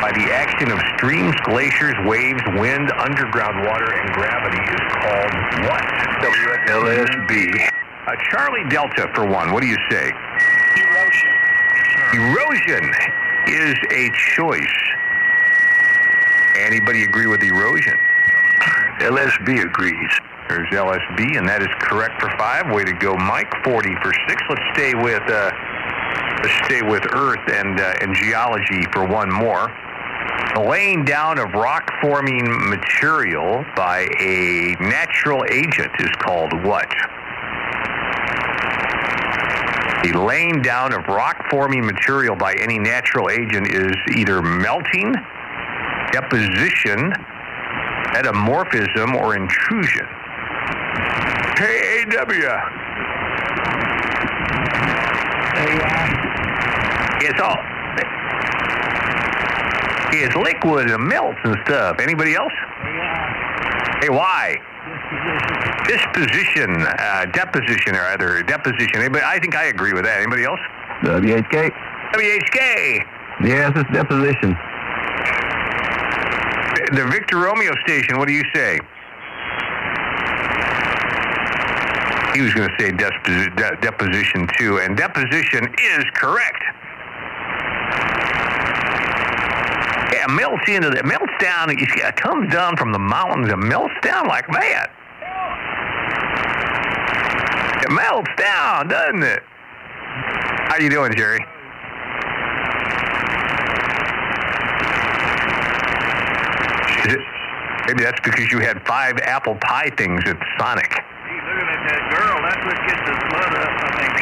by 0.00 0.10
the 0.16 0.32
action 0.32 0.72
of 0.72 0.80
streams, 0.96 1.36
glaciers, 1.44 1.94
waves, 2.08 2.42
wind, 2.56 2.90
underground 2.96 3.60
water, 3.68 3.92
and 3.92 4.08
gravity 4.16 4.60
is 4.60 4.84
called 5.04 5.32
what? 5.68 5.84
WLSB. 6.24 7.70
Uh, 8.06 8.16
Charlie 8.30 8.68
Delta 8.68 9.10
for 9.14 9.26
one. 9.26 9.52
What 9.52 9.62
do 9.62 9.68
you 9.68 9.78
say? 9.90 10.12
Erosion. 10.76 11.32
Erosion 12.14 13.23
is 13.48 13.74
a 13.90 14.10
choice. 14.34 14.78
Anybody 16.56 17.04
agree 17.04 17.26
with 17.26 17.42
erosion? 17.42 17.98
LSB 19.00 19.64
agrees. 19.64 20.10
There's 20.48 20.68
LSB, 20.68 21.36
and 21.36 21.48
that 21.48 21.62
is 21.62 21.68
correct 21.80 22.20
for 22.20 22.30
five. 22.38 22.70
Way 22.72 22.84
to 22.84 22.92
go, 22.92 23.16
Mike. 23.16 23.50
40 23.64 23.94
for 24.02 24.12
six. 24.28 24.42
Let's 24.48 24.62
stay 24.74 24.94
with 24.94 25.22
uh, 25.28 25.50
let's 26.42 26.64
stay 26.66 26.82
with 26.82 27.02
Earth 27.12 27.42
and 27.50 27.80
uh, 27.80 27.94
and 28.00 28.14
geology 28.14 28.82
for 28.92 29.04
one 29.04 29.32
more. 29.32 29.72
The 30.54 30.60
laying 30.60 31.04
down 31.04 31.38
of 31.38 31.52
rock 31.52 31.90
forming 32.00 32.44
material 32.68 33.64
by 33.74 34.06
a 34.20 34.76
natural 34.78 35.44
agent 35.50 35.90
is 35.98 36.10
called 36.20 36.52
what? 36.64 36.88
The 40.04 40.12
laying 40.20 40.60
down 40.60 40.92
of 40.92 41.06
rock 41.06 41.46
forming 41.50 41.86
material 41.86 42.36
by 42.36 42.52
any 42.60 42.78
natural 42.78 43.30
agent 43.30 43.68
is 43.72 43.96
either 44.14 44.42
melting, 44.42 45.14
deposition, 46.12 47.10
metamorphism, 48.12 49.16
or 49.16 49.34
intrusion. 49.34 50.04
KAW. 51.56 52.60
It's 57.22 57.40
all. 57.40 57.56
It's 60.12 60.36
liquid 60.36 60.90
and 60.90 61.08
melts 61.08 61.38
and 61.44 61.56
stuff. 61.64 61.98
Anybody 61.98 62.34
else? 62.34 62.52
Hey, 64.02 64.10
why? 64.10 64.60
Disposition, 65.86 66.80
uh, 66.82 67.26
deposition, 67.32 67.94
or 67.94 68.02
either 68.12 68.42
deposition. 68.42 68.96
Anybody, 68.96 69.24
I 69.24 69.38
think 69.38 69.54
I 69.54 69.64
agree 69.64 69.92
with 69.92 70.04
that. 70.04 70.20
Anybody 70.20 70.44
else? 70.44 70.60
WHK? 71.02 71.70
WHK. 72.14 73.04
Yes, 73.44 73.72
it's 73.76 73.90
deposition. 73.92 74.56
The 76.96 77.06
Victor 77.10 77.38
Romeo 77.38 77.72
station, 77.86 78.18
what 78.18 78.28
do 78.28 78.34
you 78.34 78.44
say? 78.54 78.78
He 82.34 82.40
was 82.40 82.52
going 82.54 82.68
to 82.68 82.74
say 82.78 82.90
deposi- 82.90 83.54
de- 83.56 83.76
deposition 83.80 84.48
too, 84.58 84.78
and 84.78 84.96
deposition 84.96 85.64
is 85.66 86.04
correct. 86.14 86.62
Yeah, 90.12 90.24
it 90.24 90.30
melts 90.30 90.68
into 90.68 90.90
the, 90.90 90.98
it 90.98 91.04
melts 91.06 91.32
down. 91.38 91.70
It 91.70 91.78
it 91.80 92.16
comes 92.16 92.52
down 92.52 92.76
from 92.76 92.92
the 92.92 92.98
mountains 92.98 93.52
and 93.52 93.62
melts 93.62 93.94
down 94.02 94.26
like 94.26 94.46
that. 94.48 94.90
Melts 97.94 98.30
down, 98.36 98.88
doesn't 98.88 99.22
it? 99.22 99.40
How 100.66 100.78
you 100.80 100.90
doing, 100.90 101.14
Jerry? 101.14 101.38
It, 107.06 107.20
maybe 107.86 108.02
that's 108.02 108.18
because 108.24 108.50
you 108.50 108.58
had 108.58 108.84
five 108.84 109.18
apple 109.18 109.54
pie 109.60 109.90
things 109.96 110.22
at 110.26 110.36
Sonic. 110.58 110.90
Gee, 110.90 111.38
looking 111.38 111.68
at 111.70 111.86
that 111.86 112.02
girl, 112.10 112.42
that's 112.42 112.64
what 112.66 112.74
gets 112.82 112.98
the 113.06 113.14
blood 113.30 113.54
up, 113.62 113.70
I 113.78 113.90
think. 114.02 114.14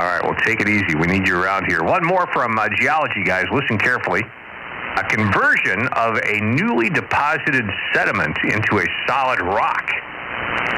All 0.00 0.06
right, 0.06 0.22
well, 0.22 0.38
take 0.44 0.60
it 0.60 0.68
easy. 0.68 0.94
We 0.94 1.08
need 1.08 1.26
you 1.26 1.36
around 1.42 1.66
here. 1.66 1.82
One 1.82 2.04
more 2.04 2.28
from 2.32 2.56
uh, 2.56 2.68
geology, 2.78 3.24
guys. 3.24 3.46
Listen 3.50 3.78
carefully. 3.78 4.22
A 4.96 5.04
conversion 5.04 5.88
of 5.92 6.18
a 6.18 6.40
newly 6.40 6.90
deposited 6.90 7.64
sediment 7.94 8.36
into 8.44 8.78
a 8.78 8.86
solid 9.08 9.40
rock 9.40 9.88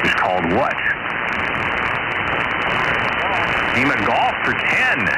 is 0.05 0.15
called 0.15 0.45
what? 0.53 0.77
Of 3.85 4.07
golf 4.07 4.35
for 4.45 4.53
10. 4.53 5.09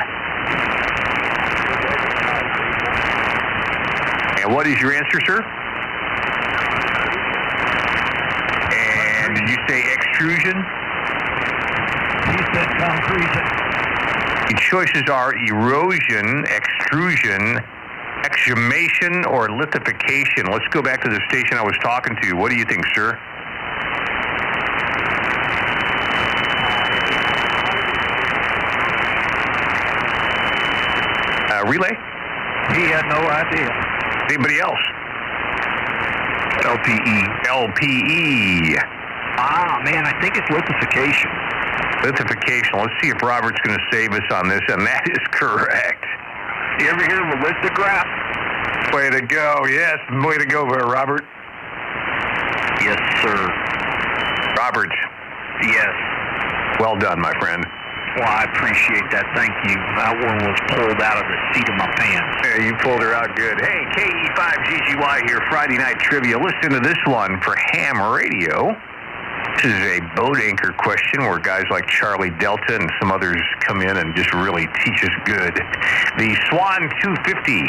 And 4.42 4.54
what 4.54 4.66
is 4.66 4.80
your 4.80 4.92
answer, 4.92 5.20
sir? 5.24 5.42
And 8.72 9.36
did 9.36 9.48
you 9.48 9.56
say 9.68 9.92
extrusion? 9.92 10.56
He 12.32 12.40
said 12.52 12.68
concrete. 12.80 13.34
The 14.48 14.56
choices 14.70 15.08
are 15.10 15.32
erosion, 15.36 16.44
extrusion, 16.46 17.62
exhumation, 18.26 19.24
or 19.24 19.48
lithification. 19.50 20.50
Let's 20.50 20.66
go 20.70 20.82
back 20.82 21.02
to 21.02 21.08
the 21.08 21.20
station 21.30 21.56
I 21.56 21.62
was 21.62 21.78
talking 21.82 22.16
to. 22.22 22.34
What 22.34 22.50
do 22.50 22.56
you 22.56 22.64
think, 22.64 22.84
sir? 22.94 23.14
Uh, 31.54 31.62
relay? 31.70 31.94
He 32.74 32.90
had 32.90 33.06
no 33.06 33.22
idea. 33.30 33.70
Anybody 34.26 34.58
else? 34.58 34.82
LPE. 36.66 37.46
LPE. 37.46 38.74
Ah, 39.38 39.80
man, 39.84 40.04
I 40.04 40.20
think 40.20 40.36
it's 40.36 40.50
lithification. 40.50 41.30
Lithification. 42.02 42.74
Let's 42.74 42.94
see 43.00 43.10
if 43.10 43.22
Robert's 43.22 43.60
going 43.62 43.78
to 43.78 43.84
save 43.92 44.10
us 44.12 44.26
on 44.32 44.48
this, 44.48 44.62
and 44.68 44.84
that 44.84 45.06
is 45.08 45.22
correct. 45.30 46.04
You 46.78 46.88
ever 46.92 47.02
hear 47.08 47.22
of 47.24 47.28
a 47.32 47.42
lithograph? 47.42 48.06
Way 48.92 49.10
to 49.10 49.22
go. 49.22 49.64
Yes, 49.68 49.96
way 50.24 50.36
to 50.38 50.44
go, 50.46 50.62
uh, 50.68 50.84
Robert. 50.92 51.24
Yes, 52.84 53.00
sir. 53.22 53.38
Robert, 54.58 54.92
Yes. 55.62 55.92
well 56.78 56.96
done, 56.96 57.18
my 57.20 57.32
friend. 57.40 57.64
Well, 58.16 58.28
I 58.28 58.44
appreciate 58.44 59.04
that. 59.12 59.24
Thank 59.36 59.52
you. 59.68 59.76
That 59.96 60.16
one 60.24 60.36
was 60.40 60.56
pulled 60.72 61.00
out 61.04 61.20
of 61.20 61.26
the 61.28 61.38
seat 61.52 61.68
of 61.68 61.76
my 61.76 61.88
pants. 62.00 62.32
Yeah, 62.44 62.64
you 62.64 62.72
pulled 62.80 63.00
her 63.02 63.12
out 63.12 63.34
good. 63.36 63.60
Hey, 63.60 63.80
KE5GGY 63.96 65.28
here, 65.28 65.40
Friday 65.50 65.76
Night 65.76 65.98
Trivia. 66.00 66.38
Listen 66.38 66.72
to 66.72 66.80
this 66.80 66.96
one 67.06 67.40
for 67.40 67.54
ham 67.72 68.00
radio. 68.12 68.72
This 69.56 69.72
is 69.72 69.98
a 69.98 70.00
boat 70.14 70.36
anchor 70.36 70.74
question 70.76 71.22
where 71.22 71.38
guys 71.38 71.64
like 71.70 71.86
Charlie 71.86 72.30
Delta 72.30 72.76
and 72.76 72.90
some 73.00 73.10
others 73.10 73.40
come 73.60 73.80
in 73.80 73.96
and 73.96 74.14
just 74.14 74.30
really 74.34 74.68
teach 74.84 75.00
us 75.02 75.16
good. 75.24 75.54
The 76.20 76.36
Swan 76.52 76.92
250 77.00 77.64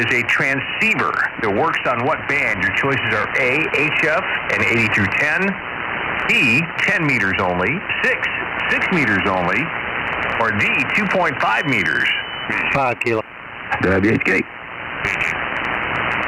is 0.00 0.08
a 0.08 0.24
transceiver 0.24 1.12
that 1.44 1.52
works 1.52 1.80
on 1.84 2.06
what 2.06 2.16
band? 2.32 2.64
Your 2.64 2.72
choices 2.80 3.12
are 3.12 3.28
A, 3.36 3.60
HF 3.76 4.24
and 4.56 4.64
80 4.64 4.88
through 4.96 5.12
10, 5.20 5.52
B, 6.32 6.64
10 6.88 7.04
meters 7.04 7.36
only, 7.44 7.76
6, 8.00 8.16
6 8.72 8.86
meters 8.96 9.28
only, 9.28 9.60
or 10.40 10.48
D, 10.56 10.64
2.5 10.96 11.68
meters. 11.68 12.08
Five 12.72 12.98
kilo. 13.00 13.20
WHK. 13.84 14.40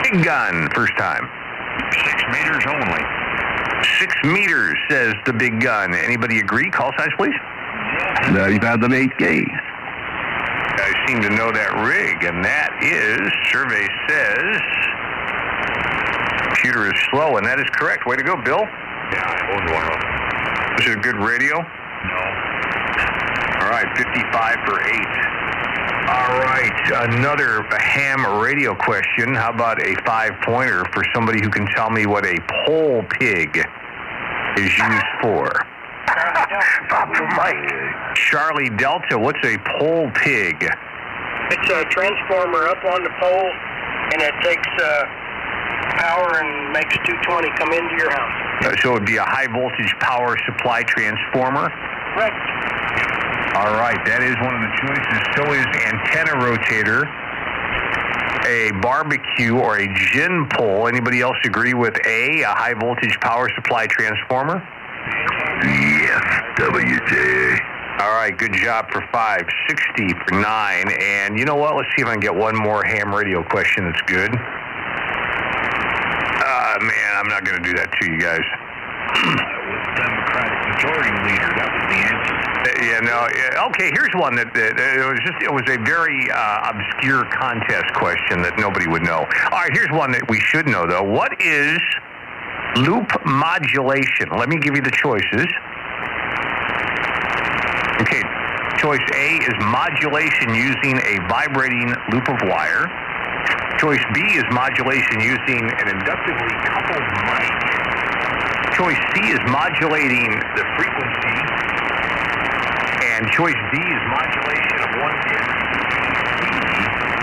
Big 0.05 0.25
gun, 0.25 0.69
first 0.75 0.93
time. 0.99 1.25
Six 2.05 2.21
meters 2.29 2.65
only. 2.69 3.22
Six 3.99 4.15
meters, 4.25 4.79
says 4.89 5.15
the 5.27 5.33
big 5.33 5.61
gun. 5.61 5.95
Anybody 5.95 6.39
agree? 6.39 6.71
Call 6.71 6.93
signs, 6.99 7.13
please. 7.17 7.35
WHK. 8.31 9.45
Guys 10.77 10.95
seem 11.07 11.21
to 11.23 11.31
know 11.31 11.53
that 11.53 11.75
rig, 11.85 12.25
and 12.25 12.45
that 12.45 12.71
is, 12.81 13.21
survey 13.53 13.87
says, 14.09 14.57
computer 16.49 16.87
is 16.87 16.99
slow, 17.11 17.37
and 17.37 17.47
that 17.47 17.59
is 17.59 17.67
correct. 17.75 18.07
Way 18.07 18.17
to 18.17 18.23
go, 18.23 18.37
Bill. 18.37 18.63
Yeah, 18.63 19.27
I 19.27 19.39
owned 19.51 19.69
one 19.75 19.85
of 19.85 19.99
them. 19.99 20.13
Is 20.79 20.87
it 20.87 20.99
a 20.99 21.03
good 21.03 21.19
radio? 21.19 21.59
No. 21.59 22.23
All 23.63 23.71
right, 23.71 23.87
55 23.99 24.57
for 24.67 24.79
8. 24.79 25.42
All 26.13 26.39
right, 26.41 27.09
another 27.11 27.63
ham 27.79 28.41
radio 28.41 28.75
question. 28.75 29.35
How 29.35 29.51
about 29.51 29.81
a 29.81 29.95
five 30.05 30.33
pointer 30.45 30.85
for 30.93 31.05
somebody 31.15 31.41
who 31.41 31.49
can 31.49 31.67
tell 31.67 31.91
me 31.91 32.07
what 32.07 32.25
a 32.25 32.39
pole 32.67 33.03
pig 33.19 33.57
is 34.59 34.79
used 34.79 35.07
for? 35.21 35.51
Mike. 37.37 38.15
Charlie 38.15 38.71
Delta, 38.71 39.19
what's 39.19 39.43
a 39.45 39.57
pole 39.79 40.11
pig? 40.15 40.69
It's 41.51 41.71
a 41.71 41.85
transformer 41.87 42.69
up 42.69 42.85
on 42.85 43.03
the 43.05 43.11
pole, 43.21 43.51
and 44.13 44.23
it 44.23 44.35
takes 44.43 44.69
uh, 44.83 45.05
power 45.99 46.41
and 46.41 46.73
makes 46.73 46.95
220 47.07 47.49
come 47.59 47.73
into 47.73 47.95
your 47.97 48.11
house. 48.11 48.65
Uh, 48.65 48.77
so 48.81 48.91
it 48.91 48.95
would 48.95 49.07
be 49.07 49.17
a 49.17 49.25
high 49.25 49.47
voltage 49.47 49.95
power 50.01 50.37
supply 50.47 50.83
transformer. 50.83 51.69
Right. 52.17 52.33
All 53.55 53.77
right, 53.77 54.01
that 54.09 54.25
is 54.25 54.33
one 54.41 54.57
of 54.57 54.63
the 54.65 54.73
choices. 54.81 55.21
So 55.37 55.45
is 55.53 55.69
antenna 55.85 56.41
rotator, 56.41 57.05
a 58.49 58.73
barbecue, 58.81 59.59
or 59.59 59.77
a 59.77 59.87
gin 60.13 60.49
pole. 60.57 60.89
Anybody 60.89 61.21
else 61.21 61.37
agree 61.45 61.75
with 61.75 61.95
A, 62.07 62.41
a 62.43 62.49
high 62.49 62.73
voltage 62.73 63.19
power 63.21 63.51
supply 63.55 63.87
transformer? 63.89 64.57
Yes, 65.69 66.25
WJ. 66.57 67.61
All 68.01 68.17
right, 68.17 68.33
good 68.37 68.55
job 68.55 68.91
for 68.91 69.05
five. 69.13 69.45
60 69.69 70.15
for 70.25 70.41
nine. 70.41 70.91
And 70.99 71.39
you 71.39 71.45
know 71.45 71.57
what? 71.57 71.77
Let's 71.77 71.89
see 71.95 72.03
if 72.03 72.09
I 72.09 72.13
can 72.13 72.21
get 72.21 72.35
one 72.35 72.57
more 72.57 72.83
ham 72.83 73.15
radio 73.15 73.45
question 73.45 73.85
that's 73.85 74.01
good. 74.07 74.33
Ah, 76.41 76.79
man, 76.81 77.17
I'm 77.21 77.29
not 77.29 77.45
going 77.45 77.63
to 77.63 77.69
do 77.69 77.77
that 77.77 77.93
to 78.01 78.11
you 78.11 78.19
guys. 78.19 78.41
Democratic 80.01 80.57
majority 80.73 81.13
leader. 81.29 81.53
That 81.53 81.69
was 81.69 81.85
the 81.93 82.01
answer. 82.01 82.42
No. 82.63 83.27
yeah, 83.35 83.67
Okay, 83.67 83.91
here's 83.91 84.15
one 84.15 84.37
that, 84.37 84.55
that 84.55 84.79
it 84.79 85.03
was 85.03 85.19
just 85.27 85.43
it 85.43 85.51
was 85.51 85.67
a 85.67 85.79
very 85.83 86.31
uh, 86.31 86.71
obscure 86.71 87.27
contest 87.35 87.91
question 87.99 88.43
that 88.47 88.55
nobody 88.59 88.87
would 88.87 89.03
know. 89.03 89.27
All 89.51 89.59
right, 89.59 89.75
here's 89.75 89.91
one 89.91 90.15
that 90.15 90.23
we 90.31 90.39
should 90.39 90.71
know 90.71 90.87
though. 90.87 91.03
What 91.03 91.35
is 91.43 91.83
loop 92.79 93.11
modulation? 93.27 94.31
Let 94.31 94.47
me 94.49 94.63
give 94.63 94.79
you 94.79 94.83
the 94.87 94.95
choices. 94.95 95.51
Okay, 98.07 98.23
choice 98.79 99.03
A 99.19 99.29
is 99.43 99.57
modulation 99.67 100.55
using 100.55 101.03
a 101.03 101.19
vibrating 101.27 101.91
loop 102.15 102.31
of 102.31 102.39
wire. 102.47 102.87
Choice 103.83 104.03
B 104.15 104.23
is 104.39 104.47
modulation 104.55 105.19
using 105.19 105.67
an 105.83 105.91
inductively 105.91 106.55
coupled 106.71 107.07
mic. 107.27 107.51
Choice 108.79 109.03
C 109.11 109.35
is 109.35 109.43
modulating 109.51 110.39
the 110.55 110.65
frequency 110.79 111.63
and 113.23 113.31
choice 113.31 113.55
D 113.55 113.79
is 113.79 114.03
modulation 114.11 114.79
of 114.83 114.91
one 114.99 115.15
bit 115.31 115.47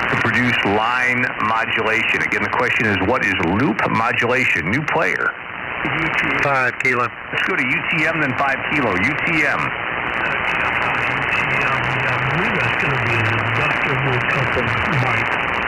to 0.07 0.15
produce 0.23 0.55
line 0.79 1.27
modulation. 1.43 2.23
Again, 2.23 2.41
the 2.41 2.55
question 2.55 2.87
is, 2.87 2.95
what 3.03 3.25
is 3.25 3.33
loop 3.59 3.75
modulation? 3.91 4.71
New 4.71 4.79
player. 4.95 5.27
UTM. 5.83 6.41
Five 6.41 6.79
kilo. 6.79 7.03
Let's 7.03 7.43
go 7.43 7.57
to 7.57 7.63
UTM, 7.63 8.21
then 8.21 8.31
five 8.39 8.55
kilo. 8.71 8.95
UTM. 8.95 9.59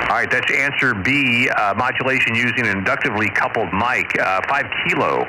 All 0.07 0.15
right, 0.15 0.31
that's 0.31 0.49
answer 0.55 0.93
B, 0.93 1.49
uh, 1.49 1.73
modulation 1.75 2.35
using 2.35 2.67
an 2.67 2.77
inductively 2.77 3.27
coupled 3.31 3.73
mic, 3.73 4.07
uh, 4.17 4.39
5 4.47 4.65
kilo. 4.87 5.25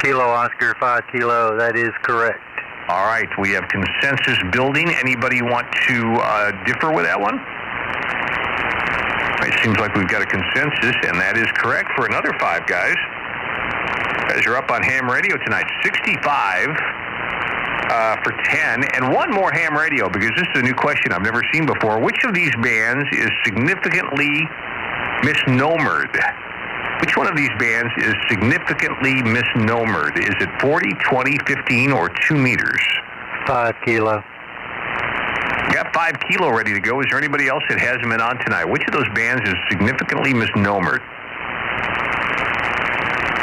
Kilo 0.00 0.22
Oscar, 0.22 0.76
5 0.78 1.02
kilo, 1.10 1.58
that 1.58 1.74
is 1.74 1.90
correct. 2.02 2.38
All 2.88 3.04
right, 3.04 3.28
we 3.36 3.50
have 3.52 3.68
consensus 3.68 4.38
building. 4.50 4.88
Anybody 4.88 5.42
want 5.42 5.68
to 5.88 5.96
uh, 6.24 6.64
differ 6.64 6.88
with 6.88 7.04
that 7.04 7.20
one? 7.20 7.36
It 9.44 9.52
seems 9.60 9.76
like 9.76 9.92
we've 9.92 10.08
got 10.08 10.24
a 10.24 10.26
consensus, 10.26 10.96
and 11.04 11.20
that 11.20 11.36
is 11.36 11.44
correct 11.60 11.92
for 11.92 12.08
another 12.08 12.32
five 12.40 12.64
guys. 12.64 12.96
Guys 14.32 14.40
are 14.48 14.56
up 14.56 14.70
on 14.72 14.80
ham 14.80 15.04
radio 15.04 15.36
tonight, 15.36 15.68
65 15.84 16.16
uh, 17.92 18.16
for 18.24 18.32
10, 18.56 18.84
and 18.96 19.12
one 19.12 19.36
more 19.36 19.52
ham 19.52 19.76
radio 19.76 20.08
because 20.08 20.32
this 20.40 20.48
is 20.56 20.60
a 20.60 20.64
new 20.64 20.72
question 20.72 21.12
I've 21.12 21.20
never 21.20 21.44
seen 21.52 21.68
before. 21.68 22.00
Which 22.00 22.24
of 22.24 22.32
these 22.32 22.52
bands 22.64 23.04
is 23.12 23.28
significantly 23.44 24.48
misnomered? 25.28 26.16
Which 27.00 27.16
one 27.16 27.28
of 27.28 27.36
these 27.36 27.50
bands 27.58 27.92
is 27.98 28.14
significantly 28.28 29.22
misnomered? 29.22 30.18
Is 30.18 30.34
it 30.40 30.50
40, 30.60 30.90
20, 31.08 31.38
15, 31.46 31.92
or 31.92 32.10
2 32.28 32.36
meters? 32.36 32.82
5 33.46 33.74
kilo. 33.84 34.22
Got 35.70 35.94
5 35.94 36.14
kilo 36.28 36.50
ready 36.50 36.72
to 36.72 36.80
go. 36.80 37.00
Is 37.00 37.06
there 37.10 37.18
anybody 37.18 37.46
else 37.46 37.62
that 37.68 37.78
hasn't 37.78 38.08
been 38.08 38.20
on 38.20 38.38
tonight? 38.44 38.64
Which 38.64 38.82
of 38.88 38.92
those 38.92 39.08
bands 39.14 39.48
is 39.48 39.54
significantly 39.70 40.34
misnomered? 40.34 41.00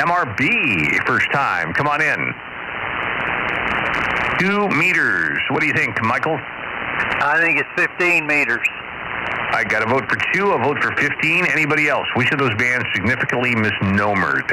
MRB, 0.03 1.05
first 1.07 1.31
time. 1.31 1.73
Come 1.73 1.87
on 1.87 2.01
in. 2.01 2.33
2 4.39 4.67
meters. 4.75 5.39
What 5.49 5.61
do 5.61 5.67
you 5.67 5.73
think, 5.73 6.01
Michael? 6.03 6.37
I 6.37 7.39
think 7.41 7.59
it's 7.59 7.69
15 7.77 8.27
meters. 8.27 8.67
I 9.55 9.63
got 9.63 9.83
a 9.83 9.85
vote 9.85 10.03
for 10.09 10.17
2, 10.33 10.51
a 10.51 10.57
vote 10.59 10.83
for 10.83 10.91
15. 10.97 11.45
Anybody 11.47 11.87
else? 11.87 12.07
Which 12.15 12.31
of 12.31 12.39
those 12.39 12.53
bands 12.55 12.85
significantly 12.93 13.55
misnomered? 13.55 14.51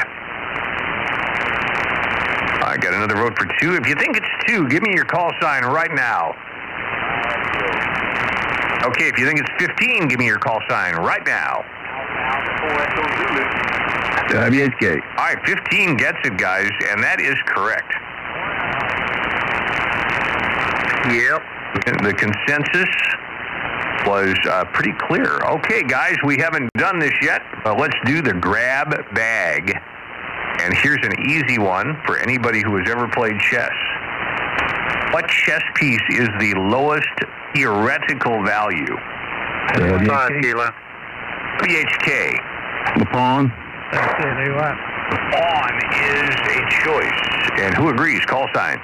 I 2.63 2.77
got 2.81 2.95
another 2.95 3.17
vote 3.17 3.37
for 3.37 3.47
2. 3.61 3.75
If 3.75 3.87
you 3.87 3.95
think 3.97 4.17
it's 4.17 4.31
2, 4.47 4.69
give 4.69 4.83
me 4.83 4.95
your 4.95 5.05
call 5.05 5.31
sign 5.41 5.65
right 5.65 5.93
now. 5.93 6.35
Okay, 8.87 9.09
if 9.09 9.19
you 9.19 9.27
think 9.27 9.41
it's 9.41 9.51
15, 9.59 10.09
give 10.09 10.19
me 10.19 10.27
your 10.27 10.39
call 10.39 10.61
sign 10.69 10.95
right 10.97 11.25
now. 11.27 11.65
WHK. 14.31 15.03
All 15.19 15.25
right, 15.25 15.39
15 15.45 15.97
gets 15.97 16.19
it, 16.25 16.37
guys, 16.39 16.71
and 16.91 17.03
that 17.03 17.21
is 17.21 17.37
correct. 17.47 17.93
Yep. 21.11 21.43
The 22.03 22.15
consensus 22.15 22.89
was 24.07 24.35
uh, 24.49 24.65
pretty 24.73 24.93
clear. 24.99 25.41
Okay, 25.43 25.83
guys, 25.83 26.17
we 26.25 26.37
haven't 26.37 26.71
done 26.75 26.99
this 26.99 27.13
yet, 27.23 27.43
but 27.65 27.79
let's 27.79 27.97
do 28.05 28.23
the 28.23 28.33
grab 28.35 28.91
bag. 29.15 29.79
And 30.61 30.75
here's 30.77 31.05
an 31.05 31.15
easy 31.29 31.59
one 31.59 31.97
for 32.07 32.19
anybody 32.19 32.63
who 32.63 32.77
has 32.77 32.89
ever 32.91 33.09
played 33.09 33.39
chess. 33.41 33.73
What 35.13 35.29
chess 35.29 35.63
piece 35.77 36.03
is 36.11 36.29
the 36.39 36.55
lowest 36.57 37.09
theoretical 37.55 38.45
value? 38.45 38.97
5 40.07 40.31
kilo. 40.43 40.71
BHK. 41.61 42.99
The 42.99 43.07
pawn. 43.07 43.53
That's 43.93 44.25
it, 44.25 44.35
they 44.45 44.51
want. 44.51 44.79
Pawn 45.33 45.75
is 45.93 46.35
a 46.49 46.61
choice. 46.85 47.61
And 47.61 47.75
who 47.75 47.91
agrees? 47.91 48.25
Call 48.27 48.47
signs. 48.55 48.81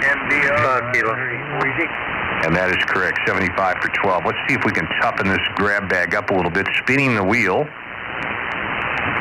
MDR. 0.00 0.58
5 0.58 0.94
kilo. 0.94 2.15
And 2.46 2.54
that 2.54 2.70
is 2.70 2.78
correct, 2.86 3.18
75 3.26 3.82
for 3.82 3.90
12. 3.90 4.22
Let's 4.22 4.38
see 4.46 4.54
if 4.54 4.62
we 4.62 4.70
can 4.70 4.86
toughen 5.02 5.26
this 5.26 5.42
grab 5.58 5.90
bag 5.90 6.14
up 6.14 6.30
a 6.30 6.34
little 6.34 6.50
bit. 6.50 6.62
Spinning 6.78 7.18
the 7.18 7.24
wheel. 7.24 7.66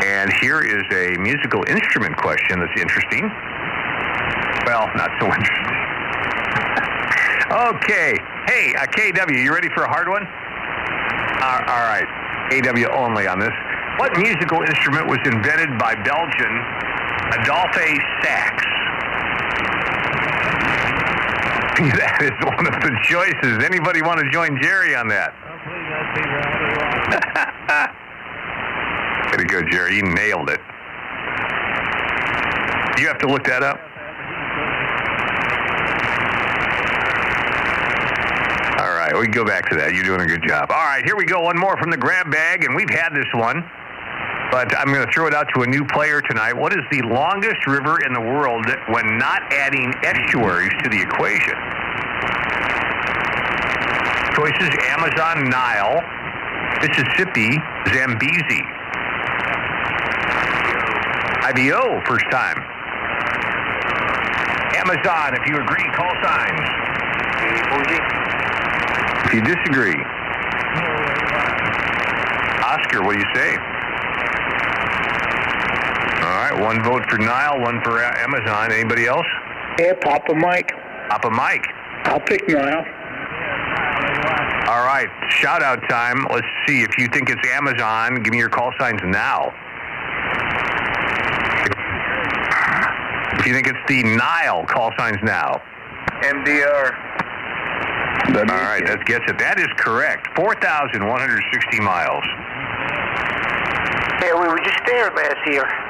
And 0.05 0.29
here 0.37 0.61
is 0.61 0.85
a 0.93 1.17
musical 1.17 1.65
instrument 1.65 2.13
question 2.21 2.61
that's 2.61 2.77
interesting. 2.77 3.25
Well, 4.69 4.93
not 4.93 5.09
so 5.17 5.25
interesting. 5.33 5.73
okay. 7.73 8.13
Hey, 8.45 8.77
uh, 8.77 8.85
KW, 8.93 9.41
you 9.41 9.49
ready 9.49 9.73
for 9.73 9.85
a 9.85 9.89
hard 9.89 10.05
one? 10.05 10.21
Uh, 10.21 11.65
all 11.65 11.81
right. 11.89 12.05
AW 12.53 12.93
only 12.93 13.25
on 13.25 13.41
this. 13.41 13.57
What 13.97 14.13
musical 14.21 14.61
instrument 14.61 15.09
was 15.09 15.17
invented 15.25 15.73
by 15.81 15.97
Belgian 15.97 16.53
Adolphe 17.41 17.97
Sax? 18.21 18.84
That 21.99 22.23
is 22.23 22.31
one 22.55 22.67
of 22.67 22.73
the 22.79 22.95
choices. 23.03 23.59
Anybody 23.65 24.01
want 24.01 24.21
to 24.21 24.29
join 24.31 24.61
Jerry 24.61 24.95
on 24.95 25.09
that? 25.09 25.33
Way 29.31 29.37
to 29.37 29.43
go, 29.43 29.61
Jerry. 29.69 29.97
You 29.97 30.03
nailed 30.03 30.49
it. 30.49 30.61
Do 32.95 33.01
You 33.01 33.09
have 33.09 33.17
to 33.19 33.27
look 33.27 33.43
that 33.43 33.61
up. 33.61 33.77
All 38.79 38.95
right, 38.95 39.13
we 39.13 39.23
can 39.23 39.33
go 39.33 39.43
back 39.43 39.67
to 39.69 39.75
that. 39.75 39.93
You're 39.93 40.05
doing 40.05 40.21
a 40.21 40.25
good 40.25 40.47
job. 40.47 40.71
All 40.71 40.77
right, 40.77 41.03
here 41.03 41.17
we 41.17 41.25
go. 41.25 41.41
One 41.41 41.59
more 41.59 41.75
from 41.75 41.91
the 41.91 41.97
grab 41.97 42.31
bag, 42.31 42.63
and 42.63 42.73
we've 42.73 42.89
had 42.89 43.09
this 43.09 43.27
one, 43.33 43.69
but 44.51 44.75
I'm 44.77 44.93
going 44.93 45.05
to 45.05 45.11
throw 45.11 45.27
it 45.27 45.33
out 45.33 45.47
to 45.55 45.63
a 45.63 45.67
new 45.67 45.85
player 45.85 46.21
tonight. 46.21 46.53
What 46.53 46.73
is 46.73 46.83
the 46.91 47.01
longest 47.03 47.67
river 47.67 48.01
in 48.05 48.13
the 48.13 48.21
world 48.21 48.65
when 48.89 49.17
not 49.17 49.41
adding 49.51 49.93
estuaries 50.03 50.71
to 50.83 50.89
the 50.89 51.01
equation? 51.01 51.55
Choices 54.35 54.69
Amazon, 54.91 55.49
Nile, 55.49 56.01
Mississippi, 56.81 57.57
Zambezi. 57.93 58.63
IBO, 61.45 62.01
first 62.05 62.25
time. 62.31 62.57
Amazon, 64.75 65.35
if 65.35 65.47
you 65.47 65.57
agree, 65.57 65.87
call 65.95 66.11
signs. 66.23 66.67
If 69.25 69.33
you 69.33 69.41
disagree. 69.41 69.97
Oscar, 72.63 73.03
what 73.03 73.13
do 73.13 73.19
you 73.19 73.29
say? 73.33 73.74
All 76.25 76.31
right, 76.31 76.59
one 76.59 76.83
vote 76.83 77.05
for 77.07 77.19
Nile, 77.19 77.61
one 77.61 77.79
for 77.83 78.01
Amazon. 78.01 78.71
Anybody 78.71 79.05
else? 79.05 79.27
Yeah, 79.77 79.93
Papa 80.01 80.33
Mike. 80.33 80.71
Papa 81.07 81.29
Mike. 81.29 81.63
I'll 82.05 82.19
pick 82.19 82.49
Nile. 82.49 82.83
All 84.67 84.83
right, 84.83 85.07
shout 85.29 85.61
out 85.61 85.87
time. 85.87 86.25
Let's 86.31 86.47
see 86.65 86.81
if 86.81 86.97
you 86.97 87.07
think 87.09 87.29
it's 87.29 87.47
Amazon. 87.49 88.23
Give 88.23 88.31
me 88.31 88.39
your 88.39 88.49
call 88.49 88.71
signs 88.79 89.01
now. 89.03 89.53
If 93.37 93.45
you 93.45 93.53
think 93.53 93.67
it's 93.67 93.77
the 93.87 94.01
Nile, 94.01 94.65
call 94.65 94.91
signs 94.97 95.19
now. 95.21 95.61
MDR. 96.23 96.97
All 98.33 98.65
right, 98.65 98.83
that 98.87 99.05
gets 99.05 99.25
it. 99.29 99.37
That 99.37 99.59
is 99.59 99.69
correct. 99.77 100.27
4,160 100.35 101.79
miles. 101.81 102.25
Yeah, 104.23 104.33
we 104.41 104.47
were 104.47 104.57
just 104.65 104.81
there 104.87 105.13
last 105.13 105.37
year. 105.45 105.84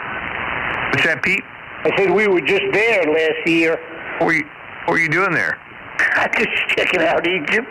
What's 0.95 1.07
that, 1.07 1.23
Pete? 1.23 1.43
I 1.83 1.91
said 1.99 2.09
we 2.09 2.29
were 2.29 2.39
just 2.39 2.63
there 2.71 3.03
last 3.03 3.43
year. 3.43 3.75
What 4.15 4.27
were 4.27 4.33
you, 4.39 4.47
what 4.87 4.95
were 4.95 5.03
you 5.03 5.11
doing 5.11 5.35
there? 5.35 5.59
I 5.99 6.31
just 6.39 6.55
checking 6.71 7.03
out 7.03 7.27
Egypt. 7.27 7.67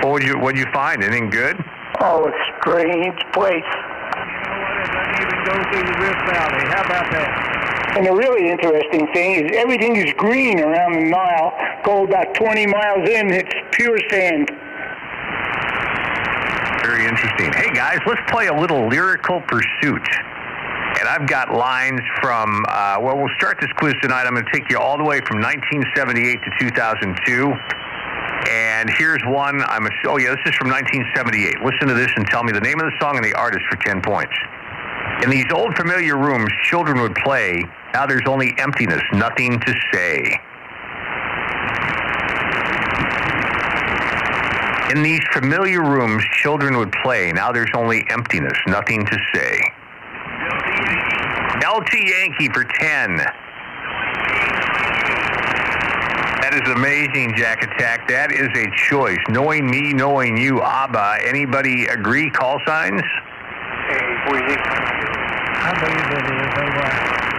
What 0.00 0.16
would 0.16 0.22
you 0.24 0.40
What'd 0.40 0.56
you 0.56 0.64
find? 0.72 1.04
Anything 1.04 1.28
good? 1.28 1.60
Oh, 2.00 2.24
a 2.24 2.32
strange 2.56 3.20
place. 3.36 3.60
You 3.60 4.32
know 4.32 4.64
what? 4.64 4.96
I 4.96 5.12
even 5.20 5.44
go 5.44 5.56
through 5.68 5.84
the 5.92 5.96
Rift 6.00 6.22
Valley. 6.24 6.64
How 6.72 6.88
about 6.88 7.12
that? 7.12 8.00
And 8.00 8.06
the 8.06 8.16
really 8.16 8.48
interesting 8.48 9.04
thing 9.12 9.44
is 9.44 9.52
everything 9.60 9.96
is 9.96 10.14
green 10.16 10.58
around 10.58 10.94
the 10.94 11.04
Nile. 11.04 11.52
Go 11.84 12.08
about 12.08 12.32
20 12.32 12.64
miles 12.64 13.06
in, 13.06 13.28
it's 13.28 13.52
pure 13.72 14.00
sand. 14.08 14.48
Very 16.80 17.04
interesting. 17.04 17.52
Hey 17.52 17.68
guys, 17.76 17.98
let's 18.06 18.24
play 18.32 18.46
a 18.46 18.56
little 18.56 18.88
lyrical 18.88 19.42
pursuit. 19.42 20.08
And 21.00 21.08
I've 21.08 21.26
got 21.26 21.50
lines 21.50 22.02
from, 22.20 22.62
uh, 22.68 22.98
well, 23.00 23.16
we'll 23.16 23.34
start 23.38 23.56
this 23.58 23.72
quiz 23.78 23.94
tonight. 24.02 24.26
I'm 24.26 24.34
going 24.34 24.44
to 24.44 24.52
take 24.52 24.68
you 24.68 24.78
all 24.78 24.98
the 24.98 25.04
way 25.04 25.20
from 25.24 25.40
1978 25.40 26.38
to 26.44 26.50
2002. 26.60 27.54
And 28.50 28.90
here's 28.98 29.22
one. 29.24 29.62
I'm 29.64 29.86
a, 29.86 29.90
oh 30.04 30.18
yeah, 30.18 30.36
this 30.36 30.44
is 30.44 30.54
from 30.56 30.68
1978. 30.68 31.64
Listen 31.64 31.88
to 31.88 31.94
this 31.94 32.12
and 32.16 32.26
tell 32.26 32.44
me 32.44 32.52
the 32.52 32.60
name 32.60 32.78
of 32.80 32.84
the 32.84 32.92
song 33.00 33.16
and 33.16 33.24
the 33.24 33.32
artist 33.32 33.64
for 33.70 33.76
10 33.76 34.02
points. 34.02 34.36
In 35.24 35.30
these 35.30 35.46
old 35.54 35.74
familiar 35.74 36.18
rooms, 36.18 36.52
children 36.64 37.00
would 37.00 37.14
play. 37.24 37.64
Now 37.94 38.04
there's 38.04 38.28
only 38.28 38.52
emptiness, 38.58 39.02
nothing 39.14 39.58
to 39.58 39.74
say. 39.94 40.36
In 44.92 45.02
these 45.02 45.24
familiar 45.32 45.80
rooms, 45.80 46.22
children 46.32 46.76
would 46.76 46.92
play. 47.02 47.32
Now 47.32 47.52
there's 47.52 47.72
only 47.74 48.04
emptiness, 48.10 48.58
nothing 48.66 49.06
to 49.06 49.18
say. 49.32 49.60
LT 51.62 51.92
Yankee 52.06 52.48
for 52.48 52.64
10. 52.64 53.16
That 56.40 56.54
is 56.54 56.72
amazing, 56.72 57.36
Jack 57.36 57.62
Attack. 57.62 58.08
That 58.08 58.32
is 58.32 58.48
a 58.56 58.66
choice. 58.88 59.20
Knowing 59.28 59.70
me, 59.70 59.92
knowing 59.92 60.36
you, 60.36 60.62
Abba. 60.62 61.18
Anybody 61.24 61.86
agree? 61.86 62.30
Call 62.30 62.58
signs? 62.66 63.02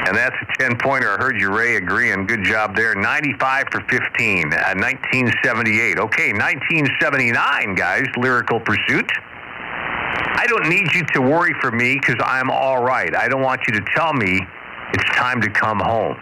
And 0.08 0.18
that's 0.18 0.36
a 0.42 0.46
10 0.60 0.78
pointer. 0.78 1.12
I 1.12 1.18
heard 1.18 1.40
you, 1.40 1.50
Ray, 1.56 1.76
agreeing. 1.76 2.28
Good 2.28 2.44
job 2.44 2.76
there. 2.76 2.96
95 2.96 3.68
for 3.72 3.82
15. 3.90 4.54
Uh, 4.54 4.76
1978. 4.76 6.00
Okay, 6.00 6.32
1979, 6.34 7.76
guys. 7.76 8.06
Lyrical 8.18 8.60
Pursuit. 8.60 9.10
I 10.36 10.46
don't 10.48 10.70
need 10.70 10.94
you 10.94 11.04
to 11.14 11.22
worry 11.22 11.54
for 11.62 11.72
me 11.72 11.96
because 12.00 12.16
I'm 12.24 12.50
all 12.50 12.84
right. 12.84 13.16
I 13.16 13.28
don't 13.28 13.42
want 13.42 13.62
you 13.68 13.74
to 13.74 13.86
tell 13.96 14.14
me 14.14 14.40
it's 14.94 15.16
time 15.16 15.42
to 15.42 15.50
come 15.50 15.80
home. 15.80 16.18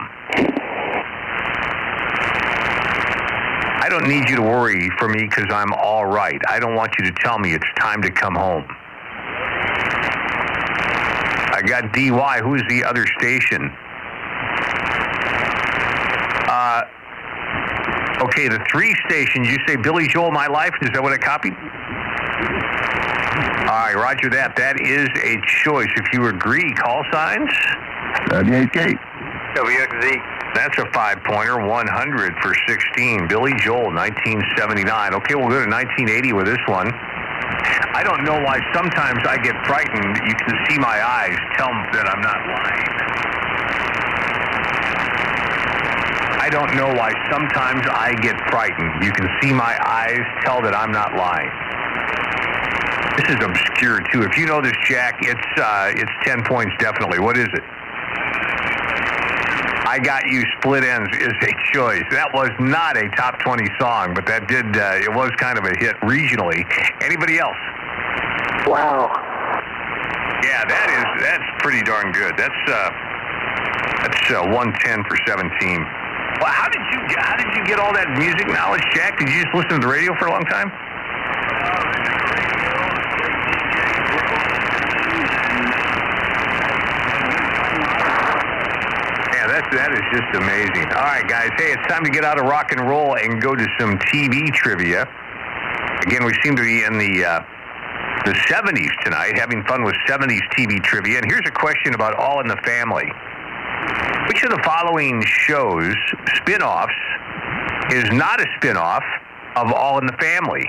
I 3.82 3.88
don't 3.88 4.06
need 4.08 4.28
you 4.28 4.36
to 4.36 4.42
worry 4.42 4.90
for 4.98 5.08
me 5.08 5.24
because 5.24 5.46
I'm 5.50 5.72
all 5.72 6.06
right. 6.06 6.40
I 6.48 6.60
don't 6.60 6.74
want 6.74 6.92
you 6.98 7.04
to 7.06 7.12
tell 7.20 7.38
me 7.38 7.54
it's 7.54 7.66
time 7.78 8.02
to 8.02 8.10
come 8.10 8.34
home. 8.34 8.64
I 11.52 11.62
got 11.66 11.92
DY. 11.92 12.40
Who's 12.42 12.62
the 12.68 12.84
other 12.84 13.06
station? 13.18 13.70
Uh, 16.48 16.82
okay, 18.22 18.48
the 18.48 18.64
three 18.70 18.94
stations. 19.08 19.48
You 19.48 19.58
say 19.66 19.76
Billy 19.76 20.08
Joel, 20.08 20.30
My 20.30 20.46
Life. 20.46 20.74
Is 20.82 20.90
that 20.92 21.02
what 21.02 21.12
I 21.12 21.18
copied? 21.18 21.54
All 23.70 23.78
right, 23.78 23.94
Roger 23.94 24.26
that. 24.34 24.58
That 24.58 24.82
is 24.82 25.06
a 25.22 25.38
choice. 25.62 25.86
If 25.94 26.10
you 26.10 26.26
agree, 26.26 26.74
call 26.74 27.06
signs. 27.14 27.46
98K. 28.34 28.98
WXZ. 29.54 30.06
That's 30.58 30.74
a 30.82 30.90
five 30.90 31.22
pointer, 31.22 31.62
100 31.62 32.34
for 32.42 32.50
16. 32.66 33.30
Billy 33.30 33.54
Joel, 33.62 33.94
1979. 33.94 35.14
Okay, 35.22 35.38
we'll 35.38 35.54
go 35.54 35.62
to 35.62 35.70
1980 35.70 36.34
with 36.34 36.50
this 36.50 36.58
one. 36.66 36.90
I 37.94 38.02
don't 38.02 38.26
know 38.26 38.42
why 38.42 38.58
sometimes 38.74 39.22
I 39.22 39.38
get 39.38 39.54
frightened. 39.62 40.18
You 40.18 40.34
can 40.34 40.54
see 40.66 40.74
my 40.82 40.98
eyes 40.98 41.38
tell 41.54 41.70
me 41.70 41.86
that 41.94 42.10
I'm 42.10 42.22
not 42.26 42.42
lying. 42.50 42.90
I 46.42 46.50
don't 46.50 46.74
know 46.74 46.90
why 46.98 47.14
sometimes 47.30 47.86
I 47.86 48.18
get 48.18 48.34
frightened. 48.50 49.06
You 49.06 49.14
can 49.14 49.30
see 49.38 49.54
my 49.54 49.78
eyes 49.86 50.26
tell 50.42 50.58
that 50.58 50.74
I'm 50.74 50.90
not 50.90 51.14
lying. 51.14 51.69
This 53.20 53.36
is 53.36 53.44
obscure 53.44 54.00
too. 54.12 54.22
If 54.22 54.38
you 54.38 54.46
know 54.46 54.62
this, 54.62 54.72
Jack, 54.88 55.18
it's 55.20 55.60
uh, 55.60 55.92
it's 55.92 56.12
10 56.24 56.42
points 56.44 56.72
definitely. 56.78 57.20
What 57.20 57.36
is 57.36 57.48
it? 57.52 57.64
I 59.84 59.98
Got 59.98 60.24
You 60.24 60.40
Split 60.56 60.84
Enz 60.84 61.12
is 61.20 61.34
a 61.36 61.52
choice. 61.74 62.06
That 62.12 62.32
was 62.32 62.48
not 62.60 62.96
a 62.96 63.10
top 63.18 63.36
20 63.40 63.68
song, 63.76 64.14
but 64.14 64.24
that 64.24 64.48
did, 64.48 64.64
uh, 64.72 65.04
it 65.04 65.12
was 65.12 65.34
kind 65.36 65.58
of 65.58 65.66
a 65.66 65.74
hit 65.76 65.98
regionally. 66.00 66.64
Anybody 67.02 67.36
else? 67.36 67.58
Wow. 68.64 69.12
Yeah, 70.46 70.64
that 70.64 70.88
is, 70.88 71.04
that's 71.20 71.48
pretty 71.60 71.82
darn 71.82 72.14
good. 72.16 72.32
That's, 72.38 72.62
uh, 72.70 72.88
that's 74.00 74.24
uh, 74.32 74.48
110 74.48 75.04
for 75.04 75.18
17. 75.26 75.44
Well, 76.40 76.54
how 76.54 76.70
did 76.70 76.86
you, 76.88 76.98
how 77.20 77.36
did 77.36 77.50
you 77.52 77.66
get 77.66 77.76
all 77.82 77.92
that 77.92 78.08
music 78.16 78.48
knowledge, 78.48 78.86
Jack? 78.94 79.18
Did 79.18 79.28
you 79.28 79.42
just 79.42 79.52
listen 79.52 79.76
to 79.76 79.84
the 79.84 79.92
radio 79.92 80.16
for 80.16 80.30
a 80.30 80.32
long 80.32 80.46
time? 80.48 80.72
That's 89.50 89.66
that 89.74 89.90
is 89.92 90.06
just 90.14 90.30
amazing. 90.38 90.86
All 90.94 91.02
right, 91.02 91.26
guys. 91.26 91.50
Hey, 91.58 91.74
it's 91.74 91.86
time 91.88 92.04
to 92.04 92.10
get 92.10 92.24
out 92.24 92.38
of 92.38 92.46
rock 92.46 92.72
and 92.72 92.86
roll 92.88 93.16
and 93.16 93.42
go 93.42 93.56
to 93.56 93.66
some 93.78 93.98
TV 93.98 94.52
trivia. 94.54 95.02
Again, 96.06 96.24
we 96.24 96.32
seem 96.42 96.54
to 96.56 96.62
be 96.62 96.84
in 96.84 96.98
the 96.98 97.24
uh, 97.24 97.40
the 98.24 98.32
70s 98.32 98.92
tonight, 99.02 99.36
having 99.36 99.64
fun 99.64 99.82
with 99.82 99.94
70s 100.06 100.40
TV 100.56 100.82
trivia. 100.82 101.18
And 101.18 101.26
here's 101.26 101.46
a 101.46 101.50
question 101.50 101.94
about 101.94 102.14
All 102.14 102.40
in 102.40 102.48
the 102.48 102.56
Family. 102.64 103.10
Which 104.28 104.44
of 104.44 104.50
the 104.50 104.62
following 104.62 105.22
shows 105.24 105.94
spin-offs 106.36 106.92
is 107.90 108.04
not 108.12 108.40
a 108.40 108.46
spin-off 108.56 109.04
of 109.56 109.72
All 109.72 109.98
in 109.98 110.06
the 110.06 110.16
Family? 110.20 110.66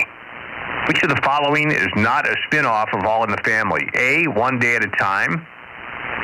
Which 0.88 1.02
of 1.02 1.10
the 1.10 1.20
following 1.22 1.70
is 1.70 1.88
not 1.94 2.26
a 2.26 2.34
spin-off 2.46 2.88
of 2.92 3.04
All 3.04 3.22
in 3.24 3.30
the 3.30 3.42
Family? 3.44 3.86
A, 3.94 4.26
One 4.28 4.58
Day 4.58 4.76
at 4.76 4.84
a 4.84 4.90
Time. 4.98 5.46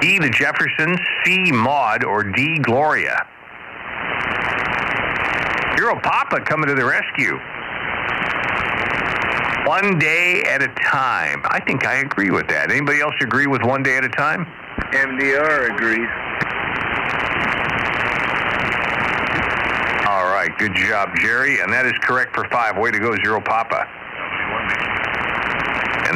B, 0.01 0.19
The 0.19 0.31
Jeffersons. 0.31 0.99
C, 1.25 1.51
Maude. 1.53 2.05
Or 2.05 2.23
D, 2.25 2.59
Gloria. 2.59 3.27
Hero 5.77 5.99
Papa 6.01 6.41
coming 6.41 6.69
to 6.69 6.75
the 6.75 6.85
rescue. 6.85 7.39
One 9.67 9.99
day 9.99 10.43
at 10.45 10.63
a 10.63 10.69
time. 10.91 11.43
I 11.45 11.61
think 11.61 11.87
I 11.87 11.97
agree 11.97 12.31
with 12.31 12.49
that. 12.49 12.71
Anybody 12.71 13.01
else 13.01 13.15
agree 13.21 13.47
with 13.47 13.63
one 13.63 13.83
day 13.83 13.97
at 13.97 14.05
a 14.05 14.09
time? 14.09 14.47
MDR 14.93 15.75
agrees. 15.75 16.09
All 20.09 20.25
right, 20.33 20.51
good 20.59 20.75
job, 20.75 21.11
Jerry. 21.21 21.61
And 21.61 21.73
that 21.73 21.87
is 21.87 21.93
correct 22.03 22.35
for 22.35 22.49
five. 22.51 22.79
Way 22.79 22.91
to 22.91 22.99
go, 22.99 23.15
Zero 23.23 23.41
Papa. 23.41 23.87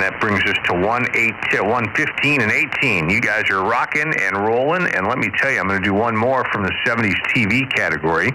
That 0.02 0.18
brings 0.18 0.42
us 0.50 0.58
to 0.66 0.74
1, 0.74 0.82
8, 1.14 1.62
115 1.62 2.42
and 2.42 2.50
18. 2.50 3.08
You 3.08 3.20
guys 3.20 3.48
are 3.50 3.62
rocking 3.62 4.12
and 4.18 4.34
rolling. 4.36 4.82
And 4.90 5.06
let 5.06 5.16
me 5.16 5.30
tell 5.38 5.48
you, 5.48 5.60
I'm 5.60 5.68
going 5.68 5.80
to 5.80 5.88
do 5.88 5.94
one 5.94 6.16
more 6.16 6.44
from 6.50 6.64
the 6.64 6.74
70s 6.84 7.14
TV 7.30 7.70
category. 7.70 8.32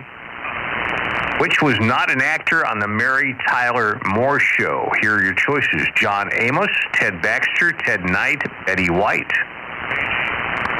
Which 1.43 1.61
was 1.61 1.75
not 1.81 2.09
an 2.09 2.21
actor 2.21 2.65
on 2.65 2.79
the 2.79 2.87
Mary 2.87 3.35
Tyler 3.49 3.99
Moore 4.07 4.39
Show? 4.39 4.89
Here 5.01 5.15
are 5.15 5.21
your 5.21 5.33
choices 5.33 5.85
John 5.97 6.29
Amos, 6.39 6.71
Ted 6.93 7.21
Baxter, 7.21 7.73
Ted 7.73 8.05
Knight, 8.05 8.41
Betty 8.65 8.89
White. 8.89 9.27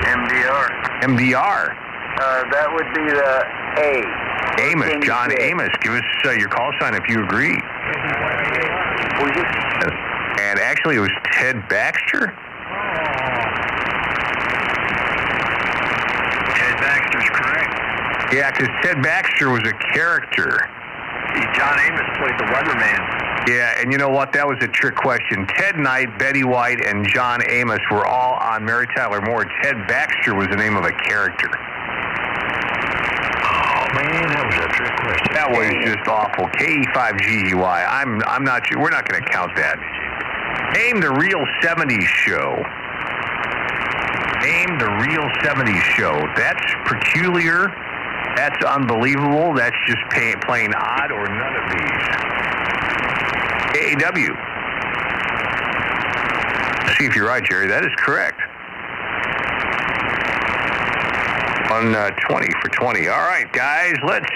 MDR. 0.07 0.71
MDR. 1.03 1.75
Uh, 2.15 2.47
that 2.47 2.67
would 2.71 2.87
be 2.95 3.11
the 3.11 3.43
A. 3.83 4.71
Amos, 4.71 5.05
John 5.05 5.35
Amos. 5.37 5.69
Give 5.81 5.91
us 5.91 6.03
uh, 6.23 6.31
your 6.31 6.47
call 6.47 6.71
sign 6.79 6.95
if 6.95 7.09
you 7.09 7.25
agree. 7.25 7.59
And 10.39 10.59
actually, 10.59 10.97
it 10.97 10.99
was 10.99 11.11
Ted 11.33 11.67
Baxter. 11.67 12.27
Ted 16.55 16.75
Baxter's 16.79 17.29
correct. 17.33 18.33
Yeah, 18.33 18.51
because 18.51 18.69
Ted 18.83 19.01
Baxter 19.01 19.49
was 19.49 19.61
a 19.67 19.73
character. 19.93 20.69
John 21.55 21.79
Amos 21.79 22.09
played 22.17 22.37
the 22.37 22.45
weatherman. 22.53 23.27
Yeah, 23.47 23.79
and 23.79 23.91
you 23.91 23.97
know 23.97 24.09
what? 24.09 24.33
That 24.33 24.45
was 24.45 24.57
a 24.61 24.67
trick 24.67 24.95
question. 24.95 25.47
Ted 25.55 25.77
Knight, 25.77 26.19
Betty 26.19 26.43
White, 26.43 26.83
and 26.83 27.07
John 27.07 27.39
Amos 27.49 27.79
were 27.89 28.05
all 28.05 28.35
on 28.35 28.65
Mary 28.65 28.87
Tyler 28.95 29.21
Moore. 29.21 29.45
Ted 29.63 29.87
Baxter 29.87 30.35
was 30.35 30.47
the 30.49 30.57
name 30.57 30.75
of 30.75 30.83
a 30.83 30.91
character. 30.91 31.47
Oh 33.47 33.87
man, 33.95 34.27
that 34.27 34.43
was 34.43 34.57
a 34.59 34.67
trick 34.75 34.91
question. 34.99 35.31
That 35.31 35.47
was 35.49 35.71
just 35.85 36.07
awful. 36.09 36.45
KE5GGY. 36.59 37.87
I'm 37.87 38.21
I'm 38.27 38.43
not 38.43 38.63
we're 38.75 38.89
not 38.89 39.07
going 39.07 39.23
to 39.23 39.29
count 39.29 39.55
that. 39.55 39.79
Name 40.73 41.01
the 41.01 41.11
real 41.11 41.43
70s 41.61 42.07
show. 42.25 42.55
Name 44.41 44.77
the 44.79 44.89
real 45.01 45.27
70s 45.43 45.81
show. 45.97 46.13
That's 46.35 46.63
peculiar. 46.85 47.67
That's 48.35 48.63
unbelievable. 48.63 49.53
That's 49.53 49.75
just 49.87 50.01
pay, 50.11 50.33
plain 50.45 50.73
odd 50.73 51.11
or 51.11 51.27
none 51.27 51.55
of 51.55 51.69
these. 51.71 52.37
AAW. 53.77 54.57
See 56.97 57.05
if 57.05 57.15
you're 57.15 57.27
right, 57.27 57.43
Jerry. 57.43 57.67
That 57.67 57.85
is 57.85 57.91
correct. 57.97 58.39
On 61.71 61.93
uh, 61.93 62.09
20 62.27 62.47
for 62.61 62.69
20. 62.69 63.07
All 63.07 63.17
right, 63.19 63.51
guys, 63.53 63.95
let's 64.07 64.29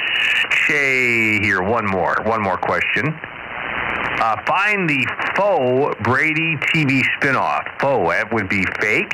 say 0.68 1.40
here 1.40 1.64
one 1.64 1.86
more. 1.86 2.18
One 2.24 2.42
more 2.42 2.58
question. 2.58 3.18
Uh, 4.22 4.36
find 4.46 4.88
the 4.88 5.04
faux 5.36 5.98
Brady 6.04 6.56
TV 6.70 7.02
spinoff. 7.18 7.64
Faux, 7.80 8.14
that 8.14 8.32
would 8.32 8.48
be 8.48 8.64
fake. 8.80 9.12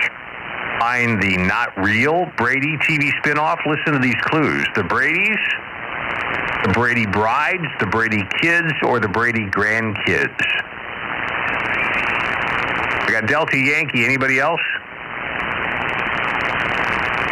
Find 0.81 1.23
the 1.23 1.37
not 1.37 1.71
real 1.77 2.25
Brady 2.35 2.75
TV 2.79 3.11
spinoff. 3.23 3.55
Listen 3.65 3.93
to 3.93 3.99
these 3.99 4.19
clues. 4.23 4.67
The 4.75 4.83
Brady's, 4.83 5.39
the 6.65 6.71
Brady 6.73 7.05
Brides, 7.05 7.63
the 7.79 7.87
Brady 7.87 8.21
Kids, 8.41 8.73
or 8.83 8.99
the 8.99 9.07
Brady 9.07 9.45
Grandkids. 9.45 10.43
We 13.07 13.13
got 13.13 13.27
Delta 13.27 13.57
Yankee. 13.57 14.03
Anybody 14.03 14.39
else? 14.39 14.59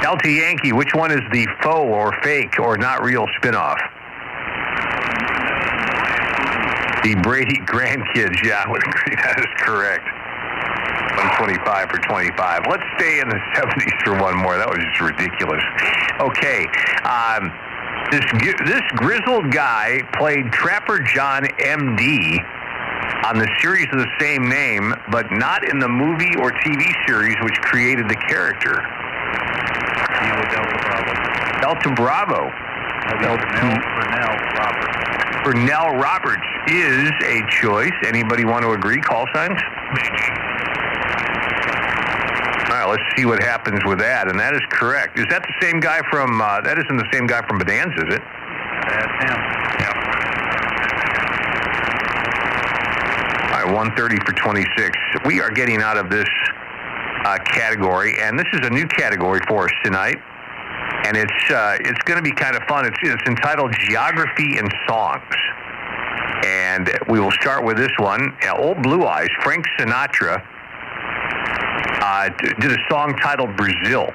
Delta 0.01 0.31
Yankee, 0.31 0.71
which 0.71 0.95
one 0.95 1.11
is 1.11 1.19
the 1.33 1.45
faux 1.61 1.91
or 1.91 2.13
fake 2.23 2.57
or 2.57 2.77
not 2.77 3.03
real 3.03 3.27
spinoff? 3.41 3.81
The 7.05 7.13
Brady 7.21 7.61
grandkids, 7.69 8.41
yeah, 8.41 8.65
I 8.65 8.67
would 8.67 8.81
agree. 8.81 9.13
That 9.21 9.37
is 9.37 9.45
correct. 9.61 10.09
125 11.37 11.61
for 11.93 11.99
25. 12.01 12.65
Let's 12.65 12.81
stay 12.97 13.21
in 13.21 13.29
the 13.29 13.37
70s 13.53 13.93
for 14.01 14.17
one 14.17 14.33
more. 14.41 14.57
That 14.57 14.65
was 14.65 14.81
just 14.81 14.97
ridiculous. 15.05 15.61
Okay. 16.17 16.65
Um, 17.05 17.53
This 18.09 18.25
this 18.65 18.81
grizzled 18.97 19.53
guy 19.53 20.01
played 20.17 20.49
Trapper 20.51 20.97
John 21.13 21.45
M.D. 21.61 22.41
on 23.29 23.37
the 23.37 23.49
series 23.61 23.85
of 23.93 24.01
the 24.01 24.09
same 24.19 24.49
name, 24.49 24.89
but 25.13 25.29
not 25.29 25.61
in 25.69 25.77
the 25.77 25.89
movie 25.89 26.33
or 26.41 26.49
TV 26.65 26.89
series 27.05 27.37
which 27.45 27.61
created 27.61 28.09
the 28.09 28.17
character. 28.25 28.81
Delta 30.25 30.73
Bravo. 30.81 31.13
Delta 31.61 31.89
Bravo. 31.93 32.41
Pernell, 33.05 33.37
Pernell 33.37 35.34
Pernell 35.45 36.01
Roberts 36.01 36.47
is 36.67 37.11
a 37.23 37.45
choice. 37.61 37.93
Anybody 38.03 38.45
want 38.45 38.63
to 38.63 38.71
agree? 38.71 38.99
Call 38.99 39.27
signs? 39.31 39.61
All 42.65 42.81
right, 42.81 42.89
let's 42.89 43.03
see 43.15 43.25
what 43.25 43.43
happens 43.43 43.79
with 43.85 43.99
that. 43.99 44.27
And 44.27 44.39
that 44.39 44.55
is 44.55 44.61
correct. 44.71 45.19
Is 45.19 45.27
that 45.29 45.43
the 45.43 45.53
same 45.61 45.79
guy 45.79 46.01
from, 46.09 46.41
uh, 46.41 46.61
that 46.61 46.79
isn't 46.79 46.97
the 46.97 47.05
same 47.13 47.27
guy 47.27 47.45
from 47.47 47.59
Bonanza, 47.59 47.93
is 47.93 48.15
it? 48.15 48.23
That's 48.89 49.15
him. 49.21 49.37
Yep. 49.85 49.95
All 53.53 53.61
right, 53.61 53.69
130 53.69 54.17
for 54.25 54.33
26. 54.33 54.97
We 55.25 55.41
are 55.41 55.51
getting 55.51 55.79
out 55.79 55.97
of 55.97 56.09
this 56.09 56.25
uh, 57.23 57.37
category, 57.53 58.17
and 58.19 58.39
this 58.39 58.47
is 58.51 58.65
a 58.65 58.69
new 58.71 58.87
category 58.87 59.41
for 59.47 59.65
us 59.65 59.73
tonight. 59.83 60.17
And 61.05 61.15
it's 61.15 61.51
uh, 61.51 61.77
it's 61.81 62.01
going 62.05 62.17
to 62.17 62.23
be 62.23 62.31
kind 62.31 62.55
of 62.55 62.63
fun. 62.63 62.85
It's, 62.85 62.97
it's 63.03 63.21
entitled 63.27 63.75
Geography 63.79 64.57
and 64.57 64.73
Songs. 64.87 65.21
And 66.43 66.89
we 67.07 67.19
will 67.19 67.31
start 67.31 67.63
with 67.63 67.77
this 67.77 67.91
one. 67.99 68.35
Uh, 68.43 68.57
Old 68.57 68.81
Blue 68.81 69.05
Eyes, 69.05 69.29
Frank 69.43 69.65
Sinatra, 69.77 70.41
uh, 72.01 72.29
did 72.59 72.71
a 72.71 72.77
song 72.89 73.15
titled 73.21 73.55
Brazil. 73.55 74.09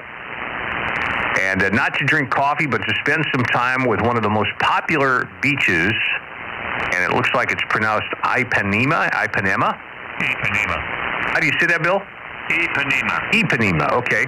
And 1.41 1.62
uh, 1.62 1.70
not 1.70 1.95
to 1.99 2.05
drink 2.05 2.30
coffee, 2.30 2.66
but 2.66 2.78
to 2.78 2.95
spend 3.01 3.24
some 3.32 3.45
time 3.45 3.86
with 3.86 4.01
one 4.01 4.16
of 4.16 4.24
the 4.24 4.30
most 4.30 4.51
popular 4.59 5.30
beaches. 5.41 5.93
And 6.93 7.05
it 7.05 7.14
looks 7.14 7.30
like 7.34 7.53
it's 7.53 7.62
pronounced 7.68 8.09
Ipanema. 8.24 9.11
Ipanema? 9.11 9.78
Ipanema. 10.18 10.76
How 11.30 11.38
do 11.38 11.47
you 11.47 11.53
say 11.61 11.66
that, 11.66 11.82
Bill? 11.82 12.03
Ipanema. 12.51 13.30
Ipanema, 13.32 13.92
okay. 13.92 14.26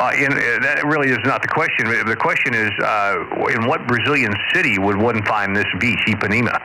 Uh, 0.00 0.12
in, 0.16 0.32
uh, 0.32 0.58
that 0.62 0.82
really 0.86 1.08
is 1.08 1.18
not 1.24 1.42
the 1.42 1.48
question. 1.48 1.86
The 2.06 2.16
question 2.16 2.54
is, 2.54 2.70
uh, 2.82 3.24
in 3.50 3.66
what 3.66 3.86
Brazilian 3.86 4.32
city 4.54 4.78
would 4.78 4.96
one 4.96 5.22
find 5.24 5.54
this 5.54 5.66
beach, 5.78 6.00
Ipanema? 6.06 6.56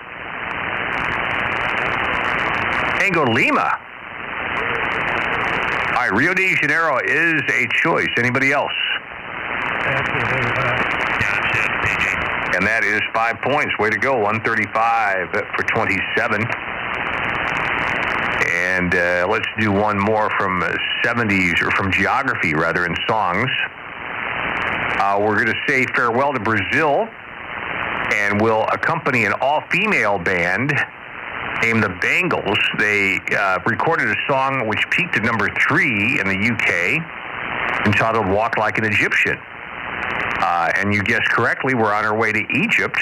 Tango 2.99 3.25
Lima. 3.25 3.79
All 5.93 6.09
right, 6.09 6.13
Rio 6.13 6.33
de 6.33 6.55
Janeiro 6.61 6.99
is 6.99 7.41
a 7.51 7.67
choice. 7.83 8.09
Anybody 8.17 8.51
else? 8.51 8.71
And 12.55 12.65
that 12.67 12.83
is 12.85 13.01
five 13.13 13.41
points. 13.41 13.73
Way 13.79 13.89
to 13.89 13.97
go. 13.97 14.17
135 14.19 15.31
for 15.31 15.63
27. 15.73 16.45
And 18.73 18.95
uh, 18.95 19.27
let's 19.29 19.45
do 19.59 19.71
one 19.71 19.99
more 19.99 20.31
from 20.39 20.63
uh, 20.63 20.75
70s, 21.05 21.61
or 21.61 21.69
from 21.77 21.91
geography, 21.91 22.55
rather, 22.55 22.87
in 22.87 22.95
songs. 23.07 23.47
Uh, 24.97 25.19
we're 25.21 25.35
going 25.35 25.53
to 25.53 25.61
say 25.67 25.85
farewell 25.93 26.33
to 26.33 26.39
Brazil, 26.39 27.07
and 28.15 28.41
we'll 28.41 28.63
accompany 28.73 29.25
an 29.25 29.33
all 29.41 29.61
female 29.69 30.17
band 30.17 30.73
named 31.61 31.83
the 31.83 31.95
Bangles. 32.01 32.57
They 32.79 33.19
uh, 33.37 33.59
recorded 33.67 34.09
a 34.09 34.15
song 34.27 34.67
which 34.67 34.83
peaked 34.89 35.17
at 35.17 35.23
number 35.23 35.49
three 35.67 36.19
in 36.19 36.27
the 36.27 36.35
UK 36.35 37.85
entitled 37.85 38.27
Walk 38.27 38.57
Like 38.57 38.79
an 38.79 38.85
Egyptian. 38.85 39.37
Uh, 40.41 40.71
and 40.77 40.91
you 40.91 41.03
guessed 41.03 41.29
correctly, 41.29 41.75
we're 41.75 41.93
on 41.93 42.05
our 42.05 42.17
way 42.17 42.31
to 42.31 42.43
Egypt. 42.55 42.97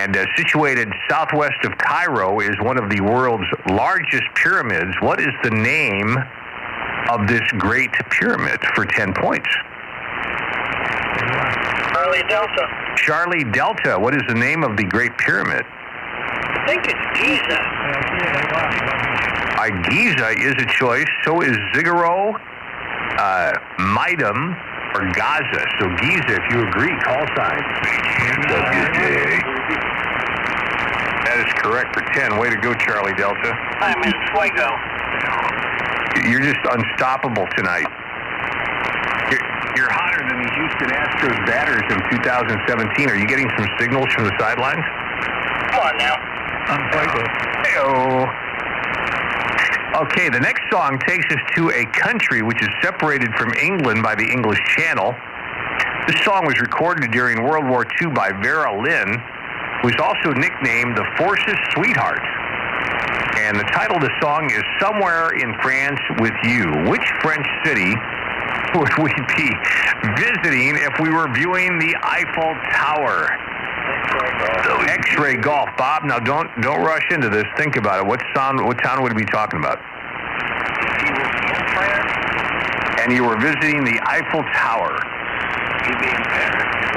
And 0.00 0.16
uh, 0.16 0.24
situated 0.34 0.90
southwest 1.10 1.62
of 1.64 1.76
Cairo 1.76 2.40
is 2.40 2.56
one 2.62 2.78
of 2.82 2.88
the 2.88 3.02
world's 3.02 3.44
largest 3.68 4.24
pyramids. 4.34 4.96
What 5.02 5.20
is 5.20 5.28
the 5.44 5.50
name 5.50 6.16
of 7.10 7.28
this 7.28 7.42
great 7.58 7.92
pyramid 8.08 8.58
for 8.74 8.86
10 8.86 9.12
points? 9.12 9.50
Charlie 11.92 12.24
Delta. 12.30 12.66
Charlie 12.96 13.44
Delta. 13.52 13.98
What 13.98 14.14
is 14.14 14.22
the 14.26 14.34
name 14.34 14.64
of 14.64 14.78
the 14.78 14.84
great 14.84 15.18
pyramid? 15.18 15.66
I 15.68 16.64
think 16.66 16.86
it's 16.88 17.04
Giza. 17.20 17.60
Uh, 19.60 19.68
Giza 19.90 20.30
is 20.30 20.54
a 20.64 20.66
choice. 20.78 21.08
So 21.24 21.42
is 21.42 21.58
Ziggurat, 21.74 22.40
uh, 23.18 23.52
Meidum, 23.92 24.56
or 24.94 25.12
Gaza. 25.12 25.66
So 25.78 25.94
Giza, 26.00 26.40
if 26.40 26.54
you 26.54 26.66
agree, 26.66 26.96
call 27.04 27.26
sign. 27.36 27.60
WJ. 31.40 31.46
That 31.46 31.48
is 31.48 31.54
correct 31.62 31.94
for 31.96 32.04
10. 32.12 32.38
Way 32.38 32.50
to 32.50 32.56
go, 32.56 32.74
Charlie 32.74 33.14
Delta. 33.14 33.52
I'm 33.80 34.02
in 34.04 34.12
Fuego. 34.28 34.68
You're 36.28 36.44
just 36.44 36.60
unstoppable 36.68 37.48
tonight. 37.56 37.88
You're, 39.32 39.40
you're 39.76 39.92
hotter 39.92 40.20
than 40.28 40.42
the 40.42 40.50
Houston 40.52 40.90
Astros 40.92 41.40
batters 41.46 41.82
in 41.88 41.98
2017. 42.20 43.08
Are 43.08 43.16
you 43.16 43.26
getting 43.26 43.48
some 43.56 43.68
signals 43.78 44.12
from 44.12 44.24
the 44.24 44.34
sidelines? 44.38 44.84
Come 45.72 45.80
on 45.80 45.96
now. 45.96 46.16
Hey-oh. 47.64 48.26
Okay, 50.02 50.28
the 50.28 50.40
next 50.40 50.62
song 50.70 50.98
takes 51.06 51.26
us 51.32 51.40
to 51.56 51.70
a 51.70 51.84
country 51.98 52.42
which 52.42 52.62
is 52.62 52.68
separated 52.82 53.32
from 53.34 53.52
England 53.54 54.02
by 54.02 54.14
the 54.14 54.24
English 54.24 54.60
Channel. 54.76 55.14
This 56.06 56.22
song 56.24 56.46
was 56.46 56.60
recorded 56.60 57.10
during 57.10 57.42
World 57.42 57.68
War 57.68 57.86
II 58.00 58.10
by 58.10 58.32
Vera 58.32 58.70
Lynn, 58.80 59.20
who 59.82 59.88
is 59.88 59.96
also 60.00 60.32
nicknamed 60.36 60.96
the 60.96 61.06
Forces 61.16 61.56
Sweetheart. 61.74 62.22
And 63.38 63.58
the 63.58 63.64
title 63.72 63.96
of 63.96 64.02
the 64.02 64.12
song 64.20 64.50
is 64.50 64.62
Somewhere 64.80 65.30
in 65.32 65.54
France 65.62 66.00
with 66.20 66.34
You. 66.44 66.68
Which 66.90 67.04
French 67.22 67.46
city 67.64 67.94
would 68.74 68.92
we 68.98 69.12
be 69.36 69.48
visiting 70.16 70.76
if 70.76 71.00
we 71.00 71.10
were 71.10 71.32
viewing 71.32 71.78
the 71.78 71.96
Eiffel 72.02 72.54
Tower? 72.72 73.28
X-ray 74.88 75.36
golf, 75.36 75.68
Bob. 75.76 76.04
Now 76.04 76.18
don't 76.18 76.48
don't 76.60 76.82
rush 76.82 77.06
into 77.10 77.28
this. 77.28 77.44
Think 77.56 77.76
about 77.76 78.00
it. 78.00 78.06
What 78.06 78.20
sound? 78.34 78.64
What 78.64 78.78
town 78.82 79.02
would 79.02 79.14
we 79.14 79.24
be 79.24 79.30
talking 79.30 79.58
about? 79.60 79.78
And 83.00 83.12
you 83.12 83.24
were 83.24 83.38
visiting 83.40 83.84
the 83.84 83.98
Eiffel 84.04 84.42
Tower. 84.54 84.98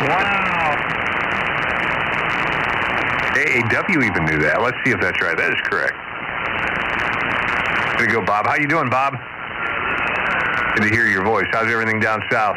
Wow. 0.09 1.12
AAW 3.44 4.08
even 4.08 4.24
knew 4.24 4.39
that. 4.39 4.62
Let's 4.64 4.78
see 4.86 4.91
if 4.91 5.02
that's 5.02 5.20
right. 5.20 5.36
That 5.36 5.52
is 5.52 5.60
correct. 5.68 6.00
Good 8.00 8.08
to 8.08 8.14
go, 8.16 8.24
Bob. 8.24 8.48
How 8.48 8.56
you 8.56 8.68
doing, 8.68 8.89
Bob? 8.89 9.20
Good 10.76 10.88
to 10.88 10.89
hear 10.89 11.08
your 11.08 11.26
voice. 11.28 11.46
How's 11.52 11.68
everything 11.68 12.00
down 12.00 12.24
south? 12.32 12.56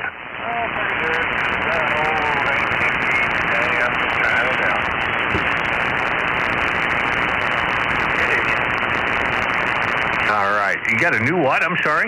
All 10.30 10.54
right. 10.54 10.78
You 10.86 10.98
got 10.98 11.14
a 11.14 11.20
new 11.20 11.36
what? 11.36 11.66
I'm 11.66 11.76
sorry. 11.82 12.06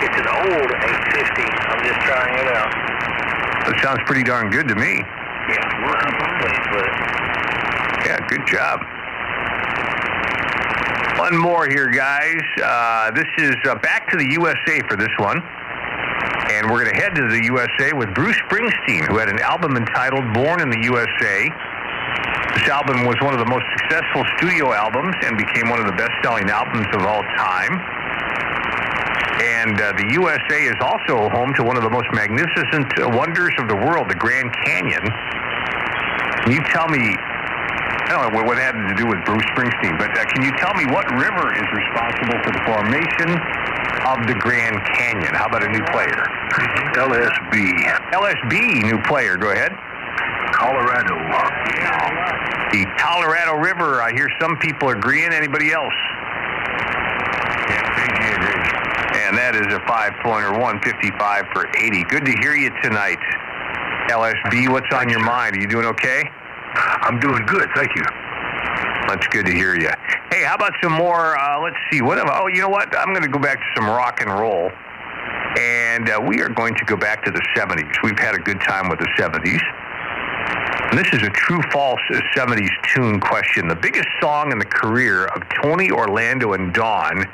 It's 0.00 0.16
an 0.16 0.28
old 0.32 0.70
850. 0.80 1.44
I'm 1.44 1.84
just 1.84 2.00
trying 2.08 2.40
it 2.40 2.48
out. 2.56 2.72
That 3.68 3.76
sounds 3.84 4.00
pretty 4.06 4.24
darn 4.24 4.48
good 4.48 4.66
to 4.68 4.74
me. 4.74 4.96
Yeah, 4.96 5.60
I'm 5.60 6.40
pleased 6.40 6.68
with 6.72 6.88
it. 6.88 7.61
Yeah, 8.04 8.18
good 8.26 8.46
job. 8.46 8.80
One 11.18 11.38
more 11.38 11.68
here, 11.68 11.86
guys. 11.86 12.42
Uh, 12.58 13.12
this 13.12 13.30
is 13.38 13.54
uh, 13.64 13.76
back 13.76 14.10
to 14.10 14.16
the 14.16 14.26
USA 14.32 14.80
for 14.88 14.96
this 14.96 15.12
one. 15.18 15.38
And 16.50 16.66
we're 16.66 16.82
going 16.82 16.90
to 16.90 17.00
head 17.00 17.14
to 17.14 17.28
the 17.30 17.44
USA 17.46 17.92
with 17.94 18.12
Bruce 18.12 18.36
Springsteen, 18.50 19.06
who 19.06 19.18
had 19.18 19.28
an 19.28 19.38
album 19.38 19.76
entitled 19.76 20.26
Born 20.34 20.60
in 20.60 20.68
the 20.68 20.82
USA. 20.82 21.46
This 22.58 22.66
album 22.68 23.06
was 23.06 23.14
one 23.22 23.32
of 23.32 23.40
the 23.40 23.46
most 23.46 23.64
successful 23.78 24.26
studio 24.36 24.74
albums 24.74 25.14
and 25.22 25.38
became 25.38 25.70
one 25.70 25.78
of 25.78 25.86
the 25.86 25.94
best-selling 25.94 26.50
albums 26.50 26.90
of 26.98 27.06
all 27.06 27.22
time. 27.38 27.78
And 29.62 29.80
uh, 29.80 29.94
the 29.94 30.06
USA 30.18 30.66
is 30.66 30.76
also 30.82 31.30
home 31.30 31.54
to 31.54 31.62
one 31.62 31.76
of 31.76 31.82
the 31.82 31.90
most 31.90 32.10
magnificent 32.12 32.90
wonders 33.14 33.54
of 33.62 33.68
the 33.68 33.76
world, 33.76 34.10
the 34.10 34.18
Grand 34.18 34.50
Canyon. 34.66 35.06
Can 36.42 36.50
you 36.50 36.62
tell 36.74 36.88
me, 36.88 37.14
I 38.06 38.08
don't 38.10 38.32
know 38.32 38.42
what- 38.42 38.58
it 38.58 38.62
had 38.62 38.76
to 38.76 38.94
do 38.94 39.06
with 39.06 39.24
Bruce 39.24 39.44
Springsteen, 39.56 39.96
but 39.98 40.10
uh, 40.16 40.24
can 40.26 40.42
you 40.42 40.52
tell 40.58 40.74
me 40.74 40.84
what 40.92 41.08
river 41.16 41.54
is 41.54 41.66
responsible 41.72 42.38
for 42.44 42.50
the 42.52 42.62
formation 42.66 43.30
of 44.06 44.26
the 44.26 44.34
Grand 44.38 44.76
Canyon? 44.94 45.34
How 45.34 45.46
about 45.46 45.64
a 45.64 45.68
new 45.70 45.82
player? 45.92 46.22
LSB. 47.00 47.72
LSB, 48.12 48.82
new 48.84 49.00
player. 49.04 49.36
Go 49.36 49.50
ahead. 49.50 49.72
Colorado. 50.52 51.16
The 52.72 52.84
Colorado 52.98 53.54
River. 53.56 54.02
I 54.02 54.12
hear 54.12 54.28
some 54.40 54.56
people 54.58 54.90
agreeing. 54.90 55.32
Anybody 55.32 55.72
else? 55.72 55.94
And 59.14 59.36
that 59.38 59.54
is 59.56 59.72
a 59.72 59.80
five-pointer, 59.88 60.52
155 60.52 61.44
for 61.54 61.68
80. 61.76 62.04
Good 62.04 62.24
to 62.26 62.32
hear 62.40 62.54
you 62.54 62.70
tonight. 62.82 63.18
LSB, 64.08 64.68
what's 64.68 64.92
on 64.92 65.08
your 65.08 65.20
mind? 65.24 65.56
Are 65.56 65.60
you 65.60 65.66
doing 65.68 65.86
okay? 65.86 66.28
I'm 66.74 67.20
doing 67.20 67.44
good, 67.46 67.68
thank 67.74 67.94
you. 67.94 68.02
That's 69.08 69.26
good 69.28 69.46
to 69.46 69.52
hear 69.52 69.74
you. 69.74 69.90
Hey, 70.30 70.44
how 70.44 70.54
about 70.54 70.72
some 70.82 70.92
more? 70.92 71.36
Uh, 71.38 71.60
let's 71.60 71.76
see. 71.90 72.00
What? 72.00 72.18
Oh, 72.18 72.46
you 72.46 72.60
know 72.60 72.68
what? 72.68 72.96
I'm 72.96 73.12
going 73.12 73.22
to 73.22 73.28
go 73.28 73.38
back 73.38 73.58
to 73.58 73.66
some 73.76 73.86
rock 73.86 74.20
and 74.20 74.30
roll, 74.30 74.70
and 75.58 76.08
uh, 76.08 76.20
we 76.26 76.40
are 76.40 76.48
going 76.48 76.74
to 76.76 76.84
go 76.84 76.96
back 76.96 77.24
to 77.24 77.30
the 77.30 77.42
70s. 77.54 77.92
We've 78.02 78.18
had 78.18 78.34
a 78.34 78.38
good 78.38 78.60
time 78.60 78.88
with 78.88 78.98
the 79.00 79.08
70s. 79.18 79.60
And 80.90 80.98
this 80.98 81.12
is 81.12 81.22
a 81.22 81.30
true 81.30 81.60
false 81.72 82.00
70s 82.36 82.70
tune 82.94 83.20
question. 83.20 83.68
The 83.68 83.76
biggest 83.76 84.08
song 84.20 84.52
in 84.52 84.58
the 84.58 84.66
career 84.66 85.26
of 85.26 85.42
Tony 85.62 85.90
Orlando 85.90 86.52
and 86.52 86.72
Dawn 86.72 87.26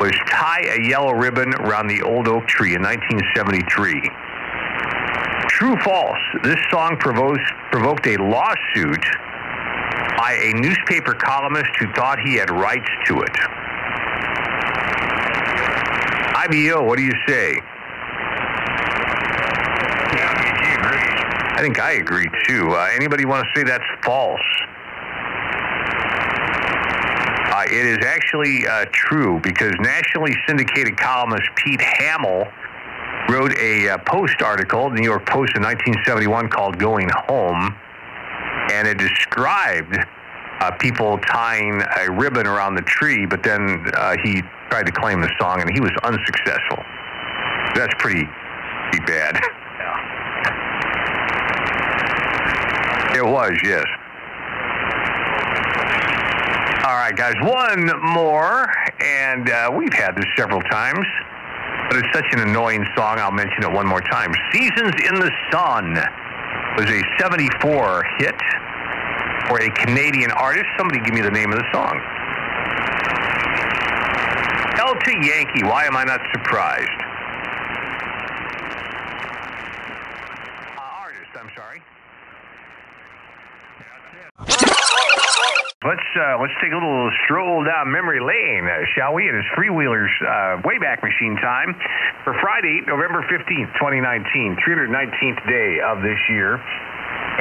was 0.00 0.12
Tie 0.26 0.64
a 0.68 0.88
Yellow 0.88 1.12
Ribbon 1.12 1.54
Around 1.54 1.88
the 1.88 2.02
Old 2.02 2.26
Oak 2.28 2.46
Tree 2.46 2.74
in 2.74 2.82
1973. 2.82 4.10
True 5.52 5.76
false. 5.84 6.18
This 6.42 6.56
song 6.70 6.96
provoked, 6.96 7.42
provoked 7.70 8.06
a 8.06 8.16
lawsuit 8.16 9.04
by 10.16 10.32
a 10.32 10.54
newspaper 10.54 11.12
columnist 11.12 11.68
who 11.78 11.92
thought 11.92 12.18
he 12.18 12.36
had 12.36 12.50
rights 12.50 12.88
to 13.06 13.20
it. 13.20 13.36
IBO, 16.48 16.82
what 16.82 16.96
do 16.96 17.04
you 17.04 17.12
say? 17.28 17.60
I 21.54 21.58
think 21.60 21.78
I 21.78 21.92
agree 21.92 22.30
too. 22.48 22.70
Uh, 22.70 22.88
anybody 22.94 23.26
want 23.26 23.46
to 23.46 23.60
say 23.60 23.62
that's 23.62 23.84
false? 24.02 24.40
Uh, 27.52 27.64
it 27.66 27.86
is 27.86 27.98
actually 28.06 28.66
uh, 28.66 28.86
true 28.90 29.38
because 29.40 29.74
nationally 29.80 30.34
syndicated 30.48 30.96
columnist 30.96 31.48
Pete 31.56 31.82
Hamill 31.82 32.46
wrote 33.28 33.56
a 33.58 33.90
uh, 33.90 33.98
Post 34.06 34.42
article, 34.42 34.90
the 34.90 34.96
New 34.96 35.08
York 35.08 35.26
Post 35.26 35.56
in 35.56 35.62
1971, 35.62 36.48
called 36.48 36.78
Going 36.78 37.08
Home, 37.28 37.74
and 38.72 38.86
it 38.86 38.98
described 38.98 39.96
uh, 40.60 40.70
people 40.78 41.18
tying 41.18 41.82
a 42.00 42.10
ribbon 42.10 42.46
around 42.46 42.74
the 42.74 42.82
tree, 42.82 43.26
but 43.26 43.42
then 43.42 43.84
uh, 43.94 44.16
he 44.22 44.42
tried 44.70 44.86
to 44.86 44.92
claim 44.92 45.20
the 45.20 45.30
song 45.40 45.60
and 45.60 45.70
he 45.72 45.80
was 45.80 45.90
unsuccessful. 46.04 46.78
That's 47.74 47.94
pretty, 47.98 48.28
pretty 48.90 49.04
bad. 49.06 49.40
It 53.14 53.22
was, 53.22 53.52
yes. 53.62 53.84
All 56.84 56.96
right, 56.96 57.14
guys, 57.14 57.34
one 57.42 57.90
more, 58.02 58.72
and 59.00 59.50
uh, 59.50 59.70
we've 59.76 59.92
had 59.92 60.16
this 60.16 60.24
several 60.34 60.62
times, 60.62 61.04
but 61.92 62.02
it's 62.02 62.14
such 62.14 62.32
an 62.32 62.48
annoying 62.48 62.86
song, 62.96 63.18
I'll 63.18 63.30
mention 63.30 63.64
it 63.64 63.70
one 63.70 63.86
more 63.86 64.00
time. 64.00 64.32
Seasons 64.50 64.94
in 65.06 65.14
the 65.16 65.30
Sun 65.52 65.92
was 66.78 66.88
a 66.88 67.02
74 67.20 68.04
hit 68.16 68.34
for 69.46 69.60
a 69.60 69.68
Canadian 69.72 70.30
artist. 70.30 70.64
Somebody 70.78 71.00
give 71.00 71.12
me 71.12 71.20
the 71.20 71.30
name 71.30 71.52
of 71.52 71.58
the 71.58 71.66
song. 71.70 72.00
Delta 74.74 75.12
Yankee, 75.20 75.64
why 75.64 75.84
am 75.84 75.94
I 75.94 76.04
not 76.04 76.22
surprised? 76.32 76.88
Uh, 80.78 80.80
artist, 80.80 81.28
I'm 81.36 81.50
sorry. 81.54 81.82
Let's 85.82 86.06
uh, 86.14 86.38
let's 86.38 86.54
take 86.62 86.70
a 86.70 86.78
little 86.78 87.10
stroll 87.26 87.66
down 87.66 87.90
memory 87.90 88.22
lane, 88.22 88.70
uh, 88.70 88.86
shall 88.94 89.18
we? 89.18 89.26
It 89.26 89.34
is 89.34 89.42
Freewheelers 89.58 90.14
uh, 90.22 90.62
Wayback 90.62 91.02
Machine 91.02 91.34
time 91.42 91.74
for 92.22 92.38
Friday, 92.38 92.86
November 92.86 93.26
15th, 93.26 93.74
2019, 93.82 94.62
319th 94.62 95.42
day 95.50 95.82
of 95.82 95.98
this 96.06 96.22
year. 96.30 96.62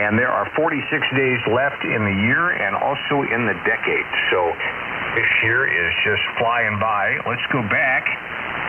And 0.02 0.18
there 0.18 0.34
are 0.34 0.50
46 0.58 0.89
days 1.14 1.38
left 1.54 1.86
in 1.86 2.02
the 2.02 2.18
year 2.26 2.50
and 2.50 2.74
also 2.74 3.22
in 3.30 3.46
the 3.46 3.54
decade. 3.62 4.10
So 4.34 4.50
this 5.14 5.30
year 5.46 5.70
is 5.70 5.94
just 6.02 6.26
flying 6.42 6.82
by. 6.82 7.22
Let's 7.30 7.46
go 7.54 7.62
back, 7.70 8.10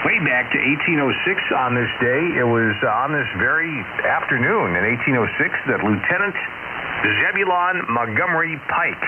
way 0.04 0.20
back 0.20 0.52
to 0.52 0.60
1806 0.60 1.08
on 1.56 1.72
this 1.72 1.88
day. 1.96 2.36
It 2.36 2.44
was 2.44 2.76
on 2.84 3.16
this 3.16 3.30
very 3.40 3.72
afternoon 4.04 4.76
in 4.76 4.84
1806 4.84 5.72
that 5.72 5.80
Lieutenant 5.80 6.36
Zebulon 7.00 7.82
Montgomery 7.88 8.60
Pike 8.68 9.06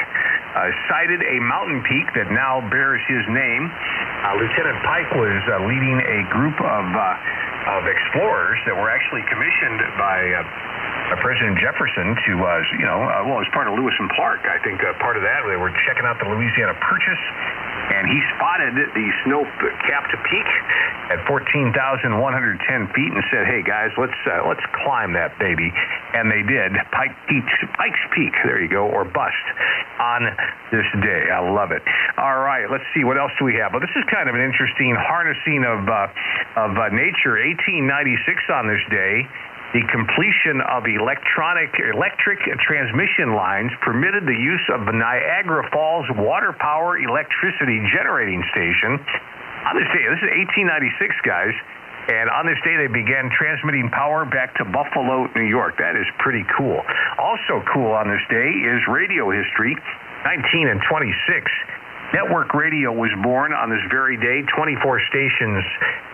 uh, 0.55 0.71
sighted 0.89 1.21
a 1.23 1.37
mountain 1.43 1.83
peak 1.83 2.07
that 2.15 2.31
now 2.31 2.63
bears 2.71 3.03
his 3.11 3.23
name. 3.31 3.67
Uh, 3.67 4.39
Lieutenant 4.39 4.79
Pike 4.87 5.11
was 5.19 5.41
uh, 5.51 5.67
leading 5.67 5.99
a 6.01 6.21
group 6.31 6.57
of 6.63 6.87
uh, 6.95 7.77
of 7.79 7.89
explorers 7.89 8.61
that 8.67 8.77
were 8.77 8.91
actually 8.91 9.23
commissioned 9.29 9.81
by. 9.99 10.19
Uh, 10.33 10.75
President 11.21 11.61
Jefferson 11.61 12.17
to, 12.27 12.33
uh, 12.43 12.65
you 12.81 12.87
know, 12.89 13.07
well, 13.29 13.39
as 13.39 13.47
part 13.55 13.69
of 13.69 13.79
Lewis 13.79 13.95
and 14.01 14.11
Clark, 14.17 14.49
I 14.51 14.59
think 14.65 14.81
part 14.99 15.15
of 15.15 15.23
that 15.23 15.45
they 15.47 15.55
were 15.55 15.71
checking 15.87 16.03
out 16.03 16.19
the 16.19 16.27
Louisiana 16.27 16.75
Purchase, 16.81 17.23
and 17.93 18.09
he 18.09 18.19
spotted 18.35 18.75
the 18.75 19.07
snow-capped 19.23 20.11
peak 20.27 20.49
at 21.13 21.21
14,110 21.29 22.09
feet 22.97 23.13
and 23.13 23.23
said, 23.31 23.47
"Hey 23.47 23.63
guys, 23.63 23.93
let's 24.01 24.17
uh, 24.25 24.49
let's 24.49 24.65
climb 24.83 25.13
that 25.13 25.37
baby," 25.39 25.71
and 26.17 26.33
they 26.33 26.43
did. 26.43 26.73
Pike 26.91 27.15
Peak, 27.29 27.45
Pikes 27.77 27.99
Peak, 28.15 28.33
there 28.45 28.63
you 28.63 28.71
go, 28.71 28.87
or 28.87 29.05
bust 29.05 29.45
on 29.99 30.31
this 30.71 30.87
day. 31.03 31.31
I 31.31 31.43
love 31.43 31.73
it. 31.73 31.83
All 32.17 32.39
right, 32.39 32.71
let's 32.71 32.87
see 32.95 33.03
what 33.03 33.19
else 33.19 33.33
do 33.39 33.45
we 33.45 33.59
have. 33.59 33.75
Well, 33.75 33.83
this 33.83 33.95
is 33.99 34.07
kind 34.11 34.29
of 34.29 34.35
an 34.35 34.43
interesting 34.43 34.95
harnessing 34.95 35.67
of 35.67 35.83
uh, 35.91 36.07
of 36.55 36.79
uh, 36.79 36.95
nature. 36.95 37.35
1896 37.43 38.47
on 38.55 38.71
this 38.71 38.83
day. 38.91 39.27
The 39.75 39.83
completion 39.91 40.63
of 40.71 40.87
electronic 40.87 41.75
electric 41.83 42.39
transmission 42.63 43.35
lines 43.35 43.75
permitted 43.83 44.23
the 44.23 44.39
use 44.39 44.63
of 44.71 44.87
the 44.87 44.95
Niagara 44.95 45.67
Falls 45.75 46.07
Water 46.15 46.55
Power 46.55 46.95
Electricity 46.95 47.83
Generating 47.91 48.39
Station. 48.55 49.03
On 49.67 49.75
this 49.75 49.91
day, 49.91 50.07
this 50.07 50.23
is 50.23 50.31
1896, 50.31 51.11
guys, 51.27 51.51
and 52.09 52.29
on 52.29 52.45
this 52.45 52.61
day 52.65 52.77
they 52.77 52.91
began 52.91 53.31
transmitting 53.33 53.89
power 53.89 54.25
back 54.25 54.55
to 54.61 54.65
Buffalo, 54.65 55.29
New 55.37 55.49
York. 55.49 55.79
That 55.79 55.97
is 55.97 56.07
pretty 56.19 56.45
cool. 56.57 56.83
Also 57.19 57.65
cool 57.73 57.93
on 57.93 58.09
this 58.09 58.23
day 58.29 58.51
is 58.51 58.81
radio 58.89 59.31
history, 59.31 59.77
19 60.25 60.69
and 60.69 60.81
26. 60.89 61.17
Network 62.13 62.55
radio 62.55 62.93
was 62.93 63.11
born 63.25 63.53
on 63.53 63.71
this 63.71 63.83
very 63.91 64.17
day. 64.21 64.45
24 64.55 65.01
stations 65.09 65.65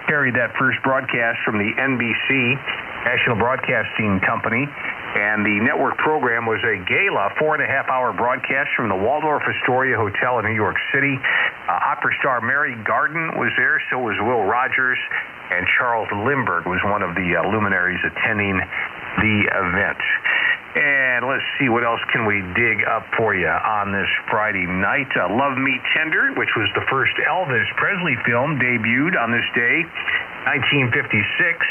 carried 0.07 0.34
that 0.34 0.55
first 0.57 0.78
broadcast 0.82 1.38
from 1.45 1.59
the 1.59 1.70
NBC, 1.76 2.57
National 3.05 3.36
Broadcasting 3.36 4.20
Company. 4.24 4.64
And 5.11 5.43
the 5.43 5.59
network 5.59 5.99
program 5.99 6.47
was 6.47 6.63
a 6.63 6.79
gala, 6.87 7.35
four 7.35 7.59
and 7.59 7.63
a 7.63 7.67
half 7.67 7.91
hour 7.91 8.15
broadcast 8.15 8.71
from 8.79 8.89
the 8.89 8.95
Waldorf 8.95 9.43
Astoria 9.43 9.99
Hotel 9.99 10.39
in 10.39 10.47
New 10.47 10.55
York 10.55 10.79
City. 10.95 11.19
Uh, 11.19 11.91
opera 11.91 12.15
star 12.23 12.39
Mary 12.41 12.79
Garden 12.87 13.35
was 13.35 13.51
there, 13.59 13.83
so 13.91 13.99
was 13.99 14.15
Will 14.23 14.47
Rogers, 14.47 14.99
and 15.51 15.67
Charles 15.79 16.07
Lindbergh 16.15 16.67
was 16.71 16.79
one 16.87 17.03
of 17.03 17.19
the 17.19 17.27
uh, 17.35 17.43
luminaries 17.43 17.99
attending 18.07 18.63
the 19.19 19.37
event. 19.51 19.99
And 20.79 21.27
let's 21.27 21.43
see 21.59 21.67
what 21.67 21.83
else 21.83 21.99
can 22.15 22.23
we 22.23 22.47
dig 22.55 22.87
up 22.87 23.03
for 23.19 23.35
you 23.35 23.51
on 23.51 23.91
this 23.91 24.07
Friday 24.31 24.71
night. 24.71 25.11
Uh, 25.19 25.27
Love 25.27 25.59
Me 25.59 25.83
Tender, 25.91 26.31
which 26.39 26.55
was 26.55 26.71
the 26.79 26.87
first 26.87 27.19
Elvis 27.27 27.67
Presley 27.75 28.15
film, 28.23 28.63
debuted 28.63 29.19
on 29.19 29.35
this 29.35 29.47
day, 29.59 29.83
1956. 30.47 31.67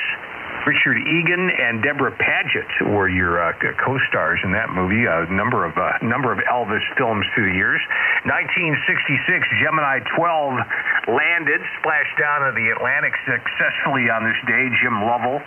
Richard 0.68 1.00
Egan 1.00 1.50
and 1.50 1.82
Debra 1.82 2.12
Paget 2.20 2.92
were 2.92 3.08
your 3.08 3.40
uh, 3.40 3.54
co-stars 3.80 4.40
in 4.44 4.52
that 4.52 4.70
movie. 4.70 5.08
A 5.08 5.26
number 5.32 5.64
of 5.64 5.78
uh, 5.78 5.96
number 6.04 6.32
of 6.32 6.40
Elvis 6.52 6.84
films 6.98 7.26
through 7.34 7.52
the 7.52 7.56
years. 7.56 7.80
1966, 8.28 9.48
Gemini 9.64 10.04
12 10.16 11.16
landed, 11.16 11.62
splashed 11.80 12.16
down 12.20 12.52
in 12.52 12.54
the 12.60 12.76
Atlantic 12.76 13.16
successfully 13.24 14.12
on 14.12 14.28
this 14.28 14.38
day. 14.46 14.68
Jim 14.84 15.00
Lovell, 15.08 15.40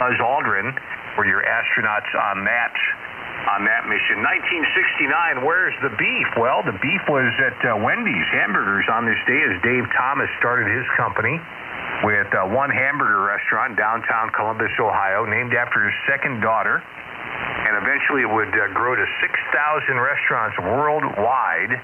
Buzz 0.00 0.16
Aldrin 0.24 0.72
were 1.20 1.28
your 1.28 1.44
astronauts 1.44 2.08
on 2.16 2.44
that 2.48 2.72
on 3.52 3.68
that 3.68 3.86
mission. 3.86 4.24
1969, 4.24 5.44
where's 5.44 5.76
the 5.84 5.92
beef? 6.00 6.28
Well, 6.40 6.64
the 6.64 6.74
beef 6.80 7.04
was 7.06 7.30
at 7.38 7.60
uh, 7.62 7.76
Wendy's 7.78 8.26
Hamburgers 8.32 8.88
on 8.90 9.04
this 9.04 9.20
day 9.28 9.38
as 9.44 9.60
Dave 9.62 9.84
Thomas 9.94 10.32
started 10.40 10.66
his 10.72 10.88
company 10.96 11.38
with 12.04 12.28
uh, 12.34 12.44
one 12.48 12.70
hamburger 12.70 13.22
restaurant 13.22 13.76
downtown 13.76 14.30
Columbus, 14.34 14.72
Ohio, 14.80 15.24
named 15.24 15.54
after 15.54 15.84
his 15.84 15.94
second 16.08 16.40
daughter. 16.40 16.82
And 16.82 17.76
eventually 17.82 18.22
it 18.22 18.30
would 18.30 18.52
uh, 18.52 18.72
grow 18.72 18.94
to 18.94 19.06
6,000 19.20 20.00
restaurants 20.00 20.56
worldwide 20.58 21.74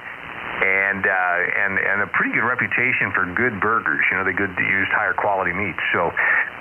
and 0.60 1.02
uh, 1.06 1.62
and 1.64 1.80
and 1.80 1.98
a 2.04 2.08
pretty 2.12 2.36
good 2.36 2.44
reputation 2.44 3.08
for 3.16 3.24
good 3.32 3.56
burgers. 3.58 4.04
You 4.12 4.20
know, 4.20 4.24
they 4.28 4.36
good 4.36 4.52
used 4.52 4.92
higher 4.92 5.16
quality 5.16 5.56
meats. 5.56 5.80
So, 5.96 6.12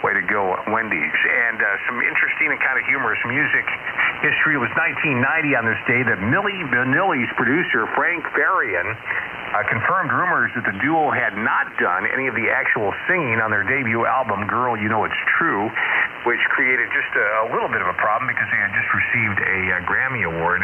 way 0.02 0.16
to 0.16 0.24
go, 0.24 0.56
Wendy's. 0.72 1.18
And 1.28 1.60
uh, 1.60 1.68
some 1.90 2.00
interesting 2.00 2.56
and 2.56 2.60
kind 2.64 2.80
of 2.80 2.86
humorous 2.88 3.20
music 3.28 3.68
history. 4.24 4.56
It 4.56 4.64
was 4.64 4.72
1990 4.80 5.60
on 5.60 5.66
this 5.68 5.82
day 5.86 6.02
that 6.08 6.20
Milli 6.24 6.64
Vanilli's 6.72 7.30
producer 7.36 7.86
Frank 7.94 8.24
Farian 8.32 8.88
uh, 9.52 9.68
confirmed 9.68 10.16
rumors 10.16 10.50
that 10.56 10.64
the 10.64 10.78
duo 10.80 11.12
had 11.12 11.36
not 11.36 11.68
done 11.76 12.08
any 12.08 12.32
of 12.32 12.36
the 12.40 12.48
actual 12.48 12.96
singing 13.12 13.44
on 13.44 13.52
their 13.52 13.68
debut 13.68 14.08
album, 14.08 14.48
Girl, 14.48 14.80
You 14.80 14.88
Know 14.88 15.04
It's 15.04 15.22
True. 15.38 15.68
which 16.24 16.40
created 16.54 16.86
just 16.94 17.10
a, 17.18 17.26
a 17.44 17.48
little 17.50 17.68
bit 17.68 17.82
of 17.82 17.90
a 17.90 17.98
problem 17.98 18.30
because 18.30 18.46
they 18.54 18.62
had 18.62 18.72
just 18.78 18.90
received 18.94 19.40
a, 19.42 19.58
uh 19.74 19.90
Grammy 19.90 20.22
Award 20.22 20.62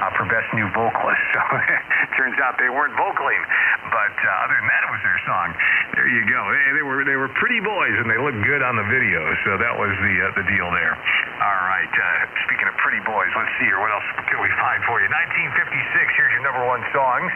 uh, 0.00 0.14
for 0.14 0.24
Best 0.30 0.48
New 0.54 0.68
Vocalist. 0.74 1.26
So 1.34 1.42
turns 2.18 2.38
out 2.42 2.56
they 2.58 2.70
weren't 2.70 2.94
vocaling, 2.94 3.42
but 3.90 4.14
uh, 4.14 4.44
other 4.44 4.56
than 4.58 4.68
that, 4.70 4.82
it 4.86 4.90
was 4.90 5.02
their 5.02 5.20
song. 5.26 5.48
There 5.94 6.08
you 6.08 6.22
go. 6.26 6.40
They, 6.50 6.78
they 6.78 6.84
were 6.86 7.02
they 7.04 7.18
were 7.18 7.30
pretty 7.38 7.60
boys 7.60 7.94
and 7.98 8.06
they 8.06 8.18
looked 8.18 8.40
good 8.46 8.62
on 8.62 8.78
the 8.78 8.86
video. 8.86 9.22
So 9.46 9.58
that 9.58 9.74
was 9.74 9.92
the 10.02 10.14
uh, 10.22 10.38
the 10.38 10.46
deal 10.46 10.68
there. 10.70 10.94
All 10.94 11.60
right. 11.66 11.90
Uh, 11.90 12.06
speaking 12.46 12.66
of 12.70 12.74
pretty 12.78 13.02
boys, 13.06 13.30
let's 13.34 13.50
see 13.58 13.66
here. 13.66 13.78
What 13.78 13.90
else 13.90 14.06
can 14.30 14.38
we 14.42 14.50
find 14.58 14.80
for 14.86 15.02
you? 15.02 15.10
1956. 15.10 16.18
Here's 16.18 16.32
your 16.34 16.44
number 16.46 16.64
one 16.66 16.82
songs. 16.94 17.30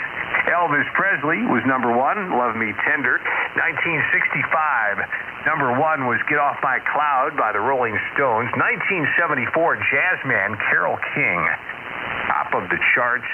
Elvis 0.51 0.87
Presley 0.95 1.43
was 1.47 1.63
number 1.67 1.95
one. 1.95 2.35
Love 2.35 2.55
Me 2.59 2.75
Tender. 2.87 3.23
1965. 3.59 5.47
Number 5.47 5.75
one 5.75 6.07
was 6.07 6.23
Get 6.31 6.39
Off 6.39 6.59
My 6.63 6.79
Cloud 6.95 7.35
by 7.35 7.51
the 7.51 7.63
Rolling 7.63 7.99
Stones. 8.15 8.51
1974. 8.55 9.83
Jazzman 9.91 10.55
Carole 10.71 10.99
King. 11.15 11.41
Top 12.29 12.55
of 12.55 12.69
the 12.71 12.79
charts. 12.95 13.29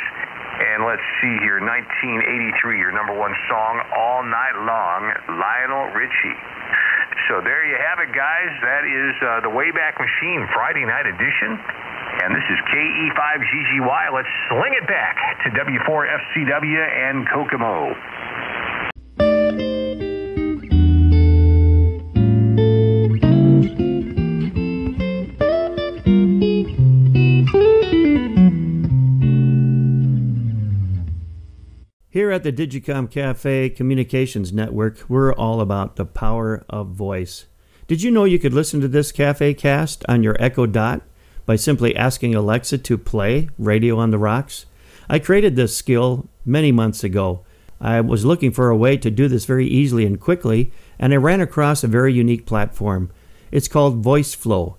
And 0.58 0.82
let's 0.82 1.04
see 1.22 1.38
here, 1.44 1.62
1983, 1.62 2.78
your 2.78 2.90
number 2.90 3.14
one 3.14 3.34
song, 3.46 3.78
All 3.94 4.26
Night 4.26 4.58
Long, 4.66 5.14
Lionel 5.38 5.94
Richie. 5.94 6.38
So 7.30 7.38
there 7.44 7.62
you 7.62 7.76
have 7.78 8.02
it, 8.02 8.10
guys. 8.10 8.50
That 8.64 8.82
is 8.88 9.14
uh, 9.22 9.40
the 9.46 9.52
Wayback 9.52 10.00
Machine 10.00 10.48
Friday 10.50 10.82
night 10.82 11.06
edition. 11.06 11.60
And 12.24 12.34
this 12.34 12.42
is 12.50 12.58
KE5GGY. 12.74 14.02
Let's 14.10 14.32
sling 14.50 14.74
it 14.74 14.86
back 14.88 15.14
to 15.44 15.50
W4FCW 15.54 16.82
and 16.82 17.28
Kokomo. 17.28 17.94
Here 32.18 32.32
at 32.32 32.42
the 32.42 32.52
Digicom 32.52 33.08
Cafe 33.08 33.70
Communications 33.70 34.52
Network, 34.52 35.04
we're 35.08 35.32
all 35.32 35.60
about 35.60 35.94
the 35.94 36.04
power 36.04 36.64
of 36.68 36.88
voice. 36.88 37.46
Did 37.86 38.02
you 38.02 38.10
know 38.10 38.24
you 38.24 38.40
could 38.40 38.52
listen 38.52 38.80
to 38.80 38.88
this 38.88 39.12
Cafe 39.12 39.54
cast 39.54 40.04
on 40.08 40.24
your 40.24 40.36
Echo 40.40 40.66
Dot 40.66 41.02
by 41.46 41.54
simply 41.54 41.94
asking 41.94 42.34
Alexa 42.34 42.78
to 42.78 42.98
play 42.98 43.48
Radio 43.56 43.98
on 43.98 44.10
the 44.10 44.18
Rocks? 44.18 44.66
I 45.08 45.20
created 45.20 45.54
this 45.54 45.76
skill 45.76 46.28
many 46.44 46.72
months 46.72 47.04
ago. 47.04 47.44
I 47.80 48.00
was 48.00 48.24
looking 48.24 48.50
for 48.50 48.68
a 48.68 48.76
way 48.76 48.96
to 48.96 49.12
do 49.12 49.28
this 49.28 49.44
very 49.44 49.68
easily 49.68 50.04
and 50.04 50.20
quickly, 50.20 50.72
and 50.98 51.12
I 51.12 51.18
ran 51.18 51.40
across 51.40 51.84
a 51.84 51.86
very 51.86 52.12
unique 52.12 52.46
platform. 52.46 53.12
It's 53.52 53.68
called 53.68 54.04
VoiceFlow. 54.04 54.74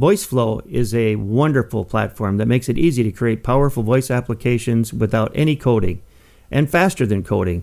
VoiceFlow 0.00 0.66
is 0.66 0.94
a 0.94 1.16
wonderful 1.16 1.84
platform 1.84 2.38
that 2.38 2.48
makes 2.48 2.70
it 2.70 2.78
easy 2.78 3.02
to 3.02 3.12
create 3.12 3.44
powerful 3.44 3.82
voice 3.82 4.10
applications 4.10 4.94
without 4.94 5.30
any 5.34 5.56
coding 5.56 6.00
and 6.50 6.70
faster 6.70 7.06
than 7.06 7.22
coding. 7.22 7.62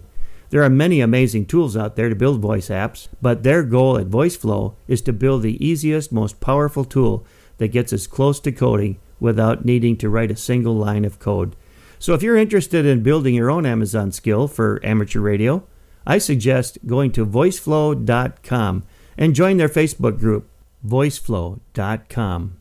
There 0.50 0.64
are 0.64 0.70
many 0.70 1.02
amazing 1.02 1.46
tools 1.46 1.76
out 1.76 1.96
there 1.96 2.10
to 2.10 2.16
build 2.16 2.40
voice 2.40 2.70
apps, 2.70 3.10
but 3.22 3.44
their 3.44 3.64
goal 3.64 3.98
at 3.98 4.08
VoiceFlow 4.08 4.76
is 4.88 5.02
to 5.02 5.14
build 5.14 5.42
the 5.42 5.64
easiest, 5.66 6.12
most 6.12 6.40
powerful 6.40 6.86
tool 6.86 7.26
that 7.58 7.70
gets 7.70 7.92
as 7.92 8.08
close 8.08 8.40
to 8.42 8.52
coding 8.52 9.00
without 9.20 9.66
needing 9.66 9.98
to 9.98 10.10
write 10.10 10.32
a 10.32 10.36
single 10.36 10.76
line 10.76 11.04
of 11.04 11.20
code. 11.20 11.56
So 12.00 12.14
if 12.14 12.22
you're 12.22 12.38
interested 12.38 12.86
in 12.86 13.04
building 13.04 13.36
your 13.36 13.50
own 13.50 13.66
Amazon 13.66 14.12
skill 14.12 14.48
for 14.48 14.80
amateur 14.84 15.20
radio, 15.20 15.64
I 16.06 16.20
suggest 16.20 16.78
going 16.86 17.12
to 17.14 17.26
voiceflow.com 17.26 18.84
and 19.18 19.36
join 19.36 19.58
their 19.58 19.70
Facebook 19.70 20.20
group, 20.20 20.48
voiceflow.com. 20.86 22.58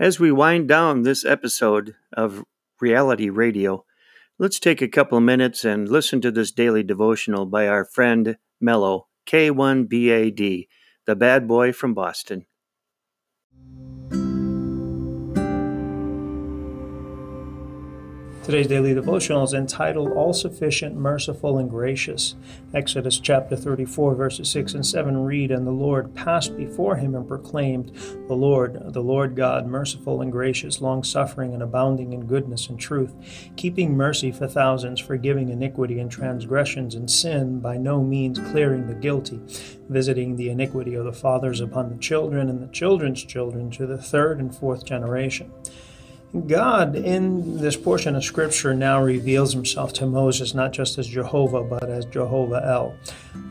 As 0.00 0.18
we 0.18 0.32
wind 0.32 0.66
down 0.66 1.02
this 1.02 1.26
episode 1.26 1.94
of 2.14 2.42
Reality 2.80 3.28
Radio, 3.28 3.84
let's 4.38 4.58
take 4.58 4.80
a 4.80 4.88
couple 4.88 5.20
minutes 5.20 5.62
and 5.62 5.90
listen 5.90 6.22
to 6.22 6.30
this 6.30 6.50
daily 6.52 6.82
devotional 6.82 7.44
by 7.44 7.68
our 7.68 7.84
friend 7.84 8.38
Mello, 8.62 9.08
K1BAD, 9.26 10.68
the 11.04 11.14
bad 11.14 11.46
boy 11.46 11.74
from 11.74 11.92
Boston. 11.92 12.46
Today's 18.50 18.66
daily 18.66 18.94
devotional 18.94 19.44
is 19.44 19.54
entitled 19.54 20.10
All 20.10 20.32
Sufficient, 20.32 20.96
Merciful, 20.96 21.58
and 21.58 21.70
Gracious. 21.70 22.34
Exodus 22.74 23.20
chapter 23.20 23.54
34, 23.54 24.16
verses 24.16 24.50
6 24.50 24.74
and 24.74 24.84
7 24.84 25.22
read, 25.22 25.52
And 25.52 25.64
the 25.64 25.70
Lord 25.70 26.12
passed 26.16 26.56
before 26.56 26.96
him 26.96 27.14
and 27.14 27.28
proclaimed, 27.28 27.92
The 28.26 28.34
Lord, 28.34 28.92
the 28.92 29.04
Lord 29.04 29.36
God, 29.36 29.68
merciful 29.68 30.20
and 30.20 30.32
gracious, 30.32 30.80
long 30.80 31.04
suffering 31.04 31.54
and 31.54 31.62
abounding 31.62 32.12
in 32.12 32.26
goodness 32.26 32.68
and 32.68 32.76
truth, 32.76 33.14
keeping 33.54 33.96
mercy 33.96 34.32
for 34.32 34.48
thousands, 34.48 34.98
forgiving 34.98 35.48
iniquity 35.50 36.00
and 36.00 36.10
transgressions 36.10 36.96
and 36.96 37.08
sin, 37.08 37.60
by 37.60 37.76
no 37.76 38.02
means 38.02 38.40
clearing 38.50 38.88
the 38.88 38.94
guilty, 38.94 39.40
visiting 39.88 40.34
the 40.34 40.48
iniquity 40.48 40.94
of 40.94 41.04
the 41.04 41.12
fathers 41.12 41.60
upon 41.60 41.88
the 41.88 41.98
children 41.98 42.48
and 42.48 42.60
the 42.60 42.72
children's 42.72 43.22
children 43.22 43.70
to 43.70 43.86
the 43.86 43.98
third 43.98 44.40
and 44.40 44.52
fourth 44.52 44.84
generation. 44.84 45.52
God, 46.46 46.94
in 46.94 47.58
this 47.58 47.76
portion 47.76 48.14
of 48.14 48.24
Scripture, 48.24 48.72
now 48.72 49.02
reveals 49.02 49.52
himself 49.52 49.92
to 49.94 50.06
Moses 50.06 50.54
not 50.54 50.72
just 50.72 50.96
as 50.96 51.08
Jehovah, 51.08 51.64
but 51.64 51.90
as 51.90 52.04
Jehovah 52.04 52.62
El, 52.64 52.94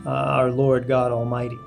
uh, 0.06 0.10
our 0.10 0.50
Lord 0.50 0.88
God 0.88 1.12
Almighty. 1.12 1.58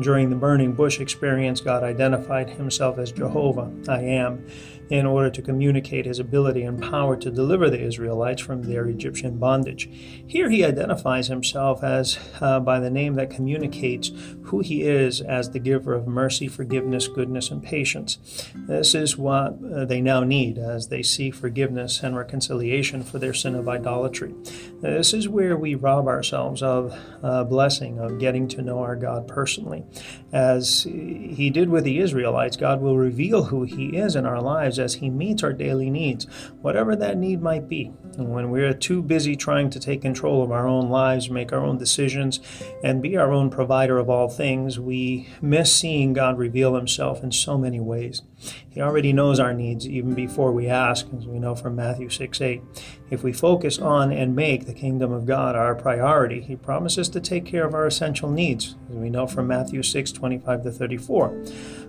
During 0.00 0.30
the 0.30 0.36
burning 0.36 0.72
bush 0.72 1.00
experience, 1.00 1.60
God 1.60 1.82
identified 1.82 2.48
himself 2.48 2.98
as 2.98 3.10
Jehovah, 3.10 3.72
I 3.88 4.02
am, 4.02 4.46
in 4.90 5.06
order 5.06 5.30
to 5.30 5.42
communicate 5.42 6.04
his 6.04 6.18
ability 6.18 6.62
and 6.62 6.82
power 6.82 7.16
to 7.16 7.30
deliver 7.30 7.70
the 7.70 7.80
Israelites 7.80 8.42
from 8.42 8.62
their 8.62 8.86
Egyptian 8.86 9.38
bondage. 9.38 9.88
Here 10.26 10.50
he 10.50 10.64
identifies 10.64 11.28
himself 11.28 11.82
as 11.82 12.18
uh, 12.40 12.60
by 12.60 12.78
the 12.80 12.90
name 12.90 13.14
that 13.14 13.30
communicates 13.30 14.10
who 14.44 14.60
he 14.60 14.82
is 14.82 15.20
as 15.20 15.50
the 15.50 15.58
giver 15.58 15.94
of 15.94 16.06
mercy, 16.06 16.48
forgiveness, 16.48 17.08
goodness, 17.08 17.50
and 17.50 17.62
patience. 17.62 18.18
This 18.54 18.94
is 18.94 19.16
what 19.16 19.58
uh, 19.64 19.84
they 19.84 20.00
now 20.00 20.24
need 20.24 20.58
as 20.58 20.88
they 20.88 21.02
seek 21.02 21.34
forgiveness 21.34 22.02
and 22.02 22.16
reconciliation 22.16 23.02
for 23.02 23.18
their 23.18 23.34
sin 23.34 23.54
of 23.54 23.68
idolatry. 23.68 24.34
This 24.80 25.14
is 25.14 25.28
where 25.28 25.56
we 25.56 25.74
rob 25.74 26.06
ourselves 26.06 26.62
of 26.62 26.94
a 27.22 27.44
blessing 27.44 27.98
of 27.98 28.18
getting 28.18 28.48
to 28.48 28.62
know 28.62 28.80
our 28.80 28.96
God 28.96 29.26
personally. 29.28 29.84
As 30.32 30.82
he 30.82 31.50
did 31.50 31.68
with 31.68 31.84
the 31.84 31.98
Israelites, 31.98 32.56
God 32.56 32.80
will 32.80 32.96
reveal 32.96 33.44
who 33.44 33.64
he 33.64 33.96
is 33.96 34.16
in 34.16 34.26
our 34.26 34.40
lives 34.40 34.71
as 34.78 34.94
He 34.94 35.10
meets 35.10 35.42
our 35.42 35.52
daily 35.52 35.90
needs, 35.90 36.24
whatever 36.60 36.96
that 36.96 37.16
need 37.16 37.40
might 37.40 37.68
be. 37.68 37.92
And 38.18 38.30
when 38.30 38.50
we're 38.50 38.74
too 38.74 39.02
busy 39.02 39.36
trying 39.36 39.70
to 39.70 39.80
take 39.80 40.02
control 40.02 40.42
of 40.42 40.50
our 40.50 40.68
own 40.68 40.90
lives, 40.90 41.30
make 41.30 41.52
our 41.52 41.64
own 41.64 41.78
decisions, 41.78 42.40
and 42.84 43.02
be 43.02 43.16
our 43.16 43.32
own 43.32 43.50
provider 43.50 43.98
of 43.98 44.10
all 44.10 44.28
things, 44.28 44.78
we 44.78 45.28
miss 45.40 45.74
seeing 45.74 46.12
God 46.12 46.38
reveal 46.38 46.74
Himself 46.74 47.22
in 47.22 47.32
so 47.32 47.56
many 47.56 47.80
ways. 47.80 48.22
He 48.68 48.80
already 48.80 49.12
knows 49.12 49.38
our 49.38 49.54
needs 49.54 49.86
even 49.86 50.14
before 50.14 50.52
we 50.52 50.66
ask, 50.66 51.06
as 51.16 51.26
we 51.26 51.38
know 51.38 51.54
from 51.54 51.76
Matthew 51.76 52.08
6 52.08 52.40
8. 52.40 52.62
If 53.10 53.22
we 53.22 53.32
focus 53.32 53.78
on 53.78 54.12
and 54.12 54.34
make 54.34 54.66
the 54.66 54.72
kingdom 54.72 55.12
of 55.12 55.26
God 55.26 55.54
our 55.54 55.74
priority, 55.74 56.40
He 56.40 56.56
promises 56.56 57.08
to 57.10 57.20
take 57.20 57.44
care 57.44 57.66
of 57.66 57.74
our 57.74 57.86
essential 57.86 58.30
needs, 58.30 58.76
as 58.90 58.96
we 58.96 59.10
know 59.10 59.26
from 59.26 59.46
Matthew 59.46 59.82
6 59.82 60.12
25 60.12 60.62
to 60.64 60.70
34. 60.70 61.44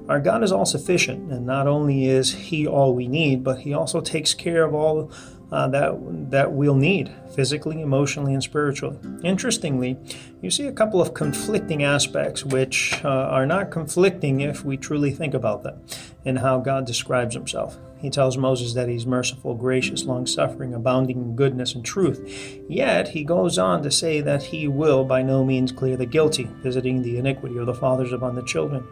Our 0.10 0.20
God 0.20 0.44
is 0.44 0.52
all 0.52 0.66
sufficient, 0.66 1.32
and 1.32 1.46
not 1.46 1.68
only 1.68 2.08
is 2.08 2.34
He 2.34 2.68
all 2.68 2.94
we 2.94 3.08
need, 3.08 3.44
but 3.44 3.60
He 3.60 3.74
also 3.74 4.02
takes 4.02 4.34
care 4.34 4.64
of 4.64 4.74
all 4.74 5.12
uh, 5.52 5.68
that 5.68 6.32
that 6.32 6.52
we'll 6.52 6.76
need 6.76 7.12
physically, 7.36 7.82
emotionally, 7.82 8.34
and 8.34 8.44
spiritually. 8.44 8.98
Interestingly, 9.24 9.98
you 10.42 10.50
see 10.50 10.68
a 10.68 10.72
couple 10.72 11.02
of 11.02 11.14
conflicting 11.14 11.84
aspects 11.84 12.44
which 12.44 13.00
uh, 13.06 13.08
are 13.08 13.46
not 13.46 13.72
conflicting 13.72 14.42
if 14.42 14.66
we 14.66 14.78
truly 14.78 15.12
think 15.12 15.34
about 15.34 15.64
them 15.64 15.82
in 16.26 16.38
how 16.38 16.60
God 16.60 16.86
describes 16.86 17.36
Himself. 17.36 17.78
He 18.04 18.10
tells 18.10 18.36
Moses 18.36 18.74
that 18.74 18.90
he's 18.90 19.06
merciful, 19.06 19.56
gracious, 19.56 20.04
long 20.04 20.28
suffering, 20.28 20.74
abounding 20.74 21.20
in 21.20 21.36
goodness 21.38 21.74
and 21.74 21.86
truth. 21.86 22.62
Yet 22.68 23.08
he 23.08 23.24
goes 23.24 23.58
on 23.58 23.82
to 23.84 23.92
say 23.92 24.20
that 24.20 24.44
he 24.44 24.68
will 24.68 25.06
by 25.06 25.22
no 25.22 25.46
means 25.46 25.72
clear 25.72 25.96
the 25.96 26.06
guilty, 26.06 26.50
visiting 26.62 27.02
the 27.02 27.18
iniquity 27.18 27.58
of 27.58 27.66
the 27.66 27.74
fathers 27.74 28.12
upon 28.12 28.36
the 28.36 28.44
children. 28.44 28.86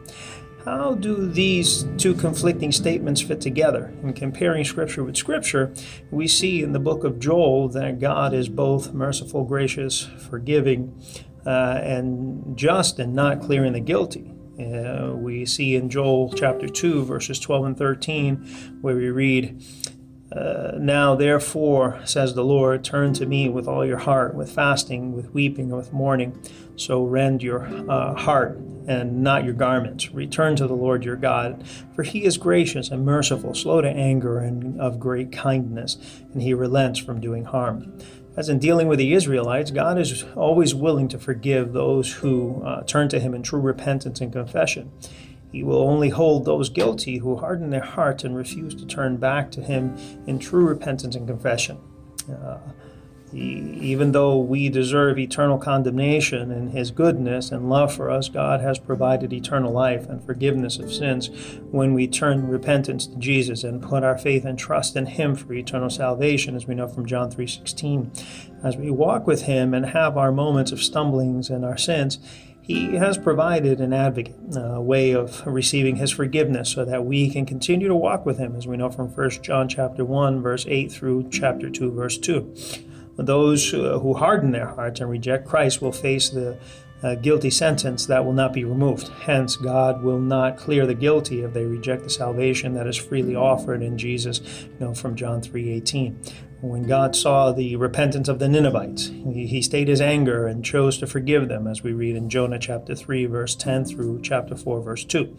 How 0.66 0.94
do 0.94 1.26
these 1.26 1.86
two 1.98 2.14
conflicting 2.14 2.72
statements 2.72 3.20
fit 3.20 3.42
together? 3.42 3.92
In 4.04 4.14
comparing 4.14 4.64
Scripture 4.64 5.04
with 5.04 5.18
Scripture, 5.18 5.74
we 6.12 6.28
see 6.28 6.62
in 6.62 6.72
the 6.72 6.80
book 6.80 7.04
of 7.04 7.20
Joel 7.20 7.68
that 7.70 8.00
God 8.00 8.32
is 8.36 8.48
both 8.48 8.94
merciful, 8.94 9.44
gracious, 9.44 10.04
forgiving, 10.30 11.02
uh, 11.48 11.80
and 11.82 12.56
just 12.56 13.00
and 13.00 13.16
not 13.16 13.42
clearing 13.42 13.74
the 13.74 13.80
guilty. 13.80 14.36
Uh, 14.60 15.14
we 15.16 15.48
see 15.48 15.76
in 15.76 15.90
Joel 15.90 16.32
chapter 16.32 16.68
2, 16.68 17.06
verses 17.06 17.40
12 17.40 17.66
and 17.66 17.78
13, 17.78 18.78
where 18.82 18.96
we 18.96 19.10
read, 19.10 19.64
Uh, 20.32 20.78
now, 20.78 21.14
therefore, 21.14 22.00
says 22.06 22.36
the 22.36 22.46
Lord, 22.46 22.86
turn 22.86 23.12
to 23.14 23.26
me 23.26 23.50
with 23.50 23.68
all 23.68 23.86
your 23.86 23.98
heart, 23.98 24.34
with 24.34 24.50
fasting, 24.50 25.14
with 25.14 25.34
weeping, 25.34 25.70
with 25.70 25.92
mourning. 25.92 26.40
So 26.78 27.04
rend 27.04 27.44
your 27.44 27.66
uh, 27.90 28.14
heart 28.14 28.58
and 28.88 29.24
not 29.24 29.44
your 29.44 29.54
garments. 29.54 30.12
Return 30.12 30.56
to 30.58 30.68
the 30.68 30.74
Lord 30.74 31.04
your 31.04 31.16
God, 31.16 31.64
for 31.96 32.04
he 32.04 32.24
is 32.24 32.38
gracious 32.38 32.90
and 32.90 33.06
merciful, 33.06 33.54
slow 33.54 33.82
to 33.82 33.90
anger, 33.90 34.40
and 34.40 34.80
of 34.80 35.00
great 35.00 35.32
kindness, 35.32 35.98
and 36.34 36.42
he 36.42 36.54
relents 36.54 37.00
from 37.00 37.22
doing 37.22 37.46
harm. 37.46 37.98
As 38.38 38.48
in 38.48 38.60
dealing 38.60 38.88
with 38.88 39.00
the 39.00 39.14
Israelites, 39.14 39.72
God 39.72 39.98
is 39.98 40.24
always 40.36 40.74
willing 40.74 41.10
to 41.10 41.20
forgive 41.20 41.74
those 41.74 42.14
who 42.14 42.64
uh, 42.64 42.84
turn 42.84 43.10
to 43.10 43.20
him 43.20 43.34
in 43.34 43.44
true 43.44 43.60
repentance 43.60 44.22
and 44.22 44.32
confession. 44.32 44.92
He 45.52 45.64
will 45.64 45.82
only 45.82 46.10
hold 46.10 46.46
those 46.46 46.70
guilty 46.70 47.18
who 47.18 47.36
harden 47.36 47.72
their 47.72 47.84
hearts 47.84 48.24
and 48.24 48.36
refuse 48.36 48.74
to 48.76 48.86
turn 48.86 49.18
back 49.18 49.52
to 49.52 49.62
Him 49.62 49.98
in 50.26 50.40
true 50.40 50.66
repentance 50.66 51.16
and 51.16 51.28
confession. 51.28 51.78
Uh, 52.32 52.60
even 53.34 54.12
though 54.12 54.38
we 54.38 54.70
deserve 54.70 55.18
eternal 55.18 55.58
condemnation, 55.58 56.52
in 56.52 56.70
His 56.70 56.92
goodness 56.92 57.52
and 57.52 57.70
love 57.70 57.94
for 57.94 58.10
us, 58.10 58.30
God 58.30 58.62
has 58.62 58.80
provided 58.80 59.32
eternal 59.32 59.72
life 59.72 60.08
and 60.10 60.24
forgiveness 60.24 60.78
of 60.78 60.94
sins 60.94 61.30
when 61.72 61.94
we 61.94 62.08
turn 62.08 62.48
repentance 62.48 63.08
to 63.08 63.16
Jesus 63.18 63.64
and 63.64 63.82
put 63.82 64.04
our 64.04 64.18
faith 64.18 64.46
and 64.46 64.58
trust 64.58 64.96
in 64.96 65.06
Him 65.06 65.36
for 65.36 65.54
eternal 65.54 65.90
salvation, 65.90 66.56
as 66.56 66.68
we 66.68 66.76
know 66.76 66.88
from 66.88 67.06
John 67.06 67.32
3:16. 67.32 68.12
As 68.64 68.78
we 68.78 68.92
walk 68.92 69.28
with 69.28 69.44
Him 69.44 69.74
and 69.74 69.88
have 69.88 70.18
our 70.18 70.32
moments 70.32 70.72
of 70.72 70.84
stumblings 70.84 71.50
and 71.50 71.66
our 71.66 71.78
sins, 71.78 72.20
he 72.62 72.96
has 72.96 73.18
provided 73.18 73.82
an 73.82 73.92
advocate, 73.92 74.36
a 74.56 74.80
way 74.80 75.12
of 75.12 75.46
receiving 75.48 75.96
his 75.96 76.12
forgiveness 76.12 76.70
so 76.70 76.86
that 76.86 77.06
we 77.06 77.30
can 77.30 77.46
continue 77.46 77.88
to 77.88 77.96
walk 77.96 78.26
with 78.26 78.38
him, 78.38 78.56
as 78.56 78.68
we 78.68 78.78
know 78.78 78.90
from 78.90 79.10
1 79.10 79.30
John 79.42 79.68
chapter 79.68 80.06
1, 80.06 80.42
verse 80.42 80.66
8 80.68 80.92
through 80.92 81.30
chapter 81.32 81.70
2, 81.70 81.92
verse 81.92 82.20
2. 82.20 82.54
Those 83.18 83.74
uh, 83.74 84.00
who 84.00 84.14
harden 84.14 84.52
their 84.52 84.68
hearts 84.68 85.00
and 85.00 85.10
reject 85.10 85.48
Christ 85.48 85.82
will 85.82 85.92
face 85.92 86.30
the 86.30 86.58
uh, 87.04 87.16
guilty 87.16 87.50
sentence 87.50 88.06
that 88.06 88.24
will 88.26 88.34
not 88.34 88.54
be 88.54 88.64
removed. 88.64 89.08
Hence, 89.24 89.56
God 89.56 90.04
will 90.04 90.20
not 90.20 90.58
clear 90.58 90.86
the 90.86 90.94
guilty 90.94 91.42
if 91.42 91.54
they 91.54 91.66
reject 91.66 92.04
the 92.04 92.10
salvation 92.10 92.74
that 92.76 92.88
is 92.88 92.98
freely 92.98 93.36
offered 93.36 93.82
in 93.82 93.98
Jesus, 93.98 94.42
you 94.64 94.80
know, 94.80 94.94
from 94.94 95.16
John 95.16 95.42
3:18. 95.42 96.16
When 96.62 96.84
God 96.84 97.16
saw 97.16 97.52
the 97.52 97.76
repentance 97.76 98.28
of 98.28 98.38
the 98.38 98.48
Ninevites, 98.48 99.08
he, 99.08 99.48
he 99.48 99.64
stayed 99.64 99.88
his 99.88 100.00
anger 100.00 100.46
and 100.46 100.64
chose 100.64 101.00
to 101.00 101.08
forgive 101.08 101.48
them, 101.48 101.66
as 101.66 101.82
we 101.82 101.92
read 101.92 102.16
in 102.16 102.30
Jonah 102.30 102.60
chapter 102.60 102.94
3, 102.94 103.26
verse 103.26 103.56
10 103.56 103.86
through 103.86 104.22
chapter 104.22 104.56
4, 104.56 104.82
verse 104.82 105.04
2. 105.04 105.36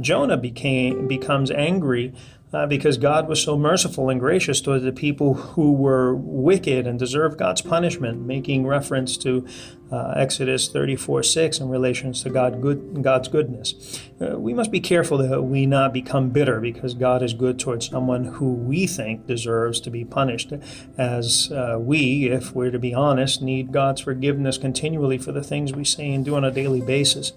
Jonah 0.00 0.36
became 0.36 1.08
becomes 1.08 1.50
angry 1.50 2.12
uh, 2.52 2.66
because 2.66 2.96
God 2.96 3.28
was 3.28 3.42
so 3.42 3.58
merciful 3.58 4.08
and 4.08 4.20
gracious 4.20 4.60
toward 4.60 4.82
the 4.82 4.92
people 4.92 5.34
who 5.34 5.72
were 5.72 6.14
wicked 6.14 6.86
and 6.86 6.98
deserved 6.98 7.38
God's 7.38 7.60
punishment, 7.60 8.24
making 8.24 8.66
reference 8.66 9.16
to 9.18 9.46
uh, 9.90 10.14
Exodus 10.16 10.68
34 10.68 11.22
6 11.22 11.60
in 11.60 11.68
relation 11.68 12.12
to 12.12 12.30
God 12.30 12.60
good, 12.60 13.02
God's 13.02 13.28
goodness. 13.28 14.00
Uh, 14.20 14.38
we 14.38 14.52
must 14.52 14.70
be 14.70 14.80
careful 14.80 15.18
that 15.18 15.42
we 15.42 15.66
not 15.66 15.92
become 15.92 16.30
bitter 16.30 16.60
because 16.60 16.94
God 16.94 17.22
is 17.22 17.34
good 17.34 17.58
towards 17.58 17.88
someone 17.88 18.24
who 18.24 18.52
we 18.52 18.86
think 18.86 19.26
deserves 19.26 19.80
to 19.80 19.90
be 19.90 20.04
punished, 20.04 20.52
as 20.98 21.52
uh, 21.52 21.76
we, 21.78 22.28
if 22.28 22.52
we're 22.52 22.70
to 22.70 22.78
be 22.78 22.94
honest, 22.94 23.42
need 23.42 23.72
God's 23.72 24.00
forgiveness 24.00 24.58
continually 24.58 25.18
for 25.18 25.32
the 25.32 25.42
things 25.42 25.72
we 25.72 25.84
say 25.84 26.12
and 26.12 26.24
do 26.24 26.34
on 26.34 26.44
a 26.44 26.50
daily 26.50 26.80
basis. 26.80 27.32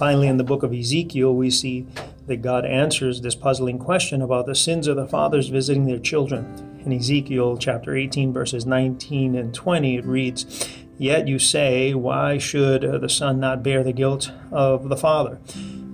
Finally, 0.00 0.28
in 0.28 0.38
the 0.38 0.44
book 0.44 0.62
of 0.62 0.72
Ezekiel, 0.72 1.34
we 1.34 1.50
see 1.50 1.86
that 2.26 2.40
God 2.40 2.64
answers 2.64 3.20
this 3.20 3.34
puzzling 3.34 3.78
question 3.78 4.22
about 4.22 4.46
the 4.46 4.54
sins 4.54 4.86
of 4.86 4.96
the 4.96 5.06
fathers 5.06 5.48
visiting 5.48 5.84
their 5.84 5.98
children. 5.98 6.80
In 6.86 6.90
Ezekiel 6.90 7.58
chapter 7.58 7.94
18, 7.94 8.32
verses 8.32 8.64
19 8.64 9.34
and 9.34 9.52
20, 9.52 9.96
it 9.96 10.06
reads, 10.06 10.70
Yet 10.96 11.28
you 11.28 11.38
say, 11.38 11.92
Why 11.92 12.38
should 12.38 12.82
uh, 12.82 12.96
the 12.96 13.10
Son 13.10 13.40
not 13.40 13.62
bear 13.62 13.84
the 13.84 13.92
guilt 13.92 14.32
of 14.50 14.88
the 14.88 14.96
Father? 14.96 15.38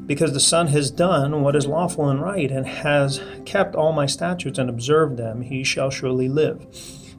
Because 0.06 0.32
the 0.32 0.38
Son 0.38 0.68
has 0.68 0.92
done 0.92 1.42
what 1.42 1.56
is 1.56 1.66
lawful 1.66 2.08
and 2.08 2.22
right, 2.22 2.52
and 2.52 2.64
has 2.64 3.20
kept 3.44 3.74
all 3.74 3.90
my 3.90 4.06
statutes 4.06 4.56
and 4.60 4.70
observed 4.70 5.16
them, 5.16 5.42
he 5.42 5.64
shall 5.64 5.90
surely 5.90 6.28
live. 6.28 6.64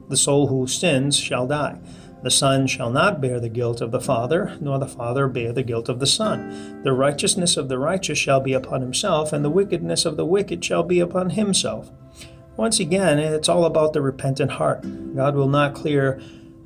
The 0.08 0.16
soul 0.16 0.46
who 0.46 0.66
sins 0.66 1.18
shall 1.18 1.46
die. 1.46 1.78
The 2.22 2.30
Son 2.30 2.66
shall 2.66 2.90
not 2.90 3.20
bear 3.20 3.38
the 3.38 3.48
guilt 3.48 3.80
of 3.80 3.92
the 3.92 4.00
Father, 4.00 4.56
nor 4.60 4.78
the 4.78 4.88
Father 4.88 5.28
bear 5.28 5.52
the 5.52 5.62
guilt 5.62 5.88
of 5.88 6.00
the 6.00 6.06
Son. 6.06 6.82
The 6.82 6.92
righteousness 6.92 7.56
of 7.56 7.68
the 7.68 7.78
righteous 7.78 8.18
shall 8.18 8.40
be 8.40 8.52
upon 8.52 8.80
himself, 8.80 9.32
and 9.32 9.44
the 9.44 9.50
wickedness 9.50 10.04
of 10.04 10.16
the 10.16 10.26
wicked 10.26 10.64
shall 10.64 10.82
be 10.82 10.98
upon 10.98 11.30
himself. 11.30 11.90
Once 12.56 12.80
again, 12.80 13.20
it's 13.20 13.48
all 13.48 13.64
about 13.64 13.92
the 13.92 14.02
repentant 14.02 14.52
heart. 14.52 14.82
God 15.14 15.36
will 15.36 15.48
not 15.48 15.74
clear 15.74 16.20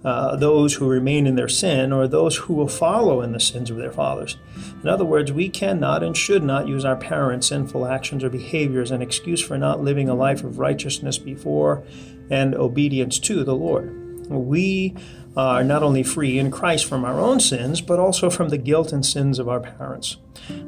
uh, 0.04 0.36
those 0.36 0.74
who 0.74 0.88
remain 0.88 1.26
in 1.26 1.36
their 1.36 1.48
sin 1.48 1.92
or 1.92 2.08
those 2.08 2.36
who 2.36 2.54
will 2.54 2.66
follow 2.68 3.20
in 3.20 3.32
the 3.32 3.38
sins 3.38 3.70
of 3.70 3.76
their 3.76 3.92
fathers. 3.92 4.36
In 4.82 4.88
other 4.88 5.04
words, 5.04 5.30
we 5.32 5.48
cannot 5.48 6.02
and 6.02 6.16
should 6.16 6.42
not 6.42 6.66
use 6.66 6.84
our 6.84 6.96
parents' 6.96 7.48
sinful 7.48 7.86
actions 7.86 8.24
or 8.24 8.30
behavior 8.30 8.80
as 8.80 8.90
an 8.90 9.02
excuse 9.02 9.40
for 9.40 9.58
not 9.58 9.82
living 9.82 10.08
a 10.08 10.14
life 10.14 10.42
of 10.42 10.58
righteousness 10.58 11.18
before 11.18 11.84
and 12.30 12.54
obedience 12.54 13.18
to 13.20 13.44
the 13.44 13.54
Lord. 13.54 13.98
We 14.28 14.96
are 15.36 15.64
not 15.64 15.82
only 15.82 16.02
free 16.02 16.38
in 16.38 16.50
Christ 16.50 16.84
from 16.84 17.04
our 17.04 17.18
own 17.18 17.40
sins, 17.40 17.80
but 17.80 17.98
also 17.98 18.30
from 18.30 18.50
the 18.50 18.58
guilt 18.58 18.92
and 18.92 19.04
sins 19.04 19.38
of 19.38 19.48
our 19.48 19.60
parents. 19.60 20.16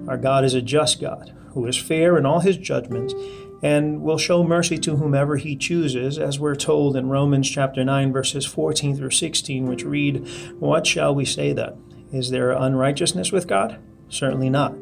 Our 0.09 0.17
God 0.17 0.45
is 0.45 0.55
a 0.55 0.63
just 0.63 1.01
God 1.01 1.35
who 1.51 1.67
is 1.67 1.77
fair 1.77 2.17
in 2.17 2.27
all 2.27 2.41
his 2.41 2.57
judgments 2.57 3.15
and 3.63 4.03
will 4.03 4.19
show 4.19 4.45
mercy 4.45 4.77
to 4.77 4.97
whomever 4.97 5.37
he 5.37 5.57
chooses, 5.57 6.19
as 6.19 6.39
we're 6.39 6.55
told 6.55 6.97
in 6.97 7.09
Romans 7.09 7.49
chapter 7.49 7.83
9, 7.83 8.13
verses 8.13 8.45
14 8.45 8.97
through 8.97 9.11
16, 9.11 9.67
which 9.67 9.85
read, 9.85 10.27
What 10.59 10.87
shall 10.87 11.15
we 11.15 11.25
say 11.25 11.55
then? 11.55 11.83
Is 12.13 12.31
there 12.31 12.51
unrighteousness 12.51 13.33
with 13.33 13.47
God? 13.47 13.79
Certainly 14.11 14.51
not. 14.51 14.75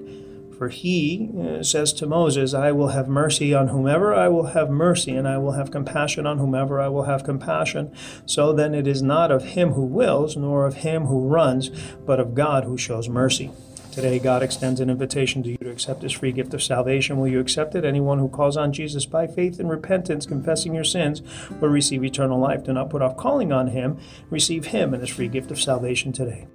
For 0.63 0.69
he 0.69 1.29
uh, 1.37 1.65
says 1.65 1.93
to 1.95 2.07
Moses, 2.07 2.55
I 2.55 2.71
will 2.71 2.91
have 2.91 3.09
mercy 3.09 3.53
on 3.53 3.67
whomever 3.67 4.15
I 4.15 4.29
will 4.29 4.47
have 4.47 4.71
mercy, 4.71 5.11
and 5.11 5.27
I 5.27 5.37
will 5.37 5.55
have 5.59 5.73
compassion 5.73 6.25
on 6.25 6.39
whomever 6.39 6.81
I 6.81 6.87
will 6.87 7.03
have 7.03 7.25
compassion. 7.25 7.93
So 8.27 8.53
then 8.53 8.73
it 8.73 8.87
is 8.87 9.03
not 9.03 9.33
of 9.33 9.43
him 9.43 9.73
who 9.73 9.85
wills, 9.85 10.37
nor 10.37 10.65
of 10.65 10.75
him 10.75 11.07
who 11.07 11.27
runs, 11.27 11.71
but 12.07 12.21
of 12.21 12.37
God 12.37 12.63
who 12.63 12.79
shows 12.79 13.09
mercy. 13.09 13.51
Today, 13.91 14.21
God 14.21 14.45
extends 14.45 14.79
an 14.79 14.89
invitation 14.89 15.43
to 15.43 15.51
you 15.51 15.59
to 15.59 15.71
accept 15.71 16.03
His 16.03 16.13
free 16.13 16.31
gift 16.31 16.55
of 16.55 16.63
salvation. 16.63 17.19
Will 17.19 17.27
you 17.27 17.41
accept 17.41 17.75
it? 17.75 17.85
Anyone 17.85 18.21
who 18.21 18.29
calls 18.29 18.57
on 18.57 18.73
Jesus 18.73 19.05
by 19.05 19.27
faith 19.27 19.59
and 19.59 19.69
repentance, 19.69 20.27
confessing 20.27 20.77
your 20.77 20.85
sins, 20.85 21.23
will 21.61 21.71
receive 21.71 22.05
eternal 22.05 22.39
life. 22.39 22.63
Do 22.63 22.73
not 22.73 22.89
put 22.89 23.03
off 23.03 23.17
calling 23.17 23.53
on 23.53 23.67
Him. 23.67 23.99
Receive 24.31 24.67
Him 24.67 24.95
and 24.95 25.03
His 25.03 25.11
free 25.11 25.29
gift 25.29 25.51
of 25.51 25.61
salvation 25.61 26.13
today. 26.13 26.47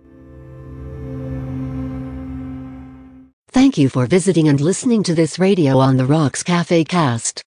Thank 3.78 3.84
you 3.84 3.90
for 3.90 4.08
visiting 4.08 4.48
and 4.50 4.60
listening 4.60 5.04
to 5.04 5.14
this 5.14 5.38
Radio 5.38 5.78
on 5.78 5.98
the 5.98 6.06
Rocks 6.08 6.42
Cafe 6.42 6.84
cast. 6.84 7.44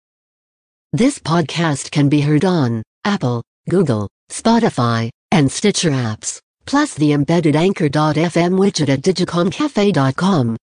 This 0.93 1.19
podcast 1.19 1.91
can 1.91 2.09
be 2.09 2.21
heard 2.21 2.45
on 2.45 2.85
Apple, 3.05 3.43
Google, 3.69 4.09
Spotify, 4.31 5.11
and 5.33 5.51
Stitcher 5.51 5.91
apps, 5.91 6.39
plus 6.67 6.95
the 6.95 7.15
embedded 7.15 7.57
Anchor.fm 7.57 8.53
widget 8.61 8.89
at 8.91 9.01
digicomcafe.com. 9.01 10.57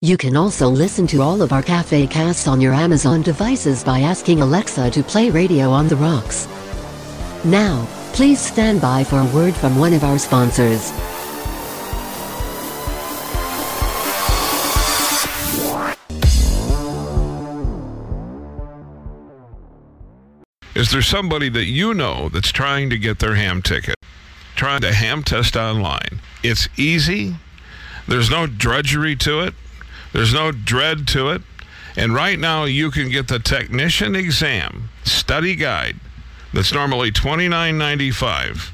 You 0.00 0.16
can 0.16 0.36
also 0.36 0.68
listen 0.68 1.08
to 1.08 1.22
all 1.22 1.42
of 1.42 1.52
our 1.52 1.64
cafe 1.64 2.06
casts 2.06 2.46
on 2.46 2.60
your 2.60 2.72
Amazon 2.72 3.22
devices 3.22 3.82
by 3.82 4.02
asking 4.02 4.42
Alexa 4.42 4.92
to 4.92 5.02
play 5.02 5.28
Radio 5.28 5.70
on 5.70 5.88
the 5.88 5.96
Rocks. 5.96 6.46
Now, 7.44 7.84
please 8.12 8.38
stand 8.38 8.80
by 8.80 9.02
for 9.02 9.18
a 9.18 9.34
word 9.34 9.56
from 9.56 9.76
one 9.76 9.92
of 9.92 10.04
our 10.04 10.20
sponsors. 10.20 10.92
Is 20.74 20.90
there 20.90 21.02
somebody 21.02 21.48
that 21.48 21.64
you 21.64 21.94
know 21.94 22.28
that's 22.28 22.52
trying 22.52 22.90
to 22.90 22.98
get 22.98 23.18
their 23.18 23.34
ham 23.34 23.60
ticket? 23.62 23.96
Trying 24.54 24.82
to 24.82 24.92
ham 24.92 25.22
test 25.24 25.56
online. 25.56 26.20
It's 26.42 26.68
easy. 26.76 27.36
There's 28.06 28.30
no 28.30 28.46
drudgery 28.46 29.16
to 29.16 29.40
it. 29.40 29.54
There's 30.12 30.32
no 30.32 30.52
dread 30.52 31.08
to 31.08 31.30
it. 31.30 31.42
And 31.96 32.14
right 32.14 32.38
now 32.38 32.64
you 32.64 32.90
can 32.90 33.10
get 33.10 33.28
the 33.28 33.38
technician 33.38 34.14
exam 34.14 34.90
study 35.04 35.56
guide 35.56 35.96
that's 36.52 36.72
normally 36.72 37.10
$29.95. 37.10 38.70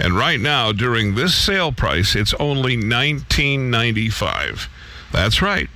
And 0.00 0.16
right 0.16 0.40
now 0.40 0.72
during 0.72 1.14
this 1.14 1.34
sale 1.34 1.72
price 1.72 2.14
it's 2.16 2.34
only 2.34 2.76
$19.95. 2.76 4.68
That's 5.12 5.40
right. 5.40 5.68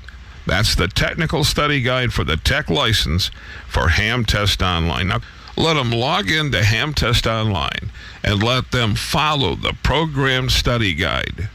That's 0.47 0.75
the 0.75 0.89
technical 0.89 1.45
study 1.45 1.81
guide 1.83 2.13
for 2.13 2.25
the 2.25 2.37
tech 2.37 2.69
license 2.69 3.31
for 3.69 3.89
Ham 3.89 4.25
Test 4.25 4.61
Online. 4.61 5.09
Now, 5.09 5.21
let 5.57 5.75
them 5.75 5.91
log 5.91 6.31
into 6.31 6.65
Ham 6.65 6.95
Test 6.95 7.27
Online 7.27 7.91
and 8.25 8.43
let 8.43 8.71
them 8.71 8.95
follow 8.95 9.55
the 9.55 9.75
programmed 9.83 10.53
study 10.53 10.95
guide. 10.95 11.49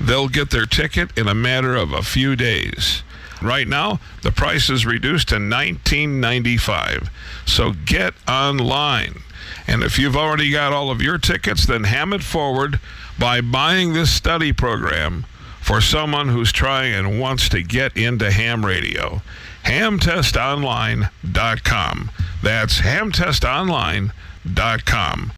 They'll 0.00 0.28
get 0.28 0.50
their 0.50 0.66
ticket 0.66 1.16
in 1.16 1.28
a 1.28 1.34
matter 1.34 1.76
of 1.76 1.92
a 1.92 2.02
few 2.02 2.34
days. 2.36 3.02
Right 3.40 3.66
now, 3.66 4.00
the 4.22 4.32
price 4.32 4.70
is 4.70 4.86
reduced 4.86 5.28
to 5.28 5.36
$19.95. 5.36 7.08
So 7.44 7.72
get 7.72 8.14
online. 8.28 9.22
And 9.66 9.82
if 9.82 9.98
you've 9.98 10.16
already 10.16 10.50
got 10.50 10.72
all 10.72 10.90
of 10.90 11.02
your 11.02 11.18
tickets, 11.18 11.66
then 11.66 11.84
ham 11.84 12.12
it 12.12 12.22
forward 12.22 12.80
by 13.18 13.40
buying 13.40 13.92
this 13.92 14.10
study 14.10 14.52
program 14.52 15.26
for 15.60 15.80
someone 15.80 16.28
who's 16.28 16.52
trying 16.52 16.94
and 16.94 17.20
wants 17.20 17.48
to 17.50 17.62
get 17.62 17.96
into 17.96 18.30
ham 18.30 18.64
radio. 18.66 19.22
Hamtestonline.com. 19.64 22.10
That's 22.42 22.80
hamtestonline.com. 22.80 25.32